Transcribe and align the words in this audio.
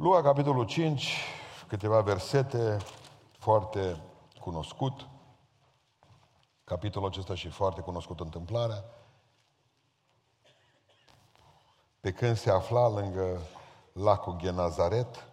Luca, 0.00 0.22
capitolul 0.22 0.64
5, 0.64 1.16
câteva 1.68 2.00
versete 2.00 2.76
foarte 3.38 4.02
cunoscut. 4.40 5.08
Capitolul 6.64 7.08
acesta 7.08 7.34
și 7.34 7.48
foarte 7.48 7.80
cunoscut 7.80 8.20
întâmplarea. 8.20 8.84
Pe 12.00 12.12
când 12.12 12.36
se 12.36 12.50
afla 12.50 12.88
lângă 12.88 13.40
lacul 13.92 14.36
Genazaret 14.36 15.26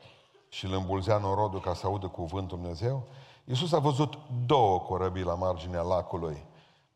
și 0.50 0.66
îl 0.66 0.74
îmbulzea 0.74 1.18
norodul 1.18 1.62
ca 1.62 1.74
să 1.74 1.86
audă 1.86 2.08
cuvântul 2.08 2.58
Dumnezeu, 2.58 3.08
Iisus 3.44 3.72
a 3.72 3.80
văzut 3.80 4.18
două 4.46 4.80
corăbii 4.80 5.24
la 5.24 5.36
marginea 5.36 5.82
lacului. 5.82 6.46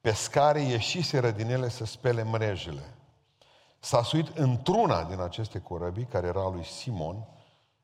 Pescarii 0.02 0.70
ieșiseră 0.70 1.32
din 1.32 1.50
ele 1.50 1.70
să 1.70 1.86
spele 1.86 2.24
mrejele. 2.24 2.96
S-a 3.80 4.04
suit 4.04 4.38
într-una 4.38 5.04
din 5.04 5.20
aceste 5.20 5.60
corăbii, 5.60 6.06
care 6.06 6.28
era 6.28 6.50
lui 6.50 6.64
Simon, 6.64 7.28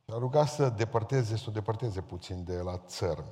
și 0.08 0.14
a 0.14 0.18
rugat 0.18 0.48
să 0.48 0.70
depărteze, 0.70 1.38
să 1.38 1.46
o 1.48 1.52
depărteze 1.52 2.02
puțin 2.02 2.44
de 2.44 2.58
la 2.58 2.78
țărm. 2.78 3.26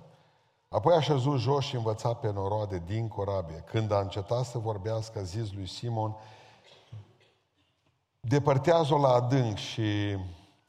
Apoi 0.69 0.95
a 0.95 1.01
șezut 1.01 1.39
jos 1.39 1.63
și 1.63 1.75
învăța 1.75 2.13
pe 2.13 2.31
noroade 2.31 2.83
din 2.85 3.07
corabie. 3.07 3.63
Când 3.67 3.91
a 3.91 3.99
încetat 3.99 4.45
să 4.45 4.57
vorbească, 4.57 5.19
a 5.19 5.23
zis 5.23 5.53
lui 5.53 5.67
Simon, 5.67 6.15
depărtează-o 8.19 8.97
la 8.97 9.07
adânc 9.07 9.57
și 9.57 10.17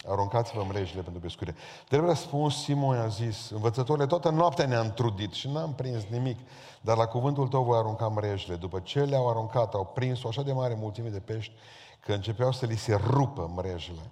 aruncați-vă 0.07 0.65
mrejile 0.69 1.03
pentru 1.03 1.21
pescuire. 1.21 1.55
Trebuie 1.89 2.09
răspuns, 2.09 2.62
Simon 2.62 2.97
a 2.97 3.07
zis, 3.07 3.51
învățătorile, 3.51 4.07
toată 4.07 4.31
noaptea 4.31 4.67
ne-am 4.67 4.93
trudit 4.93 5.33
și 5.33 5.48
n-am 5.48 5.75
prins 5.75 6.05
nimic, 6.05 6.39
dar 6.81 6.97
la 6.97 7.07
cuvântul 7.07 7.48
tău 7.48 7.62
voi 7.62 7.79
arunca 7.79 8.09
mrejile. 8.09 8.57
După 8.57 8.81
ce 8.81 9.03
le-au 9.03 9.29
aruncat, 9.29 9.75
au 9.75 9.84
prins 9.84 10.23
o 10.23 10.29
așa 10.29 10.43
de 10.43 10.53
mare 10.53 10.75
mulțime 10.75 11.09
de 11.09 11.21
pești, 11.21 11.53
că 12.01 12.12
începeau 12.12 12.53
să 12.53 12.67
li 12.67 12.77
se 12.77 12.95
rupă 12.95 13.51
mrejile. 13.55 14.11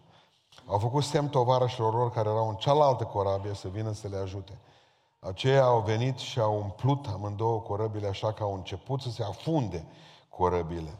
Au 0.66 0.78
făcut 0.78 1.02
semn 1.02 1.28
tovarășilor 1.28 1.94
lor 1.94 2.10
care 2.10 2.28
erau 2.28 2.48
în 2.48 2.54
cealaltă 2.54 3.04
corabie 3.04 3.54
să 3.54 3.68
vină 3.68 3.92
să 3.92 4.08
le 4.08 4.16
ajute. 4.16 4.58
Aceia 5.20 5.64
au 5.64 5.80
venit 5.80 6.18
și 6.18 6.40
au 6.40 6.56
umplut 6.56 7.06
amândouă 7.06 7.60
corăbile 7.60 8.06
așa 8.06 8.32
că 8.32 8.42
au 8.42 8.54
început 8.54 9.00
să 9.00 9.10
se 9.10 9.22
afunde 9.22 9.86
corăbile. 10.28 10.98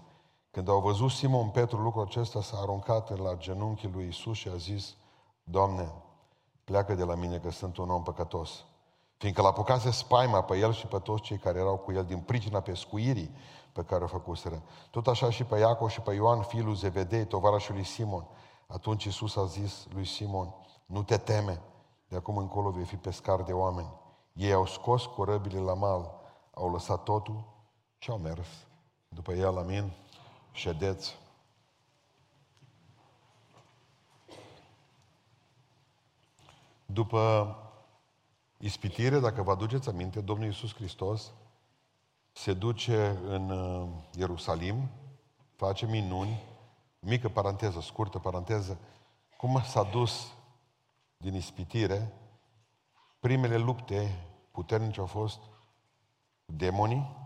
Când 0.51 0.69
au 0.69 0.81
văzut 0.81 1.11
Simon 1.11 1.49
Petru 1.49 1.77
lucrul 1.77 2.03
acesta, 2.03 2.43
s-a 2.43 2.57
aruncat 2.61 3.19
la 3.19 3.35
genunchii 3.37 3.91
lui 3.93 4.09
Isus 4.09 4.37
și 4.37 4.49
a 4.49 4.57
zis, 4.57 4.95
Doamne, 5.45 5.93
pleacă 6.65 6.95
de 6.95 7.05
la 7.05 7.15
mine 7.15 7.37
că 7.37 7.51
sunt 7.51 7.77
un 7.77 7.91
om 7.91 8.03
păcătos. 8.03 8.65
Fiindcă 9.17 9.43
l-a 9.43 9.49
apucase 9.49 9.91
spaima 9.91 10.43
pe 10.43 10.59
el 10.59 10.73
și 10.73 10.87
pe 10.87 10.99
toți 10.99 11.23
cei 11.23 11.37
care 11.37 11.59
erau 11.59 11.77
cu 11.77 11.93
el 11.93 12.05
din 12.05 12.19
pricina 12.19 12.61
pescuirii 12.61 13.35
pe 13.73 13.83
care 13.83 14.05
o 14.05 14.07
făcuseră. 14.07 14.63
Tot 14.91 15.07
așa 15.07 15.31
și 15.31 15.45
pe 15.45 15.59
Iacov 15.59 15.89
și 15.89 16.01
pe 16.01 16.15
Ioan, 16.15 16.43
fiul 16.43 16.65
lui 16.65 16.75
Zevedei, 16.75 17.25
tovarășul 17.25 17.75
lui 17.75 17.85
Simon. 17.85 18.27
Atunci 18.73 19.05
Isus 19.05 19.37
a 19.37 19.45
zis 19.45 19.87
lui 19.91 20.05
Simon, 20.05 20.55
nu 20.87 21.03
te 21.03 21.17
teme, 21.17 21.61
de 22.09 22.17
acum 22.17 22.37
încolo 22.37 22.71
vei 22.71 22.85
fi 22.85 22.97
pescar 22.97 23.43
de 23.43 23.53
oameni. 23.53 23.93
Ei 24.33 24.53
au 24.53 24.67
scos 24.67 25.07
corăbile 25.07 25.59
la 25.59 25.75
mal, 25.75 26.11
au 26.55 26.73
lăsat 26.73 27.03
totul 27.03 27.45
și 27.99 28.11
au 28.11 28.19
mers 28.19 28.49
după 29.09 29.33
el, 29.33 29.59
amin. 29.59 29.93
Ședeți. 30.53 31.19
După 36.87 37.57
ispitire, 38.59 39.19
dacă 39.19 39.43
vă 39.43 39.51
aduceți 39.51 39.89
aminte, 39.89 40.21
Domnul 40.21 40.47
Iisus 40.47 40.75
Hristos 40.75 41.33
se 42.33 42.53
duce 42.53 43.21
în 43.27 43.51
uh, 43.51 43.89
Ierusalim, 44.17 44.91
face 45.57 45.87
minuni, 45.87 46.52
mică 47.05 47.29
paranteză, 47.29 47.81
scurtă 47.81 48.19
paranteză, 48.19 48.79
cum 49.37 49.63
s-a 49.63 49.83
dus 49.83 50.33
din 51.17 51.35
ispitire, 51.35 52.13
primele 53.21 53.57
lupte 53.57 54.27
puternice 54.51 55.01
au 55.01 55.07
fost 55.07 55.41
demonii, 56.45 57.17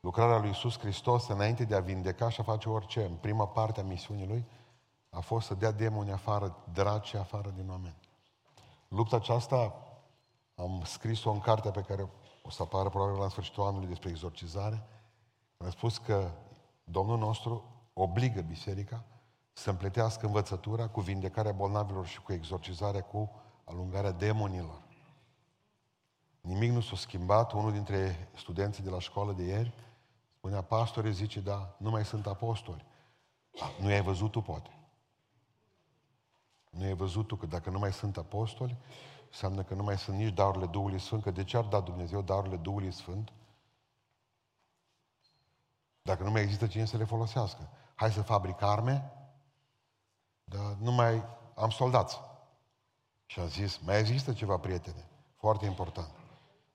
lucrarea 0.00 0.38
lui 0.38 0.48
Iisus 0.48 0.78
Hristos 0.78 1.28
înainte 1.28 1.64
de 1.64 1.74
a 1.74 1.80
vindeca 1.80 2.28
și 2.28 2.40
a 2.40 2.44
face 2.44 2.68
orice, 2.68 3.04
în 3.04 3.14
prima 3.14 3.46
parte 3.46 3.80
a 3.80 3.84
misiunii 3.84 4.26
lui, 4.26 4.46
a 5.10 5.20
fost 5.20 5.46
să 5.46 5.54
dea 5.54 5.70
demoni 5.70 6.12
afară, 6.12 6.56
draci 6.72 7.14
afară 7.14 7.50
din 7.56 7.70
oameni. 7.70 7.96
Lupta 8.88 9.16
aceasta 9.16 9.74
am 10.54 10.82
scris-o 10.84 11.30
în 11.30 11.40
cartea 11.40 11.70
pe 11.70 11.80
care 11.80 12.10
o 12.42 12.50
să 12.50 12.62
apară 12.62 12.88
probabil 12.88 13.20
la 13.20 13.28
sfârșitul 13.28 13.62
anului 13.62 13.88
despre 13.88 14.08
exorcizare. 14.08 14.86
Am 15.56 15.70
spus 15.70 15.98
că 15.98 16.30
Domnul 16.84 17.18
nostru 17.18 17.64
obligă 18.02 18.40
biserica 18.40 19.04
să 19.52 19.70
împletească 19.70 20.26
învățătura 20.26 20.88
cu 20.88 21.00
vindecarea 21.00 21.52
bolnavilor 21.52 22.06
și 22.06 22.20
cu 22.20 22.32
exorcizarea, 22.32 23.02
cu 23.02 23.30
alungarea 23.64 24.10
demonilor. 24.10 24.82
Nimic 26.40 26.70
nu 26.70 26.80
s-a 26.80 26.96
schimbat. 26.96 27.52
Unul 27.52 27.72
dintre 27.72 28.28
studenții 28.36 28.82
de 28.82 28.90
la 28.90 28.98
școală 28.98 29.32
de 29.32 29.42
ieri 29.42 29.72
spunea, 30.36 30.62
pastore, 30.62 31.10
zice, 31.10 31.40
da, 31.40 31.74
nu 31.76 31.90
mai 31.90 32.04
sunt 32.04 32.26
apostoli. 32.26 32.84
Nu 33.80 33.90
i-ai 33.90 34.02
văzut 34.02 34.30
tu, 34.30 34.40
poate. 34.40 34.70
Nu 36.70 36.84
ai 36.84 36.94
văzut 36.94 37.26
tu 37.26 37.36
că 37.36 37.46
dacă 37.46 37.70
nu 37.70 37.78
mai 37.78 37.92
sunt 37.92 38.16
apostoli, 38.16 38.76
înseamnă 39.26 39.62
că 39.62 39.74
nu 39.74 39.82
mai 39.82 39.98
sunt 39.98 40.16
nici 40.16 40.34
darurile 40.34 40.66
Duhului 40.66 40.98
Sfânt, 40.98 41.22
că 41.22 41.30
de 41.30 41.44
ce 41.44 41.56
ar 41.56 41.64
da 41.64 41.80
Dumnezeu 41.80 42.22
darurile 42.22 42.56
Duhului 42.56 42.92
Sfânt? 42.92 43.32
Dacă 46.02 46.22
nu 46.22 46.30
mai 46.30 46.42
există 46.42 46.66
cine 46.66 46.84
să 46.84 46.96
le 46.96 47.04
folosească. 47.04 47.68
Hai 48.00 48.12
să 48.12 48.22
fabric 48.22 48.62
arme, 48.62 49.12
dar 50.44 50.76
nu 50.78 50.92
mai 50.92 51.24
am 51.54 51.70
soldați. 51.70 52.20
Și 53.26 53.40
a 53.40 53.46
zis, 53.46 53.78
mai 53.78 53.98
există 53.98 54.32
ceva, 54.32 54.56
prietene, 54.56 55.08
foarte 55.36 55.66
important. 55.66 56.08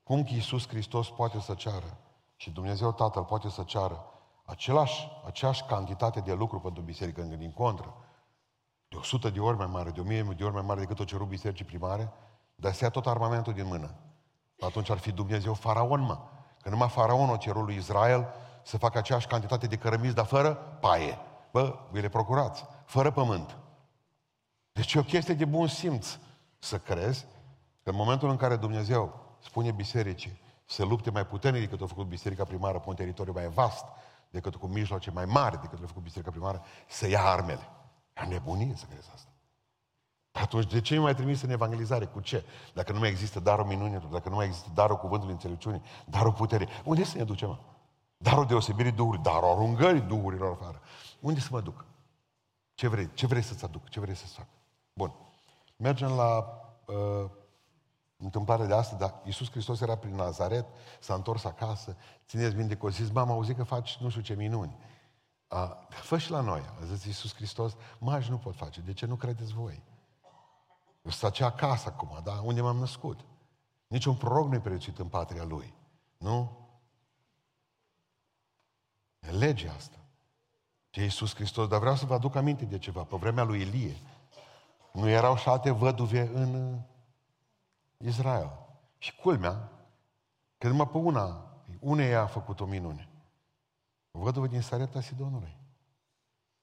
Cum 0.03 0.23
că 0.23 0.29
Iisus 0.33 0.67
Hristos 0.67 1.09
poate 1.09 1.39
să 1.39 1.53
ceară 1.53 1.97
și 2.35 2.51
Dumnezeu 2.51 2.91
Tatăl 2.91 3.23
poate 3.23 3.49
să 3.49 3.63
ceară 3.63 4.05
același, 4.45 5.07
aceeași 5.25 5.63
cantitate 5.63 6.19
de 6.19 6.33
lucru 6.33 6.59
pentru 6.59 6.81
biserică, 6.81 7.21
din 7.21 7.53
contră, 7.53 7.93
de 8.87 8.95
100 8.95 9.29
de 9.29 9.39
ori 9.39 9.57
mai 9.57 9.67
mare, 9.67 9.89
de 9.89 9.99
1000 9.99 10.21
de 10.23 10.43
ori 10.43 10.53
mai 10.53 10.63
mare 10.63 10.79
decât 10.79 10.99
o 10.99 11.03
cerut 11.03 11.27
bisericii 11.27 11.65
primare, 11.65 12.13
dar 12.55 12.73
să 12.73 12.83
ia 12.83 12.89
tot 12.89 13.07
armamentul 13.07 13.53
din 13.53 13.65
mână. 13.65 13.95
Atunci 14.59 14.89
ar 14.89 14.97
fi 14.97 15.11
Dumnezeu 15.11 15.53
faraon, 15.53 16.01
mă. 16.01 16.19
Că 16.61 16.69
numai 16.69 16.89
faraon 16.89 17.29
o 17.29 17.37
cerut 17.37 17.63
lui 17.63 17.75
Israel 17.75 18.33
să 18.65 18.77
facă 18.77 18.97
aceeași 18.97 19.27
cantitate 19.27 19.67
de 19.67 19.75
cărămizi, 19.75 20.13
dar 20.13 20.25
fără 20.25 20.53
paie. 20.55 21.17
Bă, 21.51 21.79
vi 21.91 22.01
le 22.01 22.09
procurați. 22.09 22.65
Fără 22.85 23.11
pământ. 23.11 23.57
Deci 24.71 24.93
e 24.93 24.99
o 24.99 25.03
chestie 25.03 25.33
de 25.33 25.45
bun 25.45 25.67
simț 25.67 26.17
să 26.59 26.77
crezi 26.77 27.25
că 27.83 27.89
în 27.89 27.95
momentul 27.95 28.29
în 28.29 28.37
care 28.37 28.55
Dumnezeu 28.55 29.35
spune 29.39 29.71
bisericii 29.71 30.41
să 30.65 30.85
lupte 30.85 31.11
mai 31.11 31.25
puternic 31.25 31.61
decât 31.61 31.81
a 31.81 31.85
făcut 31.85 32.07
biserica 32.07 32.43
primară 32.43 32.79
pe 32.79 32.89
un 32.89 32.95
teritoriu 32.95 33.33
mai 33.33 33.47
vast, 33.47 33.85
decât 34.29 34.55
cu 34.55 34.67
mijloace 34.67 35.11
mai 35.11 35.25
mari 35.25 35.61
decât 35.61 35.83
a 35.83 35.87
făcut 35.87 36.03
biserica 36.03 36.31
primară, 36.31 36.63
să 36.87 37.07
ia 37.07 37.21
armele. 37.21 37.69
E 38.13 38.25
nebunie 38.25 38.73
să 38.75 38.85
crezi 38.89 39.09
asta. 39.13 39.29
Atunci, 40.31 40.71
de 40.71 40.81
ce 40.81 40.95
nu 40.95 41.01
mai 41.01 41.15
trimis 41.15 41.41
în 41.41 41.49
evangelizare? 41.49 42.05
Cu 42.05 42.19
ce? 42.19 42.45
Dacă 42.73 42.91
nu 42.91 42.99
mai 42.99 43.09
există 43.09 43.39
darul 43.39 43.65
minunilor, 43.65 44.01
dacă 44.01 44.29
nu 44.29 44.35
mai 44.35 44.45
există 44.45 44.69
darul 44.73 44.97
cuvântului 44.97 45.33
înțelepciunii, 45.33 45.81
darul 46.05 46.33
puterii, 46.33 46.67
unde 46.83 47.03
să 47.03 47.17
ne 47.17 47.23
ducem? 47.23 47.59
Mă? 48.25 48.31
Darul 48.31 48.45
deosebirii 48.45 48.91
Duhului, 48.91 49.19
darul 49.19 49.49
aruncării 49.49 50.01
Duhurilor 50.01 50.51
afară. 50.51 50.81
Unde 51.19 51.39
să 51.39 51.47
mă 51.51 51.61
duc? 51.61 51.85
Ce 52.73 52.87
vrei? 52.87 53.13
Ce 53.13 53.27
vrei 53.27 53.41
să-ți 53.41 53.63
aduc? 53.63 53.89
Ce 53.89 53.99
vrei 53.99 54.15
să-ți 54.15 54.33
fac? 54.33 54.47
Bun. 54.93 55.13
Mergem 55.77 56.11
la 56.11 56.59
uh, 56.85 57.29
întâmplarea 58.17 58.65
de 58.65 58.73
astăzi, 58.73 58.99
dar 58.99 59.21
Iisus 59.23 59.49
Hristos 59.49 59.81
era 59.81 59.97
prin 59.97 60.15
Nazaret, 60.15 60.65
s-a 60.99 61.13
întors 61.13 61.43
acasă, 61.43 61.97
țineți 62.27 62.55
minte 62.55 62.75
că 62.75 62.85
o 62.85 62.89
zis, 62.89 63.09
mama, 63.11 63.33
auzit 63.33 63.55
că 63.55 63.63
faci 63.63 63.97
nu 63.97 64.09
știu 64.09 64.21
ce 64.21 64.33
minuni. 64.33 64.77
A, 65.47 65.87
fă 65.89 66.17
și 66.17 66.31
la 66.31 66.41
noi, 66.41 66.61
a 66.81 66.85
zis 66.85 67.05
Iisus 67.05 67.35
Hristos, 67.35 67.75
mai 67.99 68.27
nu 68.29 68.37
pot 68.37 68.55
face, 68.55 68.81
de 68.81 68.93
ce 68.93 69.05
nu 69.05 69.15
credeți 69.15 69.53
voi? 69.53 69.83
Eu 71.01 71.11
sunt 71.11 71.41
acasă 71.41 71.87
acum, 71.87 72.19
da? 72.23 72.41
Unde 72.43 72.61
m-am 72.61 72.77
născut? 72.77 73.19
Niciun 73.87 74.15
proroc 74.15 74.47
nu-i 74.47 74.59
prețuit 74.59 74.99
în 74.99 75.07
patria 75.07 75.43
lui. 75.43 75.73
Nu? 76.17 76.64
E 79.27 79.31
legea 79.31 79.73
asta. 79.75 79.97
De 80.91 81.01
Iisus 81.01 81.35
Hristos. 81.35 81.67
Dar 81.67 81.79
vreau 81.79 81.95
să 81.95 82.05
vă 82.05 82.13
aduc 82.13 82.35
aminte 82.35 82.65
de 82.65 82.77
ceva. 82.77 83.03
Pe 83.03 83.15
vremea 83.15 83.43
lui 83.43 83.61
Ilie, 83.61 83.95
nu 84.91 85.09
erau 85.09 85.37
și 85.37 85.49
alte 85.49 85.71
văduve 85.71 86.29
în 86.33 86.79
Israel. 87.97 88.51
Și 88.97 89.15
culmea, 89.15 89.71
că 90.57 90.67
numai 90.67 90.87
pe 90.87 90.97
una, 90.97 91.45
uneia 91.79 92.21
a 92.21 92.25
făcut 92.25 92.59
o 92.59 92.65
minune. 92.65 93.09
O 94.11 94.19
văduvă 94.19 94.47
din 94.47 94.61
Sareta 94.61 95.01
Sidonului. 95.01 95.57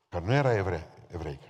Care 0.09 0.25
nu 0.25 0.32
era 0.32 0.55
evre, 0.55 0.91
evreică. 1.09 1.47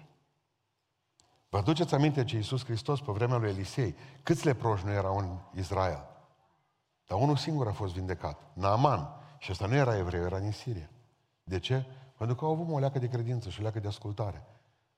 Vă 1.48 1.58
aduceți 1.58 1.94
aminte 1.94 2.24
ce 2.24 2.36
Iisus 2.36 2.64
Hristos 2.64 3.00
pe 3.00 3.12
vremea 3.12 3.36
lui 3.36 3.48
Elisei, 3.48 3.96
câți 4.22 4.44
leproși 4.44 4.84
nu 4.84 4.90
erau 4.90 5.16
în 5.18 5.38
Israel? 5.60 6.06
Dar 7.06 7.18
unul 7.18 7.36
singur 7.36 7.66
a 7.66 7.72
fost 7.72 7.92
vindecat, 7.92 8.40
Naaman. 8.52 9.08
Și 9.38 9.50
ăsta 9.50 9.66
nu 9.66 9.74
era 9.74 9.96
evreu, 9.96 10.24
era 10.24 10.38
din 10.38 10.52
Siria. 10.52 10.90
De 11.44 11.58
ce? 11.58 11.86
Pentru 12.16 12.36
că 12.36 12.44
au 12.44 12.52
avut 12.52 12.74
o 12.74 12.78
leacă 12.78 12.98
de 12.98 13.08
credință 13.08 13.50
și 13.50 13.58
o 13.58 13.62
leacă 13.62 13.80
de 13.80 13.86
ascultare. 13.86 14.46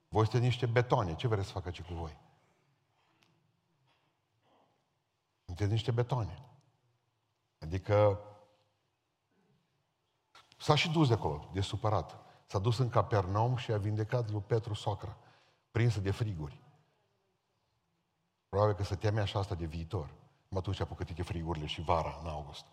Voi 0.08 0.22
sunteți 0.22 0.44
niște 0.44 0.66
betoane. 0.66 1.14
Ce 1.14 1.28
vreți 1.28 1.46
să 1.46 1.52
facă 1.52 1.70
ce 1.70 1.82
cu 1.82 1.94
voi? 1.94 2.18
Sunteți 5.44 5.70
niște 5.70 5.90
betoane. 5.90 6.42
Adică 7.58 8.20
s-a 10.58 10.74
și 10.74 10.90
dus 10.90 11.08
de 11.08 11.14
acolo, 11.14 11.50
de 11.52 11.60
supărat. 11.60 12.18
S-a 12.46 12.58
dus 12.58 12.78
în 12.78 12.88
Capernaum 12.88 13.56
și 13.56 13.72
a 13.72 13.78
vindecat 13.78 14.30
lui 14.30 14.40
Petru 14.40 14.74
soacra, 14.74 15.16
prinsă 15.70 16.00
de 16.00 16.10
friguri. 16.10 16.62
Probabil 18.48 18.74
că 18.74 18.82
se 18.82 18.96
teme 18.96 19.20
așa 19.20 19.38
asta 19.38 19.54
de 19.54 19.64
viitor. 19.64 20.14
Mă 20.48 20.58
atunci 20.58 20.80
a 20.80 20.86
pocătit 20.86 21.24
frigurile 21.24 21.66
și 21.66 21.82
vara, 21.82 22.18
în 22.22 22.28
august. 22.28 22.66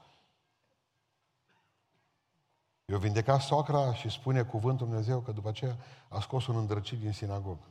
Eu 2.92 2.98
vindecat 2.98 3.42
socra 3.42 3.94
și 3.94 4.10
spune 4.10 4.44
cuvântul 4.44 4.88
Dumnezeu 4.88 5.20
că 5.20 5.32
după 5.32 5.50
aceea 5.50 5.78
a 6.10 6.20
scos 6.20 6.48
un 6.48 6.56
îndrăcit 6.56 7.00
din 7.00 7.12
sinagogă. 7.12 7.68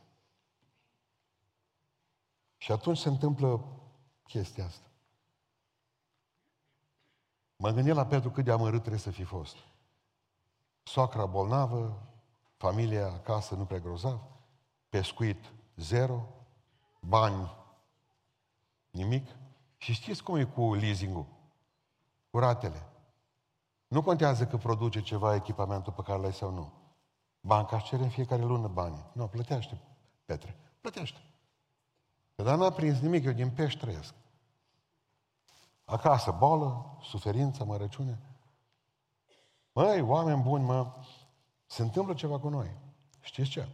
Și 2.56 2.72
atunci 2.72 2.99
se 2.99 3.08
întâmplă 3.08 3.64
chestia 4.22 4.64
asta. 4.64 4.87
Mă 7.56 7.70
gândesc 7.70 7.96
la 7.96 8.06
Petru 8.06 8.31
cât 8.31 8.44
de 8.44 8.50
amărât 8.50 8.81
trebuie 8.81 9.00
să 9.00 9.11
fi 9.11 9.22
fost. 9.22 9.56
Soacra 10.82 11.26
bolnavă, 11.26 12.02
familia 12.56 13.06
acasă 13.06 13.55
nu 13.55 13.64
prea 13.64 13.78
grozav, 13.78 14.20
pescuit 14.88 15.52
zero, 15.76 16.28
bani 17.00 17.56
nimic. 18.90 19.26
Și 19.76 19.93
știți 19.93 20.22
cum 20.22 20.37
e 20.37 20.44
cu 20.44 20.75
leasing-ul? 20.75 21.26
Cu 22.31 22.38
ratele. 22.38 22.89
Nu 23.90 24.02
contează 24.02 24.46
că 24.46 24.56
produce 24.56 25.02
ceva 25.02 25.34
echipamentul 25.34 25.92
pe 25.92 26.02
care 26.02 26.19
l-ai 26.19 26.32
sau 26.32 26.50
nu. 26.50 26.72
Banca 27.40 27.76
își 27.76 27.84
cere 27.84 28.02
în 28.02 28.08
fiecare 28.08 28.42
lună 28.42 28.69
bani. 28.69 29.04
Nu, 29.12 29.28
plătește, 29.28 29.81
Petre. 30.25 30.56
Plătește. 30.81 31.19
Că 32.37 32.42
dar 32.42 32.58
n-a 32.58 32.70
prins 32.70 32.98
nimic, 32.98 33.25
eu 33.25 33.32
din 33.32 33.50
pești 33.50 33.81
trăiesc. 33.81 34.14
Acasă, 35.84 36.31
boală, 36.38 36.98
suferință, 37.02 37.64
mărăciune. 37.64 38.19
Măi, 39.72 40.00
oameni 40.00 40.43
buni, 40.43 40.64
mă, 40.64 40.94
se 41.66 41.82
întâmplă 41.82 42.14
ceva 42.14 42.38
cu 42.38 42.48
noi. 42.48 42.76
Știți 43.20 43.50
ce? 43.50 43.69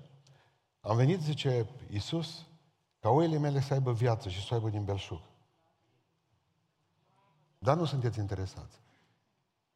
Am 0.80 0.96
venit, 0.96 1.20
zice 1.20 1.68
Iisus, 1.90 2.46
ca 3.00 3.08
oile 3.08 3.38
mele 3.38 3.60
să 3.60 3.72
aibă 3.72 3.92
viață 3.92 4.28
și 4.28 4.46
să 4.46 4.54
aibă 4.54 4.68
din 4.68 4.84
belșug. 4.84 5.20
Dar 7.58 7.76
nu 7.76 7.84
sunteți 7.84 8.18
interesați. 8.18 8.84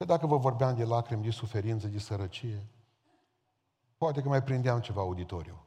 Că 0.00 0.06
dacă 0.06 0.26
vă 0.26 0.36
vorbeam 0.36 0.74
de 0.74 0.84
lacrimi, 0.84 1.22
de 1.22 1.30
suferință, 1.30 1.86
de 1.86 1.98
sărăcie, 1.98 2.66
poate 3.96 4.22
că 4.22 4.28
mai 4.28 4.42
prindeam 4.42 4.80
ceva 4.80 5.00
auditoriu. 5.00 5.64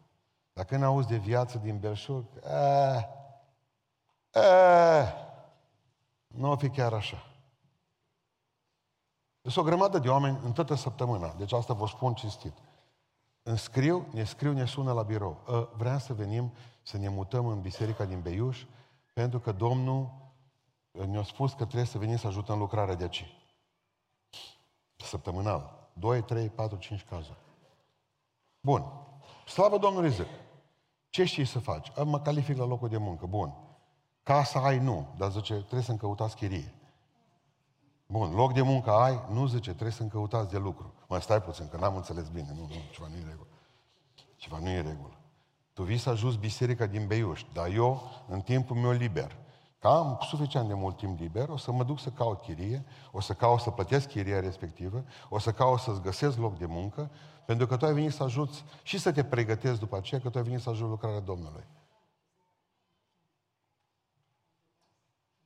Dacă 0.54 0.78
nu 0.78 0.86
auzi 0.86 1.08
de 1.08 1.18
viață 1.18 1.58
din 1.58 1.80
belșug, 1.80 2.26
eh, 2.44 3.04
eh, 4.32 5.14
nu 6.28 6.52
o 6.52 6.56
fi 6.56 6.70
chiar 6.70 6.94
așa. 6.94 7.26
Sunt 9.42 9.56
o 9.56 9.64
grămadă 9.64 10.00
de 10.00 10.10
oameni 10.10 10.40
în 10.44 10.52
toată 10.52 10.76
săptămâna, 10.76 11.34
deci 11.38 11.54
asta 11.54 11.74
vă 11.74 11.88
spun 11.88 12.14
cinstit. 12.14 12.54
Îmi 13.44 13.58
scriu, 13.58 14.08
ne 14.12 14.24
scriu, 14.24 14.54
ne 14.54 14.66
sună 14.66 14.94
la 14.94 15.02
birou. 15.04 15.44
Ă, 15.48 15.70
vreau 15.78 15.98
să 15.98 16.14
venim 16.14 16.54
să 16.82 16.98
ne 16.98 17.10
mutăm 17.10 17.48
în 17.48 17.62
biserica 17.62 18.06
din 18.06 18.22
Beiuș, 18.22 18.66
pentru 19.14 19.40
că 19.40 19.52
Domnul 19.52 20.10
ne-a 20.92 21.24
spus 21.24 21.52
că 21.52 21.64
trebuie 21.64 21.86
să 21.86 21.98
venim 21.98 22.18
să 22.18 22.28
ajutăm 22.28 22.58
lucrarea 22.58 22.96
de 22.96 23.04
aici. 23.04 23.38
Săptămânal. 25.04 25.90
2, 25.94 26.22
3, 26.22 26.50
4, 26.50 26.78
5 26.78 27.06
cazuri. 27.10 27.38
Bun. 28.62 28.84
Slavă 29.48 29.78
Domnului 29.78 30.12
zic. 30.12 30.28
Ce 31.10 31.24
știi 31.24 31.46
să 31.46 31.60
faci? 31.60 31.92
Mă 32.04 32.20
calific 32.20 32.58
la 32.58 32.66
locul 32.66 32.90
de 32.90 32.98
muncă. 32.98 33.26
Bun. 33.26 33.54
Casa 34.24 34.60
ai, 34.60 34.80
nu. 34.80 35.08
Dar 35.18 35.32
zice, 35.32 35.54
trebuie 35.54 35.82
să-mi 35.82 35.98
căutați 35.98 36.36
chirie. 36.36 36.74
Bun, 38.06 38.34
loc 38.34 38.54
de 38.54 38.62
muncă 38.62 38.92
ai? 38.92 39.20
Nu 39.30 39.48
zice, 39.48 39.70
trebuie 39.70 39.92
să-mi 39.92 40.10
căutați 40.10 40.50
de 40.50 40.58
lucru. 40.58 40.94
Mă, 41.08 41.20
stai 41.20 41.42
puțin, 41.42 41.68
că 41.68 41.78
n-am 41.78 41.96
înțeles 41.96 42.28
bine. 42.30 42.54
Nu, 42.56 42.62
nu, 42.62 42.76
ceva 42.92 43.08
nu 43.08 43.16
e 43.16 43.24
regulă. 43.30 43.48
Ceva 44.36 44.60
nu 44.60 44.70
e 44.70 44.82
regulă. 44.82 45.18
Tu 45.74 45.84
vii 45.84 45.98
să 45.98 46.10
ajuți 46.10 46.38
biserica 46.38 46.86
din 46.86 47.08
Beiuș, 47.08 47.44
dar 47.54 47.68
eu, 47.68 48.02
în 48.28 48.42
timpul 48.42 48.76
meu 48.76 48.92
liber, 48.92 49.38
că 49.84 49.90
am 49.90 50.20
suficient 50.22 50.68
de 50.68 50.74
mult 50.74 50.98
timp 50.98 51.20
liber, 51.20 51.50
o 51.50 51.58
să 51.58 51.72
mă 51.72 51.84
duc 51.84 52.00
să 52.00 52.10
caut 52.10 52.42
chirie, 52.42 52.86
o 53.12 53.20
să 53.20 53.34
caut 53.34 53.60
să 53.60 53.70
plătesc 53.70 54.08
chiria 54.08 54.40
respectivă, 54.40 55.04
o 55.30 55.40
să 55.40 55.52
caut 55.52 55.80
să-ți 55.80 56.02
găsesc 56.02 56.38
loc 56.38 56.58
de 56.58 56.66
muncă, 56.66 57.12
pentru 57.46 57.68
că 57.68 57.78
tu 57.78 57.86
ai 57.86 57.94
venit 57.94 58.14
să 58.14 58.24
ajuți 58.24 58.64
și 58.84 58.98
să 58.98 59.12
te 59.12 59.24
pregătezi 59.24 59.80
după 59.80 59.98
aceea, 59.98 60.22
că 60.22 60.30
tu 60.30 60.38
ai 60.38 60.44
venit 60.44 60.62
să 60.62 60.70
ajuți 60.70 60.90
lucrarea 60.90 61.20
Domnului. 61.20 61.64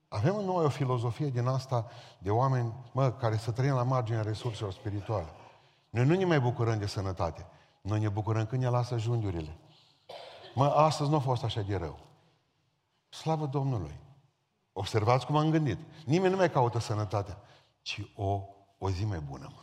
Avem 0.07 0.35
în 0.37 0.45
noi 0.45 0.65
o 0.65 0.69
filozofie 0.69 1.29
din 1.29 1.47
asta 1.47 1.87
de 2.19 2.31
oameni, 2.31 2.73
mă, 2.91 3.11
care 3.11 3.37
să 3.37 3.51
trăim 3.51 3.73
la 3.73 3.83
marginea 3.83 4.21
resurselor 4.21 4.73
spirituale. 4.73 5.29
Noi 5.89 6.05
nu 6.05 6.15
ne 6.15 6.25
mai 6.25 6.39
bucurăm 6.39 6.79
de 6.79 6.85
sănătate. 6.85 7.45
Noi 7.81 7.99
ne 7.99 8.09
bucurăm 8.09 8.45
când 8.45 8.61
ne 8.61 8.69
lasă 8.69 8.97
jundiurile. 8.97 9.57
Mă, 10.55 10.65
astăzi 10.65 11.09
nu 11.09 11.15
a 11.15 11.19
fost 11.19 11.43
așa 11.43 11.61
de 11.61 11.75
rău. 11.75 11.99
Slavă 13.09 13.45
Domnului! 13.45 14.05
Observați 14.79 15.25
cum 15.25 15.35
am 15.37 15.49
gândit. 15.49 15.77
Nimeni 16.05 16.31
nu 16.31 16.37
mai 16.37 16.51
caută 16.51 16.79
sănătatea, 16.79 17.37
ci 17.81 18.01
o, 18.15 18.41
o 18.77 18.89
zi 18.89 19.05
mai 19.05 19.19
bună, 19.19 19.51
mă. 19.55 19.61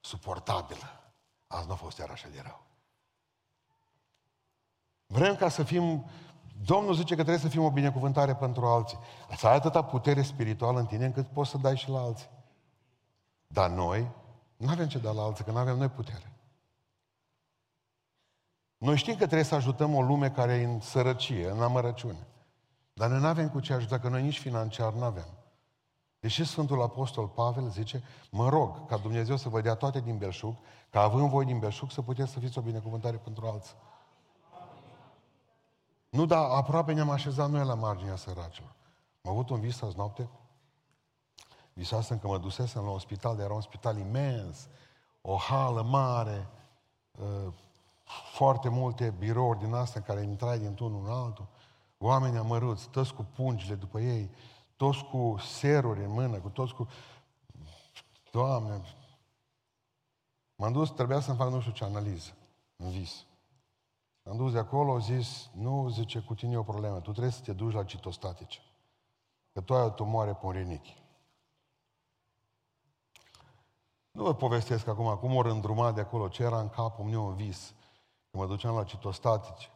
Suportabilă. 0.00 1.12
Azi 1.46 1.66
nu 1.66 1.72
a 1.72 1.76
fost 1.76 1.98
chiar 1.98 2.10
așa 2.10 2.28
de 2.28 2.40
rău. 2.42 2.60
Vrem 5.06 5.36
ca 5.36 5.48
să 5.48 5.62
fim 5.62 6.10
Domnul 6.64 6.94
zice 6.94 7.14
că 7.14 7.22
trebuie 7.22 7.38
să 7.42 7.48
fim 7.48 7.62
o 7.62 7.70
binecuvântare 7.70 8.34
pentru 8.34 8.66
alții. 8.66 8.98
Să 9.36 9.46
ai 9.46 9.54
atâta 9.54 9.84
putere 9.84 10.22
spirituală 10.22 10.78
în 10.78 10.86
tine 10.86 11.04
încât 11.04 11.26
poți 11.26 11.50
să 11.50 11.58
dai 11.58 11.76
și 11.76 11.90
la 11.90 12.00
alții. 12.00 12.28
Dar 13.46 13.70
noi 13.70 14.10
nu 14.56 14.70
avem 14.70 14.88
ce 14.88 14.98
da 14.98 15.10
la 15.10 15.22
alții, 15.22 15.44
că 15.44 15.50
nu 15.50 15.58
avem 15.58 15.76
noi 15.76 15.88
putere. 15.88 16.32
Noi 18.78 18.96
știm 18.96 19.12
că 19.12 19.24
trebuie 19.24 19.42
să 19.42 19.54
ajutăm 19.54 19.94
o 19.94 20.02
lume 20.02 20.30
care 20.30 20.52
e 20.52 20.64
în 20.64 20.80
sărăcie, 20.80 21.50
în 21.50 21.62
amărăciune. 21.62 22.26
Dar 22.98 23.08
noi 23.10 23.20
nu 23.20 23.26
avem 23.26 23.48
cu 23.48 23.60
ce 23.60 23.72
ajuta, 23.72 23.98
că 23.98 24.08
noi 24.08 24.22
nici 24.22 24.38
financiar 24.38 24.92
nu 24.92 25.04
avem. 25.04 25.26
Deși 26.20 26.44
Sfântul 26.44 26.82
Apostol 26.82 27.28
Pavel 27.28 27.68
zice, 27.68 28.02
mă 28.30 28.48
rog 28.48 28.86
ca 28.86 28.96
Dumnezeu 28.96 29.36
să 29.36 29.48
vă 29.48 29.60
dea 29.60 29.74
toate 29.74 30.00
din 30.00 30.18
belșug, 30.18 30.56
ca 30.90 31.00
având 31.00 31.28
voi 31.30 31.44
din 31.44 31.58
belșug 31.58 31.90
să 31.90 32.02
puteți 32.02 32.30
să 32.30 32.38
fiți 32.38 32.58
o 32.58 32.60
binecuvântare 32.60 33.16
pentru 33.16 33.46
alții. 33.46 33.74
Nu, 36.08 36.26
dar 36.26 36.50
aproape 36.50 36.92
ne-am 36.92 37.10
așezat 37.10 37.50
noi 37.50 37.64
la 37.64 37.74
marginea 37.74 38.16
săracilor. 38.16 38.74
Am 39.22 39.30
avut 39.30 39.50
un 39.50 39.60
vis 39.60 39.82
azi 39.82 39.96
noapte. 39.96 40.28
Visasem 41.72 42.18
că 42.18 42.26
mă 42.26 42.38
dusesem 42.38 42.82
la 42.82 42.90
un 42.90 42.98
spital, 42.98 43.36
dar 43.36 43.44
era 43.44 43.54
un 43.54 43.60
spital 43.60 43.98
imens, 43.98 44.68
o 45.20 45.36
hală 45.36 45.82
mare, 45.82 46.48
uh, 47.18 47.52
foarte 48.32 48.68
multe 48.68 49.14
birouri 49.18 49.58
din 49.58 49.74
astea 49.74 50.02
care 50.02 50.22
intrai 50.22 50.58
dintr-unul 50.58 51.04
în 51.04 51.12
altul, 51.12 51.48
oameni 51.98 52.36
amăruți, 52.36 52.88
toți 52.88 53.14
cu 53.14 53.22
pungile 53.22 53.74
după 53.74 54.00
ei, 54.00 54.30
toți 54.76 55.04
cu 55.04 55.36
seruri 55.38 56.04
în 56.04 56.10
mână, 56.10 56.38
cu 56.38 56.48
toți 56.48 56.74
cu... 56.74 56.88
Doamne! 58.30 58.82
M-am 60.56 60.72
dus, 60.72 60.90
trebuia 60.90 61.20
să-mi 61.20 61.36
fac 61.36 61.50
nu 61.50 61.60
știu 61.60 61.72
ce 61.72 61.84
analiză 61.84 62.36
în 62.76 62.90
vis. 62.90 63.24
Am 64.22 64.36
dus 64.36 64.52
de 64.52 64.58
acolo, 64.58 64.92
au 64.92 64.98
zis, 64.98 65.50
nu, 65.54 65.88
zice, 65.88 66.20
cu 66.20 66.34
tine 66.34 66.52
e 66.52 66.56
o 66.56 66.62
problemă, 66.62 67.00
tu 67.00 67.10
trebuie 67.10 67.32
să 67.32 67.42
te 67.42 67.52
duci 67.52 67.72
la 67.72 67.84
citostatice. 67.84 68.60
Că 69.52 69.60
tu 69.60 69.74
ai 69.74 69.84
o 69.84 69.90
tumoare 69.90 70.34
pe 70.34 70.46
rinichi. 70.50 71.02
Nu 74.10 74.22
vă 74.22 74.34
povestesc 74.34 74.86
acum 74.86 75.16
cum 75.16 75.34
ori 75.34 75.50
îndrumat 75.50 75.94
de 75.94 76.00
acolo, 76.00 76.28
ce 76.28 76.42
era 76.42 76.60
în 76.60 76.68
capul 76.68 77.04
meu 77.04 77.28
în 77.28 77.34
vis, 77.34 77.74
când 78.30 78.42
mă 78.42 78.46
duceam 78.46 78.74
la 78.74 78.84
citostatice. 78.84 79.70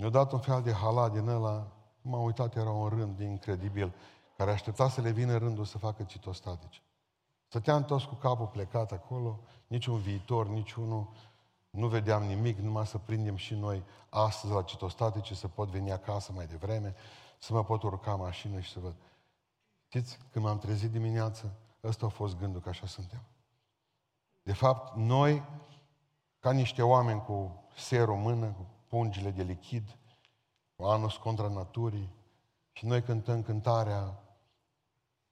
Mi-a 0.00 0.08
dat 0.08 0.32
un 0.32 0.38
fel 0.38 0.62
de 0.62 0.72
halat 0.72 1.12
din 1.12 1.28
ăla, 1.28 1.72
m-am 2.02 2.22
uitat, 2.22 2.56
era 2.56 2.70
un 2.70 2.88
rând 2.88 3.20
incredibil, 3.20 3.94
care 4.36 4.50
aștepta 4.50 4.88
să 4.88 5.00
le 5.00 5.10
vină 5.10 5.36
rândul 5.36 5.64
să 5.64 5.78
facă 5.78 6.02
citostatice. 6.02 6.80
Stăteam 7.48 7.84
toți 7.84 8.06
cu 8.06 8.14
capul 8.14 8.46
plecat 8.46 8.92
acolo, 8.92 9.40
niciun 9.66 9.98
viitor, 9.98 10.48
niciunul 10.48 11.08
nu 11.70 11.86
vedeam 11.88 12.22
nimic, 12.22 12.58
numai 12.58 12.86
să 12.86 12.98
prindem 12.98 13.36
și 13.36 13.54
noi 13.54 13.84
astăzi 14.08 14.52
la 14.52 14.62
citostatice, 14.62 15.34
să 15.34 15.48
pot 15.48 15.68
veni 15.68 15.92
acasă 15.92 16.32
mai 16.32 16.46
devreme, 16.46 16.94
să 17.38 17.52
mă 17.52 17.64
pot 17.64 17.82
urca 17.82 18.14
mașină 18.14 18.60
și 18.60 18.72
să 18.72 18.80
văd. 18.80 18.94
Știți, 19.86 20.18
când 20.30 20.44
m-am 20.44 20.58
trezit 20.58 20.90
dimineață, 20.90 21.52
ăsta 21.84 22.06
a 22.06 22.08
fost 22.08 22.38
gândul 22.38 22.60
că 22.60 22.68
așa 22.68 22.86
suntem. 22.86 23.20
De 24.42 24.52
fapt, 24.52 24.96
noi, 24.96 25.42
ca 26.40 26.52
niște 26.52 26.82
oameni 26.82 27.22
cu 27.22 27.64
serul 27.76 28.14
în 28.14 28.20
mână, 28.20 28.46
cu 28.46 28.66
pungile 28.88 29.30
de 29.30 29.42
lichid, 29.42 29.96
cu 30.76 30.84
anus 30.84 31.16
contra 31.16 31.48
naturii, 31.48 32.14
și 32.72 32.86
noi 32.86 33.02
cântăm 33.02 33.42
cântarea 33.42 34.22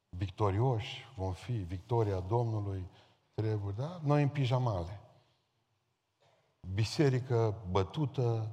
victorioși, 0.08 1.12
vom 1.16 1.32
fi, 1.32 1.52
victoria 1.52 2.20
Domnului, 2.20 2.90
trebuie, 3.34 3.74
da? 3.76 4.00
Noi 4.02 4.22
în 4.22 4.28
pijamale 4.28 5.04
biserică 6.72 7.54
bătută, 7.70 8.50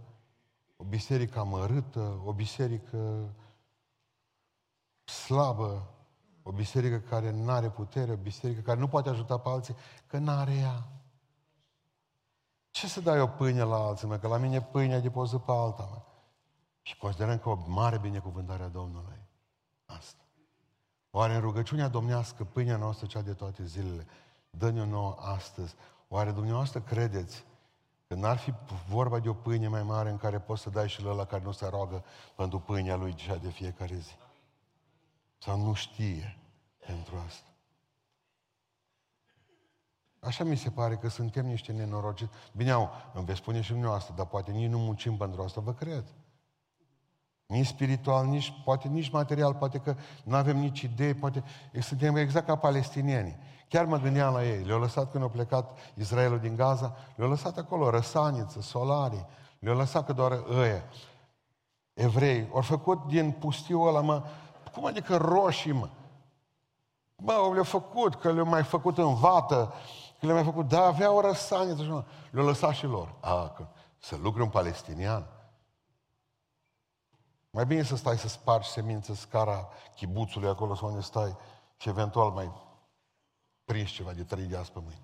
o 0.76 0.84
biserică 0.84 1.40
amărâtă, 1.40 2.22
o 2.26 2.34
biserică 2.34 3.34
slabă, 5.04 5.90
o 6.44 6.52
biserică 6.52 7.00
care 7.00 7.32
nu 7.32 7.52
are 7.52 7.70
putere, 7.70 8.12
o 8.12 8.16
biserică 8.16 8.62
care 8.62 8.80
nu 8.80 8.88
poate 8.88 9.10
ajuta 9.10 9.38
pe 9.38 9.50
alții, 9.50 9.76
că 10.08 10.18
nu 10.18 10.32
are 10.32 10.54
ea. 10.54 10.88
Ce 12.82 12.88
să 12.88 13.02
dai 13.02 13.20
o 13.20 13.28
pâine 13.28 13.64
la 13.64 13.76
alții, 13.76 14.08
mă? 14.08 14.18
Că 14.18 14.28
la 14.28 14.38
mine 14.38 14.62
pâinea 14.62 15.00
de 15.00 15.10
poză 15.10 15.38
pe 15.38 15.52
alta, 15.52 15.88
mă. 15.92 16.02
Și 16.82 16.98
considerăm 16.98 17.38
că 17.38 17.50
o 17.50 17.58
mare 17.68 17.98
binecuvântare 17.98 18.64
a 18.64 18.68
Domnului. 18.68 19.20
Asta. 19.86 20.22
Oare 21.12 21.34
în 21.34 21.42
rugăciunea 21.42 21.88
domnească, 21.88 22.44
pâinea 22.44 22.78
noastră, 22.78 23.06
cea 23.06 23.22
de 23.22 23.34
toate 23.34 23.66
zilele, 23.66 24.08
dă-ne-o 24.50 24.86
nouă 24.86 25.16
astăzi. 25.20 25.76
Oare 26.08 26.32
dumneavoastră 26.32 26.80
credeți 26.80 27.46
că 28.08 28.16
n-ar 28.16 28.38
fi 28.38 28.54
vorba 28.88 29.20
de 29.20 29.30
o 29.30 29.34
pâine 29.34 29.68
mai 29.68 29.84
mare 29.84 30.10
în 30.10 30.18
care 30.18 30.40
poți 30.40 30.62
să 30.62 30.70
dai 30.70 30.90
și 30.90 31.04
la 31.04 31.26
care 31.26 31.44
nu 31.44 31.52
se 31.52 31.68
roagă 31.68 32.04
pentru 32.36 32.60
pâinea 32.60 32.96
lui 32.96 33.14
cea 33.14 33.36
de 33.36 33.50
fiecare 33.50 33.96
zi? 33.96 34.16
Sau 35.38 35.58
nu 35.58 35.74
știe 35.74 36.38
pentru 36.86 37.24
asta? 37.28 37.51
Așa 40.24 40.44
mi 40.44 40.58
se 40.58 40.70
pare 40.70 40.96
că 40.96 41.10
suntem 41.10 41.46
niște 41.46 41.72
nenorociți. 41.72 42.32
Bine, 42.52 42.72
au, 42.72 42.90
îmi 43.14 43.26
veți 43.26 43.38
spune 43.38 43.62
și 43.62 43.70
dumneavoastră, 43.70 44.14
dar 44.18 44.26
poate 44.26 44.52
nici 44.52 44.70
nu 44.70 44.78
muncim 44.78 45.18
pentru 45.18 45.42
asta, 45.42 45.62
vă 45.62 45.74
cred. 45.74 46.04
Nici 47.46 47.66
spiritual, 47.66 48.26
nici, 48.26 48.54
poate 48.64 48.88
nici 48.88 49.10
material, 49.10 49.54
poate 49.54 49.78
că 49.78 49.96
nu 50.24 50.36
avem 50.36 50.58
nici 50.58 50.82
idei, 50.82 51.14
poate 51.14 51.44
suntem 51.80 52.16
exact 52.16 52.46
ca 52.46 52.56
palestinienii. 52.56 53.38
Chiar 53.68 53.86
mă 53.86 53.98
gândeam 53.98 54.34
la 54.34 54.46
ei. 54.46 54.64
Le-au 54.64 54.80
lăsat 54.80 55.12
când 55.12 55.24
au 55.24 55.30
plecat 55.30 55.78
Israelul 55.96 56.40
din 56.40 56.56
Gaza, 56.56 56.96
le-au 57.16 57.30
lăsat 57.30 57.58
acolo 57.58 57.90
răsaniță, 57.90 58.62
solarii, 58.62 59.26
le-au 59.60 59.78
lăsat 59.78 60.06
că 60.06 60.14
doar 60.14 60.44
ăia. 60.52 60.84
Evrei, 61.94 62.50
au 62.54 62.62
făcut 62.62 63.06
din 63.08 63.32
pustiul 63.32 63.88
ăla, 63.88 64.02
mă, 64.02 64.24
cum 64.74 64.86
adică 64.86 65.16
roșii, 65.16 65.72
mă? 65.72 65.90
Bă, 67.16 67.50
le-au 67.52 67.64
făcut, 67.64 68.16
că 68.16 68.32
le-au 68.32 68.46
mai 68.46 68.64
făcut 68.64 68.98
în 68.98 69.14
vată, 69.16 69.74
că 70.22 70.28
le-au 70.28 70.44
mai 70.44 70.52
făcut, 70.52 70.68
da, 70.68 70.86
aveau 70.86 71.16
o 71.16 71.22
răsaniță, 71.22 71.82
așa, 71.82 72.06
le-au 72.32 72.46
lăsat 72.46 72.74
și 72.74 72.86
lor. 72.86 73.16
A, 73.20 73.50
că 73.50 73.68
să 73.98 74.16
lucre 74.16 74.42
un 74.42 74.50
palestinian, 74.50 75.28
mai 77.50 77.66
bine 77.66 77.84
să 77.84 77.96
stai 77.96 78.18
să 78.18 78.28
spargi 78.28 78.70
semință 78.70 79.14
scara 79.14 79.68
chibuțului 79.96 80.50
acolo 80.50 80.76
sau 80.76 80.88
unde 80.88 81.02
stai 81.02 81.38
și 81.78 81.90
eventual 81.90 82.32
mai 82.32 82.52
prinzi 83.66 83.92
ceva 83.92 84.14
de 84.14 84.24
trei 84.24 84.46
de 84.46 84.58
azi 84.58 84.72
pe 84.72 84.80
mâine. 84.80 85.02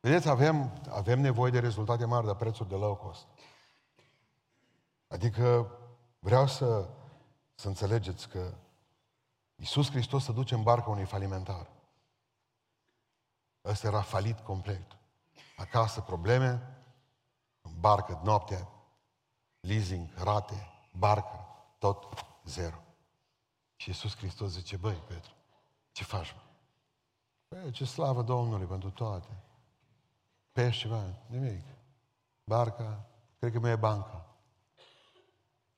Vedeți, 0.00 0.28
avem, 0.28 0.82
avem 0.90 1.20
nevoie 1.20 1.50
de 1.50 1.58
rezultate 1.58 2.04
mari, 2.04 2.26
de 2.26 2.34
prețuri 2.34 2.68
de 2.68 2.74
low 2.74 2.96
cost. 2.96 3.26
Adică 5.06 5.70
vreau 6.18 6.46
să, 6.46 6.88
să 7.54 7.68
înțelegeți 7.68 8.28
că 8.28 8.54
Iisus 9.54 9.90
Hristos 9.90 10.24
se 10.24 10.32
duce 10.32 10.54
în 10.54 10.62
barca 10.62 10.90
unui 10.90 11.04
falimentar. 11.04 11.76
Ăsta 13.68 13.86
era 13.86 14.00
falit 14.00 14.38
complet. 14.38 14.96
Acasă 15.56 16.00
probleme, 16.00 16.78
în 17.60 17.80
barcă 17.80 18.20
noaptea, 18.24 18.68
leasing, 19.60 20.08
rate, 20.16 20.68
barcă, 20.92 21.46
tot 21.78 22.08
zero. 22.44 22.82
Și 23.76 23.88
Iisus 23.88 24.16
Hristos 24.16 24.50
zice, 24.50 24.76
băi, 24.76 25.02
Petru, 25.06 25.32
ce 25.92 26.04
faci, 26.04 26.32
mă? 26.32 26.40
Păi, 27.48 27.70
ce 27.70 27.84
slavă 27.84 28.22
Domnului 28.22 28.66
pentru 28.66 28.90
toate. 28.90 29.42
Pești 30.52 30.80
ceva, 30.80 31.02
nimic. 31.26 31.64
Barca, 32.44 33.06
cred 33.38 33.52
că 33.52 33.58
mai 33.58 33.70
e 33.70 33.76
banca. 33.76 34.36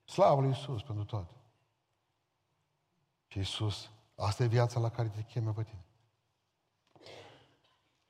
Slavă 0.05 0.41
lui 0.41 0.51
Iisus 0.51 0.83
pentru 0.83 1.05
toate. 1.05 1.35
Și 3.27 3.39
Iisus, 3.39 3.91
asta 4.17 4.43
e 4.43 4.47
viața 4.47 4.81
la 4.81 4.91
care 4.91 5.09
te 5.09 5.23
cheme 5.23 5.53
pe 5.53 5.63
tine. 5.63 5.85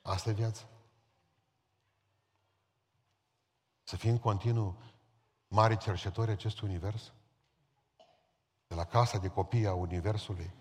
Asta 0.02 0.30
e 0.30 0.33
viața. 0.33 0.62
Să 3.83 3.97
fii 3.97 4.11
în 4.11 4.19
continuu 4.19 4.76
mari 5.49 5.76
cercetători 5.76 6.30
acestui 6.30 6.69
univers? 6.69 7.12
De 8.66 8.75
la 8.75 8.85
casa 8.85 9.19
de 9.19 9.28
copii 9.28 9.66
a 9.66 9.75
universului. 9.75 10.54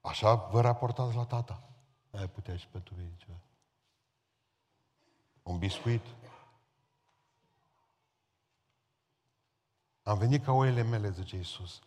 Așa 0.00 0.34
vă 0.34 0.60
raportați 0.60 1.16
la 1.16 1.24
tata. 1.24 1.62
Ai 2.10 2.28
putea 2.28 2.56
și 2.56 2.68
pentru 2.68 2.94
mine 2.94 3.14
ceva. 3.16 3.38
Un 5.42 5.58
biscuit. 5.58 6.04
Am 10.02 10.18
venit 10.18 10.44
ca 10.44 10.52
oile 10.52 10.82
mele, 10.82 11.10
zice 11.10 11.36
Iisus, 11.36 11.82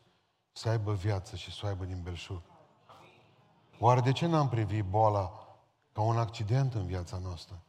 să 0.52 0.70
aibă 0.70 0.94
viață 0.94 1.36
și 1.36 1.52
să 1.52 1.66
o 1.66 1.68
aibă 1.68 1.86
din 1.86 2.02
belșug. 2.02 2.42
Oare 3.80 4.02
de 4.02 4.12
ce 4.12 4.26
n-am 4.26 4.50
privit 4.50 4.86
boala 4.86 5.51
ca 5.92 6.02
un 6.02 6.18
accident 6.18 6.74
în 6.74 6.86
viața 6.86 7.18
noastră 7.18 7.62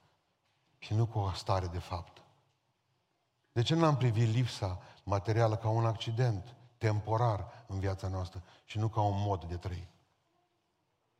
și 0.78 0.94
nu 0.94 1.06
ca 1.06 1.18
o 1.18 1.32
stare 1.32 1.66
de 1.66 1.78
fapt? 1.78 2.22
De 3.52 3.62
ce 3.62 3.74
n-am 3.74 3.96
privit 3.96 4.34
lipsa 4.34 4.78
materială 5.02 5.56
ca 5.56 5.68
un 5.68 5.86
accident 5.86 6.54
temporar 6.78 7.64
în 7.66 7.78
viața 7.78 8.08
noastră 8.08 8.42
și 8.64 8.78
nu 8.78 8.88
ca 8.88 9.00
un 9.00 9.20
mod 9.20 9.44
de 9.44 9.56
trăi? 9.56 9.88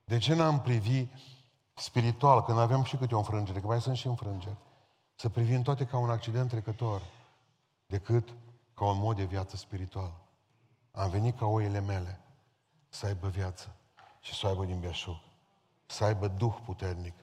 De 0.04 0.18
ce 0.18 0.34
n-am 0.34 0.60
privit 0.60 1.12
spiritual, 1.74 2.42
când 2.42 2.58
avem 2.58 2.82
și 2.82 2.96
câte 2.96 3.14
o 3.14 3.18
înfrângere, 3.18 3.60
că 3.60 3.66
mai 3.66 3.80
sunt 3.80 3.96
și 3.96 4.06
înfrângeri, 4.06 4.56
să 5.14 5.28
privim 5.28 5.62
toate 5.62 5.86
ca 5.86 5.98
un 5.98 6.10
accident 6.10 6.50
trecător, 6.50 7.02
decât 7.86 8.28
ca 8.74 8.84
un 8.84 8.98
mod 8.98 9.16
de 9.16 9.24
viață 9.24 9.56
spiritual? 9.56 10.12
Am 10.90 11.10
venit 11.10 11.38
ca 11.38 11.46
oile 11.46 11.80
mele 11.80 12.20
să 12.88 13.06
aibă 13.06 13.28
viață 13.28 13.76
și 14.20 14.34
să 14.34 14.46
aibă 14.46 14.64
din 14.64 14.80
beșug, 14.80 15.16
să 15.92 16.04
aibă 16.04 16.28
duh 16.28 16.54
puternic, 16.64 17.14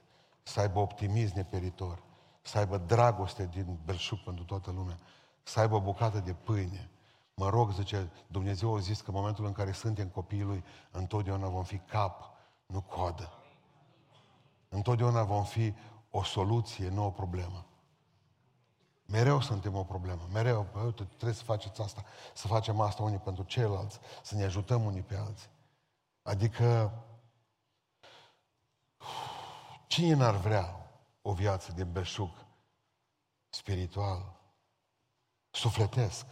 să 0.42 0.60
aibă 0.60 0.78
optimism 0.78 1.32
neperitor, 1.36 2.02
să 2.42 2.58
aibă 2.58 2.78
dragoste 2.78 3.46
din 3.46 3.78
belșug 3.84 4.18
pentru 4.18 4.44
toată 4.44 4.70
lumea, 4.70 4.98
să 5.42 5.60
aibă 5.60 5.74
o 5.74 5.80
bucată 5.80 6.18
de 6.18 6.32
pâine. 6.32 6.90
Mă 7.34 7.48
rog, 7.48 7.72
zice, 7.72 8.10
Dumnezeu 8.26 8.76
a 8.76 8.78
zis 8.78 9.00
că 9.00 9.10
în 9.10 9.16
momentul 9.16 9.44
în 9.44 9.52
care 9.52 9.72
suntem 9.72 10.08
copiii 10.08 10.42
Lui, 10.42 10.64
întotdeauna 10.90 11.48
vom 11.48 11.62
fi 11.62 11.78
cap, 11.78 12.30
nu 12.66 12.80
coadă. 12.80 13.32
Întotdeauna 14.68 15.22
vom 15.22 15.44
fi 15.44 15.74
o 16.10 16.22
soluție, 16.22 16.88
nu 16.88 17.04
o 17.04 17.10
problemă. 17.10 17.64
Mereu 19.06 19.40
suntem 19.40 19.74
o 19.74 19.84
problemă, 19.84 20.28
mereu, 20.32 20.66
bă, 20.72 20.80
uite, 20.80 21.04
trebuie 21.04 21.34
să 21.34 21.44
faceți 21.44 21.80
asta, 21.80 22.04
să 22.34 22.46
facem 22.46 22.80
asta 22.80 23.02
unii 23.02 23.18
pentru 23.18 23.42
ceilalți, 23.42 23.98
să 24.22 24.34
ne 24.34 24.44
ajutăm 24.44 24.84
unii 24.84 25.02
pe 25.02 25.16
alții. 25.16 25.48
Adică, 26.22 26.92
cine 29.90 30.14
n-ar 30.14 30.36
vrea 30.36 30.90
o 31.22 31.32
viață 31.32 31.72
de 31.72 31.84
beșug 31.84 32.46
spiritual, 33.48 34.40
sufletesc, 35.50 36.26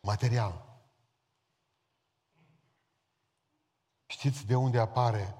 material. 0.00 0.80
Știți 4.06 4.46
de 4.46 4.54
unde 4.54 4.78
apare? 4.78 5.34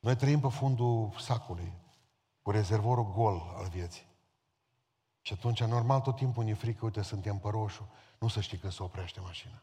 Noi 0.00 0.16
trăim 0.16 0.40
pe 0.40 0.48
fundul 0.48 1.14
sacului, 1.18 1.72
cu 2.42 2.50
rezervorul 2.50 3.12
gol 3.12 3.40
al 3.56 3.68
vieții. 3.68 4.06
Și 5.20 5.32
atunci, 5.32 5.62
normal, 5.62 6.00
tot 6.00 6.16
timpul 6.16 6.44
ne 6.44 6.54
frică, 6.54 6.84
uite, 6.84 7.02
suntem 7.02 7.38
pe 7.38 7.48
roșu, 7.48 7.90
nu 8.18 8.28
să 8.28 8.40
știi 8.40 8.58
când 8.58 8.72
se 8.72 8.82
oprește 8.82 9.20
mașina. 9.20 9.62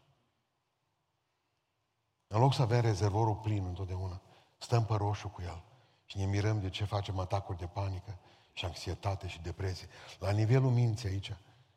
În 2.28 2.40
loc 2.40 2.54
să 2.54 2.62
avem 2.62 2.82
rezervorul 2.82 3.36
plin 3.36 3.66
întotdeauna, 3.66 4.22
stăm 4.60 4.86
pe 4.86 4.94
roșu 4.96 5.28
cu 5.28 5.42
el 5.42 5.64
și 6.06 6.18
ne 6.18 6.26
mirăm 6.26 6.60
de 6.60 6.70
ce 6.70 6.84
facem 6.84 7.20
atacuri 7.20 7.58
de 7.58 7.66
panică 7.66 8.18
și 8.54 8.66
anxietate 8.66 9.28
și 9.28 9.42
depresie. 9.42 9.88
La 10.20 10.32
nivelul 10.32 10.72
minții 10.72 11.10
aici, 11.10 11.36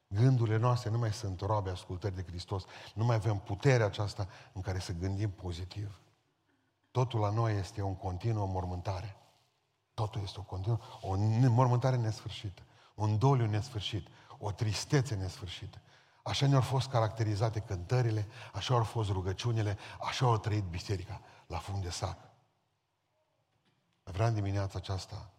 gândurile 0.08 0.56
noastre 0.56 0.90
nu 0.90 0.98
mai 0.98 1.12
sunt 1.12 1.40
roabe 1.40 1.70
ascultări 1.70 2.14
de 2.14 2.24
Hristos, 2.26 2.64
nu 2.94 3.04
mai 3.04 3.16
avem 3.16 3.38
puterea 3.38 3.86
aceasta 3.86 4.28
în 4.52 4.60
care 4.60 4.78
să 4.78 4.92
gândim 4.92 5.30
pozitiv. 5.30 6.00
Totul 6.90 7.20
la 7.20 7.30
noi 7.30 7.58
este 7.58 7.82
o 7.82 7.88
continuă 7.88 8.46
mormântare. 8.46 9.16
Totul 9.94 10.20
este 10.22 10.38
o 10.38 10.42
continuă, 10.42 10.78
o 11.00 11.16
mormântare 11.48 11.96
nesfârșită, 11.96 12.62
un 12.94 13.18
doliu 13.18 13.46
nesfârșit, 13.46 14.08
o 14.38 14.52
tristețe 14.52 15.14
nesfârșită. 15.14 15.80
Așa 16.22 16.46
ne-au 16.46 16.60
fost 16.60 16.88
caracterizate 16.88 17.60
cântările, 17.60 18.26
așa 18.52 18.74
au 18.74 18.82
fost 18.82 19.10
rugăciunile, 19.10 19.78
așa 20.08 20.26
au 20.26 20.38
trăit 20.38 20.64
biserica 20.64 21.20
la 21.46 21.58
fund 21.58 21.82
de 21.82 21.90
sac. 21.90 22.31
Vreau 24.02 24.28
în 24.28 24.34
dimineața 24.34 24.78
aceasta 24.78 25.30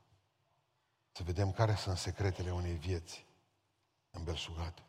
să 1.11 1.23
vedem 1.23 1.51
care 1.51 1.75
sunt 1.75 1.97
secretele 1.97 2.51
unei 2.51 2.73
vieți 2.73 3.25
îmbelșugate. 4.11 4.81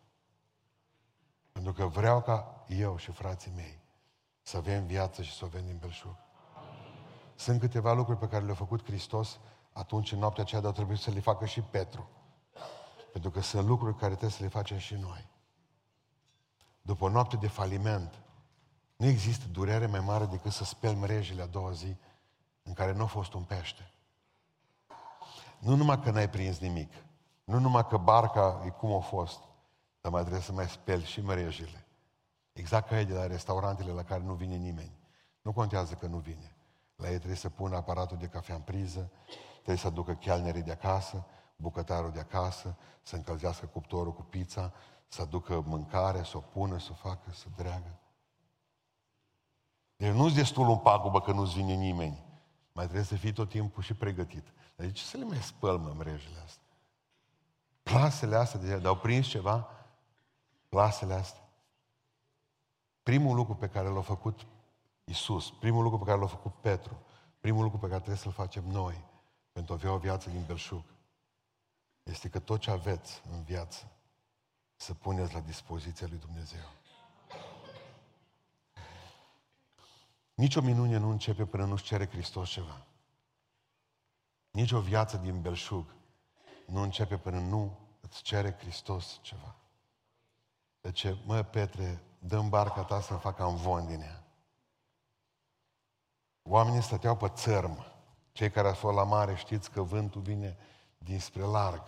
Pentru 1.52 1.72
că 1.72 1.86
vreau 1.86 2.22
ca 2.22 2.64
eu 2.68 2.96
și 2.96 3.10
frații 3.10 3.52
mei 3.54 3.82
să 4.42 4.56
avem 4.56 4.86
viață 4.86 5.22
și 5.22 5.32
să 5.32 5.44
o 5.44 5.46
avem 5.46 5.66
din 5.66 5.76
belșug. 5.76 6.16
Sunt 7.34 7.60
câteva 7.60 7.92
lucruri 7.92 8.18
pe 8.18 8.28
care 8.28 8.44
le-a 8.44 8.54
făcut 8.54 8.84
Hristos 8.84 9.38
atunci 9.72 10.12
în 10.12 10.18
noaptea 10.18 10.42
aceea, 10.42 10.60
dar 10.60 10.72
trebuie 10.72 10.96
să 10.96 11.10
le 11.10 11.20
facă 11.20 11.46
și 11.46 11.60
Petru. 11.60 12.08
Pentru 13.12 13.30
că 13.30 13.40
sunt 13.40 13.66
lucruri 13.66 13.96
care 13.96 14.10
trebuie 14.10 14.30
să 14.30 14.42
le 14.42 14.48
facem 14.48 14.78
și 14.78 14.94
noi. 14.94 15.28
După 16.82 17.04
o 17.04 17.08
noapte 17.08 17.36
de 17.36 17.48
faliment, 17.48 18.18
Nu 18.96 19.06
există 19.06 19.48
durere 19.48 19.86
mai 19.86 20.00
mare 20.00 20.26
decât 20.26 20.52
să 20.52 20.64
speli 20.64 20.94
mrejile 20.94 21.42
a 21.42 21.46
doua 21.46 21.72
zi 21.72 21.96
în 22.64 22.72
care 22.72 22.92
nu 22.92 23.02
a 23.02 23.06
fost 23.06 23.32
un 23.32 23.42
pește. 23.42 23.90
Nu 25.58 25.74
numai 25.74 26.00
că 26.00 26.10
n-ai 26.10 26.30
prins 26.30 26.58
nimic, 26.58 26.92
nu 27.44 27.58
numai 27.58 27.86
că 27.86 27.96
barca 27.96 28.62
e 28.66 28.68
cum 28.68 28.92
a 28.92 29.00
fost, 29.00 29.40
dar 30.00 30.12
mai 30.12 30.20
trebuie 30.20 30.42
să 30.42 30.52
mai 30.52 30.68
speli 30.68 31.04
și 31.04 31.20
mrejile. 31.20 31.86
Exact 32.52 32.88
ca 32.88 32.98
e 32.98 33.04
de 33.04 33.14
la 33.14 33.26
restaurantele 33.26 33.92
la 33.92 34.02
care 34.02 34.22
nu 34.22 34.34
vine 34.34 34.56
nimeni. 34.56 34.98
Nu 35.42 35.52
contează 35.52 35.94
că 35.94 36.06
nu 36.06 36.16
vine. 36.16 36.56
La 36.96 37.10
ei 37.10 37.16
trebuie 37.16 37.36
să 37.36 37.48
pună 37.48 37.76
aparatul 37.76 38.16
de 38.16 38.26
cafea 38.26 38.54
în 38.54 38.60
priză, 38.60 39.10
trebuie 39.54 39.76
să 39.76 39.86
aducă 39.86 40.12
chelnerii 40.14 40.62
de 40.62 40.72
acasă, 40.72 41.26
bucătarul 41.56 42.10
de 42.10 42.20
acasă, 42.20 42.76
să 43.02 43.16
încălzească 43.16 43.66
cuptorul 43.66 44.12
cu 44.12 44.22
pizza, 44.22 44.72
să 45.08 45.22
aducă 45.22 45.60
mâncare, 45.66 46.22
să 46.22 46.36
o 46.36 46.40
pună, 46.40 46.78
să 46.78 46.88
o 46.90 46.94
facă, 46.94 47.30
să 47.32 47.46
dreagă. 47.56 47.98
Deci 49.96 50.12
nu-ți 50.12 50.34
destul 50.34 50.68
un 50.68 50.78
pagubă 50.78 51.20
că 51.20 51.32
nu-ți 51.32 51.54
vine 51.54 51.74
nimeni. 51.74 52.24
Mai 52.74 52.84
trebuie 52.84 53.04
să 53.04 53.16
fii 53.16 53.32
tot 53.32 53.48
timpul 53.48 53.82
și 53.82 53.94
pregătit. 53.94 54.44
Dar 54.76 54.86
de 54.86 54.92
ce 54.92 55.02
să 55.02 55.16
le 55.16 55.24
mai 55.24 55.42
spăl, 55.42 55.78
mă, 55.78 55.94
mrejele 55.96 56.38
astea? 56.44 56.62
Plasele 57.82 58.36
astea, 58.36 58.60
de 58.60 58.76
dar 58.76 58.86
au 58.86 58.96
prins 58.96 59.26
ceva? 59.26 59.68
Plasele 60.68 61.14
astea. 61.14 61.48
Primul 63.02 63.36
lucru 63.36 63.54
pe 63.54 63.68
care 63.68 63.88
l-a 63.88 64.00
făcut 64.00 64.46
Isus, 65.04 65.50
primul 65.50 65.82
lucru 65.82 65.98
pe 65.98 66.04
care 66.04 66.18
l-a 66.18 66.26
făcut 66.26 66.54
Petru, 66.60 66.98
primul 67.40 67.62
lucru 67.62 67.78
pe 67.78 67.86
care 67.86 67.98
trebuie 67.98 68.22
să-l 68.22 68.32
facem 68.32 68.64
noi 68.64 69.04
pentru 69.52 69.72
a 69.72 69.76
avea 69.76 69.92
o 69.92 69.98
viață 69.98 70.30
din 70.30 70.44
belșug, 70.46 70.84
este 72.02 72.28
că 72.28 72.38
tot 72.38 72.60
ce 72.60 72.70
aveți 72.70 73.22
în 73.32 73.42
viață 73.42 73.90
să 74.76 74.94
puneți 74.94 75.34
la 75.34 75.40
dispoziția 75.40 76.06
lui 76.10 76.18
Dumnezeu. 76.18 76.64
Nici 80.34 80.56
o 80.56 80.60
minune 80.60 80.96
nu 80.96 81.10
începe 81.10 81.44
până 81.44 81.64
nu-și 81.64 81.84
cere 81.84 82.08
Hristos 82.08 82.48
ceva. 82.48 82.86
Nici 84.50 84.72
o 84.72 84.80
viață 84.80 85.16
din 85.16 85.40
belșug 85.40 85.94
nu 86.66 86.80
începe 86.80 87.18
până 87.18 87.38
nu 87.38 87.78
îți 88.00 88.22
cere 88.22 88.56
Hristos 88.58 89.18
ceva. 89.22 89.54
Deci, 90.80 91.06
mă, 91.24 91.42
Petre, 91.42 92.02
dăm 92.18 92.48
barca 92.48 92.82
ta 92.82 93.00
să 93.00 93.14
facă 93.14 93.42
amvon 93.42 93.86
din 93.86 94.00
ea. 94.00 94.24
Oamenii 96.42 96.82
stăteau 96.82 97.16
pe 97.16 97.28
țărm. 97.28 97.84
Cei 98.32 98.50
care 98.50 98.68
au 98.68 98.74
fost 98.74 98.96
la 98.96 99.04
mare 99.04 99.34
știți 99.34 99.70
că 99.70 99.82
vântul 99.82 100.20
vine 100.20 100.56
dinspre 100.98 101.42
larg. 101.42 101.82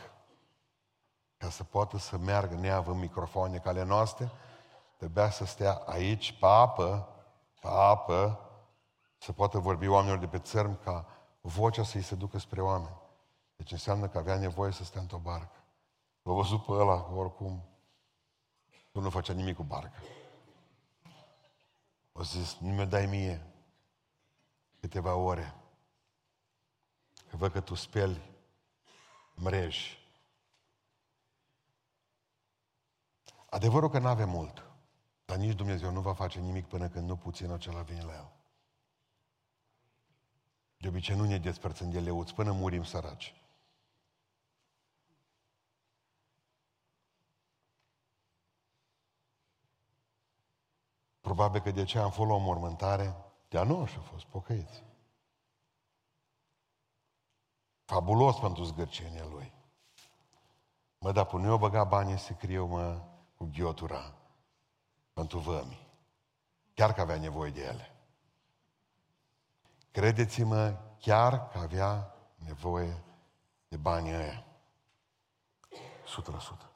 Ca 1.36 1.50
să 1.50 1.64
poată 1.64 1.98
să 1.98 2.18
meargă 2.18 2.54
neavând 2.54 3.00
microfoane 3.00 3.58
ca 3.58 3.70
ale 3.70 3.82
noastre, 3.82 4.30
trebuia 4.96 5.30
să 5.30 5.44
stea 5.44 5.72
aici, 5.72 6.38
pe 6.38 6.46
apă, 6.46 7.15
pe 7.60 7.68
apă, 7.68 8.40
să 9.18 9.32
poată 9.32 9.58
vorbi 9.58 9.86
oamenilor 9.86 10.18
de 10.18 10.28
pe 10.28 10.38
țărm 10.38 10.82
ca 10.82 11.06
vocea 11.40 11.82
să-i 11.82 12.02
se 12.02 12.14
ducă 12.14 12.38
spre 12.38 12.62
oameni. 12.62 12.96
Deci 13.56 13.72
înseamnă 13.72 14.08
că 14.08 14.18
avea 14.18 14.38
nevoie 14.38 14.72
să 14.72 14.84
stea 14.84 15.00
într-o 15.00 15.18
barcă. 15.18 15.64
L-a 16.22 16.32
văzut 16.32 16.64
pe 16.64 16.72
ăla, 16.72 17.10
oricum, 17.14 17.64
tu 18.92 19.00
nu 19.00 19.10
făcea 19.10 19.32
nimic 19.32 19.56
cu 19.56 19.62
barca. 19.62 20.02
O 22.12 22.22
zis, 22.22 22.56
nu 22.58 22.72
mi-o 22.72 22.84
dai 22.84 23.06
mie 23.06 23.46
câteva 24.80 25.14
ore. 25.14 25.54
Că 27.30 27.36
văd 27.36 27.52
că 27.52 27.60
tu 27.60 27.74
speli 27.74 28.30
mreji. 29.34 30.04
Adevărul 33.50 33.90
că 33.90 33.98
nu 33.98 34.08
avem 34.08 34.28
mult, 34.28 34.65
dar 35.26 35.36
nici 35.36 35.56
Dumnezeu 35.56 35.90
nu 35.90 36.00
va 36.00 36.14
face 36.14 36.40
nimic 36.40 36.66
până 36.66 36.88
când 36.88 37.08
nu 37.08 37.16
puțin 37.16 37.50
acela 37.50 37.82
vine 37.82 38.02
la 38.02 38.14
el. 38.14 38.32
De 40.76 40.88
obicei 40.88 41.16
nu 41.16 41.24
ne 41.24 41.38
despărțim 41.38 41.90
de 41.90 42.00
leuți 42.00 42.34
până 42.34 42.52
murim 42.52 42.84
săraci. 42.84 43.40
Probabil 51.20 51.60
că 51.60 51.70
de 51.70 51.84
ce 51.84 51.98
am 51.98 52.10
fost 52.10 52.28
la 52.28 52.34
o 52.34 52.38
mormântare, 52.38 53.16
de-a 53.48 53.62
nu 53.62 53.86
și-a 53.86 54.00
fost 54.00 54.24
pocăiți. 54.24 54.84
Fabulos 57.84 58.38
pentru 58.38 58.62
zgârcenia 58.62 59.24
lui. 59.24 59.52
Mă, 60.98 61.12
dar 61.12 61.26
până 61.26 61.46
eu 61.46 61.58
băga 61.58 61.84
banii 61.84 62.18
să 62.18 62.32
criu, 62.32 62.66
mă, 62.66 63.02
cu 63.36 63.44
ghiotura 63.52 64.25
pentru 65.16 65.38
vămi. 65.38 65.88
Chiar 66.74 66.92
că 66.92 67.00
avea 67.00 67.18
nevoie 67.18 67.50
de 67.50 67.60
ele. 67.60 67.94
Credeți-mă, 69.90 70.78
chiar 70.98 71.48
că 71.48 71.58
avea 71.58 72.14
nevoie 72.34 73.02
de 73.68 73.76
banii 73.76 74.14
ăia. 74.14 74.46
100%. 75.70 76.70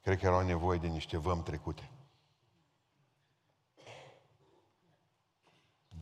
Cred 0.00 0.18
că 0.18 0.26
erau 0.26 0.42
nevoie 0.42 0.78
de 0.78 0.86
niște 0.86 1.16
vămi 1.16 1.42
trecute. 1.42 1.90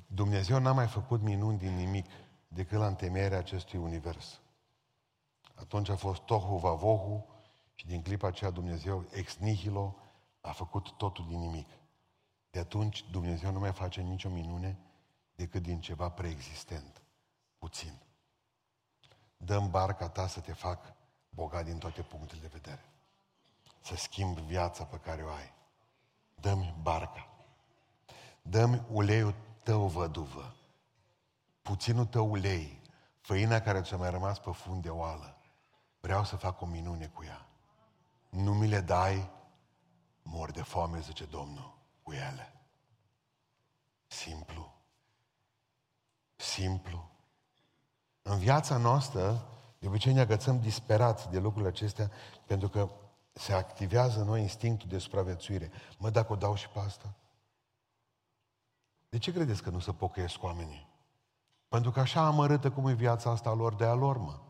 Dumnezeu 0.06 0.58
n-a 0.58 0.72
mai 0.72 0.86
făcut 0.86 1.20
minuni 1.20 1.58
din 1.58 1.74
nimic 1.74 2.06
decât 2.48 2.78
la 2.78 2.86
întemeierea 2.86 3.38
acestui 3.38 3.78
univers. 3.78 4.40
Atunci 5.54 5.88
a 5.88 5.96
fost 5.96 6.22
tohu 6.22 6.56
vavohu 6.56 7.26
și 7.74 7.86
din 7.86 8.02
clipa 8.02 8.26
aceea 8.26 8.50
Dumnezeu 8.50 9.06
ex 9.10 9.36
nihilo 9.36 9.96
a 10.46 10.52
făcut 10.52 10.90
totul 10.96 11.26
din 11.26 11.38
nimic. 11.38 11.68
De 12.50 12.58
atunci 12.58 13.04
Dumnezeu 13.10 13.52
nu 13.52 13.58
mai 13.58 13.72
face 13.72 14.00
nicio 14.00 14.28
minune 14.28 14.78
decât 15.34 15.62
din 15.62 15.80
ceva 15.80 16.08
preexistent, 16.08 17.02
puțin. 17.58 17.98
Dăm 19.36 19.70
barca 19.70 20.08
ta 20.08 20.26
să 20.26 20.40
te 20.40 20.52
fac 20.52 20.94
bogat 21.28 21.64
din 21.64 21.78
toate 21.78 22.02
punctele 22.02 22.40
de 22.40 22.46
vedere. 22.52 22.84
Să 23.80 23.96
schimb 23.96 24.38
viața 24.38 24.84
pe 24.84 24.96
care 24.96 25.22
o 25.22 25.28
ai. 25.28 25.52
Dă-mi 26.34 26.74
barca. 26.82 27.28
Dă-mi 28.42 28.82
uleiul 28.90 29.34
tău, 29.62 29.86
văduvă. 29.86 30.54
Puținul 31.62 32.06
tău 32.06 32.30
ulei. 32.30 32.80
Făina 33.20 33.60
care 33.60 33.82
ți-a 33.82 33.96
mai 33.96 34.10
rămas 34.10 34.38
pe 34.38 34.50
fund 34.50 34.82
de 34.82 34.90
oală. 34.90 35.36
Vreau 36.00 36.24
să 36.24 36.36
fac 36.36 36.60
o 36.60 36.66
minune 36.66 37.06
cu 37.06 37.24
ea. 37.24 37.46
Nu 38.28 38.54
mi 38.54 38.68
le 38.68 38.80
dai, 38.80 39.30
mor 40.26 40.50
de 40.50 40.62
foame, 40.62 41.00
zice 41.00 41.24
Domnul, 41.24 41.78
cu 42.02 42.12
ele. 42.12 42.52
Simplu 44.06 44.76
simplu. 46.36 47.10
În 48.22 48.38
viața 48.38 48.76
noastră, 48.76 49.48
de 49.78 49.86
obicei 49.86 50.12
ne 50.12 50.20
agățăm 50.20 50.60
disperați 50.60 51.30
de 51.30 51.38
lucrurile 51.38 51.68
acestea, 51.68 52.10
pentru 52.46 52.68
că 52.68 52.88
se 53.32 53.52
activează 53.52 54.20
în 54.20 54.26
noi 54.26 54.40
instinctul 54.40 54.88
de 54.88 54.98
supraviețuire. 54.98 55.70
Mă, 55.98 56.10
dacă 56.10 56.32
o 56.32 56.36
dau 56.36 56.54
și 56.54 56.68
pe 56.68 56.78
asta? 56.78 57.14
De 59.08 59.18
ce 59.18 59.32
credeți 59.32 59.62
că 59.62 59.70
nu 59.70 59.78
se 59.78 59.92
pocăiesc 59.92 60.42
oamenii? 60.42 60.88
Pentru 61.68 61.90
că 61.90 62.00
așa 62.00 62.26
amărâtă 62.26 62.70
cum 62.70 62.86
e 62.86 62.92
viața 62.92 63.30
asta 63.30 63.52
lor 63.52 63.74
de 63.74 63.84
a 63.84 63.94
lor, 63.94 64.18
mă. 64.18 64.40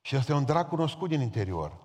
Și 0.00 0.16
asta 0.16 0.32
e 0.32 0.34
un 0.34 0.44
drac 0.44 0.68
cunoscut 0.68 1.08
din 1.08 1.20
interior. 1.20 1.78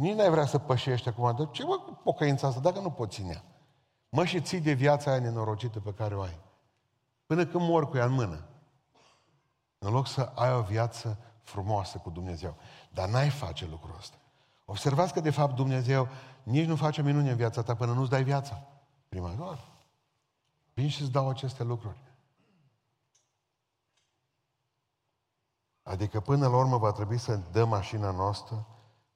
Nici 0.00 0.14
n-ai 0.14 0.30
vrea 0.30 0.46
să 0.46 0.58
pășești 0.58 1.08
acum, 1.08 1.36
dar 1.36 1.50
ce 1.50 1.64
mă 1.64 1.78
cu 1.78 1.92
pocăința 2.02 2.46
asta, 2.46 2.60
dacă 2.60 2.80
nu 2.80 2.90
poți 2.90 3.14
ținea? 3.14 3.44
Mă 4.08 4.24
și 4.24 4.40
ții 4.40 4.60
de 4.60 4.72
viața 4.72 5.10
aia 5.10 5.20
nenorocită 5.20 5.80
pe 5.80 5.94
care 5.94 6.14
o 6.14 6.20
ai. 6.20 6.40
Până 7.26 7.46
când 7.46 7.68
mor 7.68 7.88
cu 7.88 7.96
ea 7.96 8.04
în 8.04 8.12
mână. 8.12 8.46
În 9.78 9.92
loc 9.92 10.06
să 10.06 10.32
ai 10.34 10.54
o 10.54 10.62
viață 10.62 11.18
frumoasă 11.42 11.98
cu 11.98 12.10
Dumnezeu. 12.10 12.54
Dar 12.90 13.08
n-ai 13.08 13.30
face 13.30 13.66
lucrul 13.66 13.94
ăsta. 13.98 14.16
Observați 14.64 15.12
că, 15.12 15.20
de 15.20 15.30
fapt, 15.30 15.54
Dumnezeu 15.54 16.08
nici 16.42 16.66
nu 16.66 16.76
face 16.76 17.02
minune 17.02 17.30
în 17.30 17.36
viața 17.36 17.62
ta 17.62 17.74
până 17.74 17.92
nu-ți 17.92 18.10
dai 18.10 18.24
viața. 18.24 18.62
Prima 19.08 19.30
doar. 19.30 19.58
Vin 20.74 20.88
și 20.88 21.02
îți 21.02 21.10
dau 21.10 21.28
aceste 21.28 21.62
lucruri. 21.62 21.98
Adică 25.82 26.20
până 26.20 26.48
la 26.48 26.56
urmă 26.56 26.78
va 26.78 26.92
trebui 26.92 27.18
să 27.18 27.40
dăm 27.52 27.68
mașina 27.68 28.10
noastră 28.10 28.66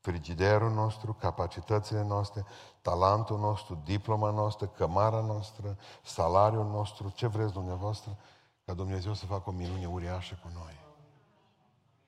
frigiderul 0.05 0.71
nostru, 0.71 1.13
capacitățile 1.13 2.03
noastre, 2.03 2.45
talentul 2.83 3.39
nostru, 3.39 3.81
diploma 3.85 4.31
noastră, 4.31 4.67
cămara 4.67 5.21
noastră, 5.21 5.79
salariul 6.03 6.67
nostru, 6.67 7.13
ce 7.15 7.27
vreți 7.27 7.53
dumneavoastră, 7.53 8.17
ca 8.65 8.75
Dumnezeu 8.75 9.15
să 9.15 9.27
facă 9.27 9.51
o 9.51 9.53
minune 9.53 9.87
uriașă 9.87 10.39
cu 10.43 10.51
noi. 10.55 10.79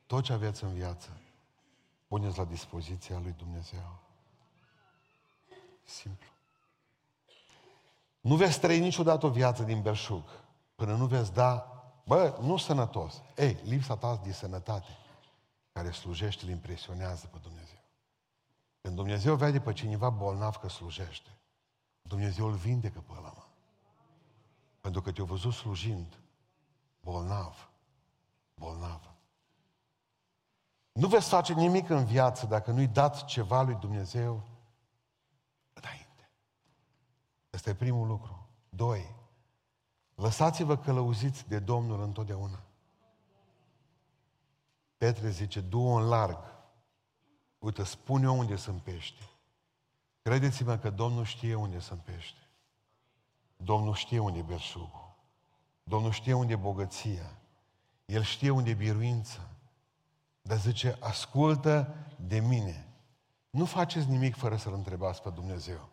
Tot 0.06 0.22
ce 0.22 0.32
aveți 0.32 0.64
în 0.64 0.72
viață, 0.72 1.20
puneți 2.06 2.38
la 2.38 2.44
dispoziția 2.44 3.18
lui 3.22 3.34
Dumnezeu. 3.38 3.98
Simplu. 5.84 6.28
Nu 8.20 8.36
veți 8.36 8.60
trăi 8.60 8.80
niciodată 8.80 9.26
o 9.26 9.30
viață 9.30 9.62
din 9.62 9.82
belșug 9.82 10.22
până 10.74 10.94
nu 10.94 11.06
veți 11.06 11.32
da, 11.32 11.82
bă, 12.04 12.38
nu 12.40 12.56
sănătos. 12.56 13.22
Ei, 13.36 13.58
lipsa 13.64 13.96
ta 13.96 14.20
de 14.24 14.32
sănătate 14.32 14.96
care 15.72 15.90
slujește, 15.90 16.44
îl 16.44 16.50
impresionează 16.50 17.26
pe 17.26 17.38
Dumnezeu. 17.42 17.75
Când 18.86 18.98
Dumnezeu 18.98 19.34
vede 19.34 19.60
pe 19.60 19.72
cineva 19.72 20.10
bolnav 20.10 20.56
că 20.56 20.68
slujește, 20.68 21.38
Dumnezeu 22.02 22.46
îl 22.46 22.54
vindecă 22.54 23.00
pe 23.00 23.12
ăla, 23.18 23.32
mă. 23.36 23.42
Pentru 24.80 25.00
că 25.00 25.12
te-a 25.12 25.24
văzut 25.24 25.52
slujind 25.52 26.18
bolnav, 27.00 27.70
bolnav. 28.54 29.14
Nu 30.92 31.08
veți 31.08 31.28
face 31.28 31.52
nimic 31.52 31.88
în 31.88 32.04
viață 32.04 32.46
dacă 32.46 32.70
nu-i 32.70 32.86
dați 32.86 33.24
ceva 33.24 33.62
lui 33.62 33.74
Dumnezeu 33.74 34.42
înainte. 35.72 36.30
Ăsta 37.52 37.70
e 37.70 37.74
primul 37.74 38.06
lucru. 38.06 38.46
Doi, 38.68 39.14
lăsați-vă 40.14 40.76
călăuziți 40.76 41.48
de 41.48 41.58
Domnul 41.58 42.02
întotdeauna. 42.02 42.60
Petre 44.96 45.30
zice, 45.30 45.60
du-o 45.60 45.94
în 45.94 46.08
larg. 46.08 46.55
Uite, 47.66 47.84
spun 47.84 48.22
eu 48.22 48.38
unde 48.38 48.56
sunt 48.56 48.82
pește. 48.82 49.30
Credeți-mă 50.22 50.76
că 50.76 50.90
Domnul 50.90 51.24
știe 51.24 51.54
unde 51.54 51.78
sunt 51.78 52.00
pește. 52.00 52.40
Domnul 53.56 53.94
știe 53.94 54.18
unde 54.18 54.38
e 54.38 54.42
belșugul. 54.42 55.14
Domnul 55.82 56.10
știe 56.10 56.32
unde 56.32 56.52
e 56.52 56.56
bogăția. 56.56 57.38
El 58.04 58.22
știe 58.22 58.50
unde 58.50 58.70
e 58.70 58.74
biruința. 58.74 59.40
Dar 60.42 60.58
zice, 60.58 60.96
ascultă 61.00 61.94
de 62.16 62.40
mine. 62.40 62.88
Nu 63.50 63.64
faceți 63.64 64.08
nimic 64.08 64.36
fără 64.36 64.56
să-L 64.56 64.72
întrebați 64.72 65.22
pe 65.22 65.30
Dumnezeu. 65.30 65.88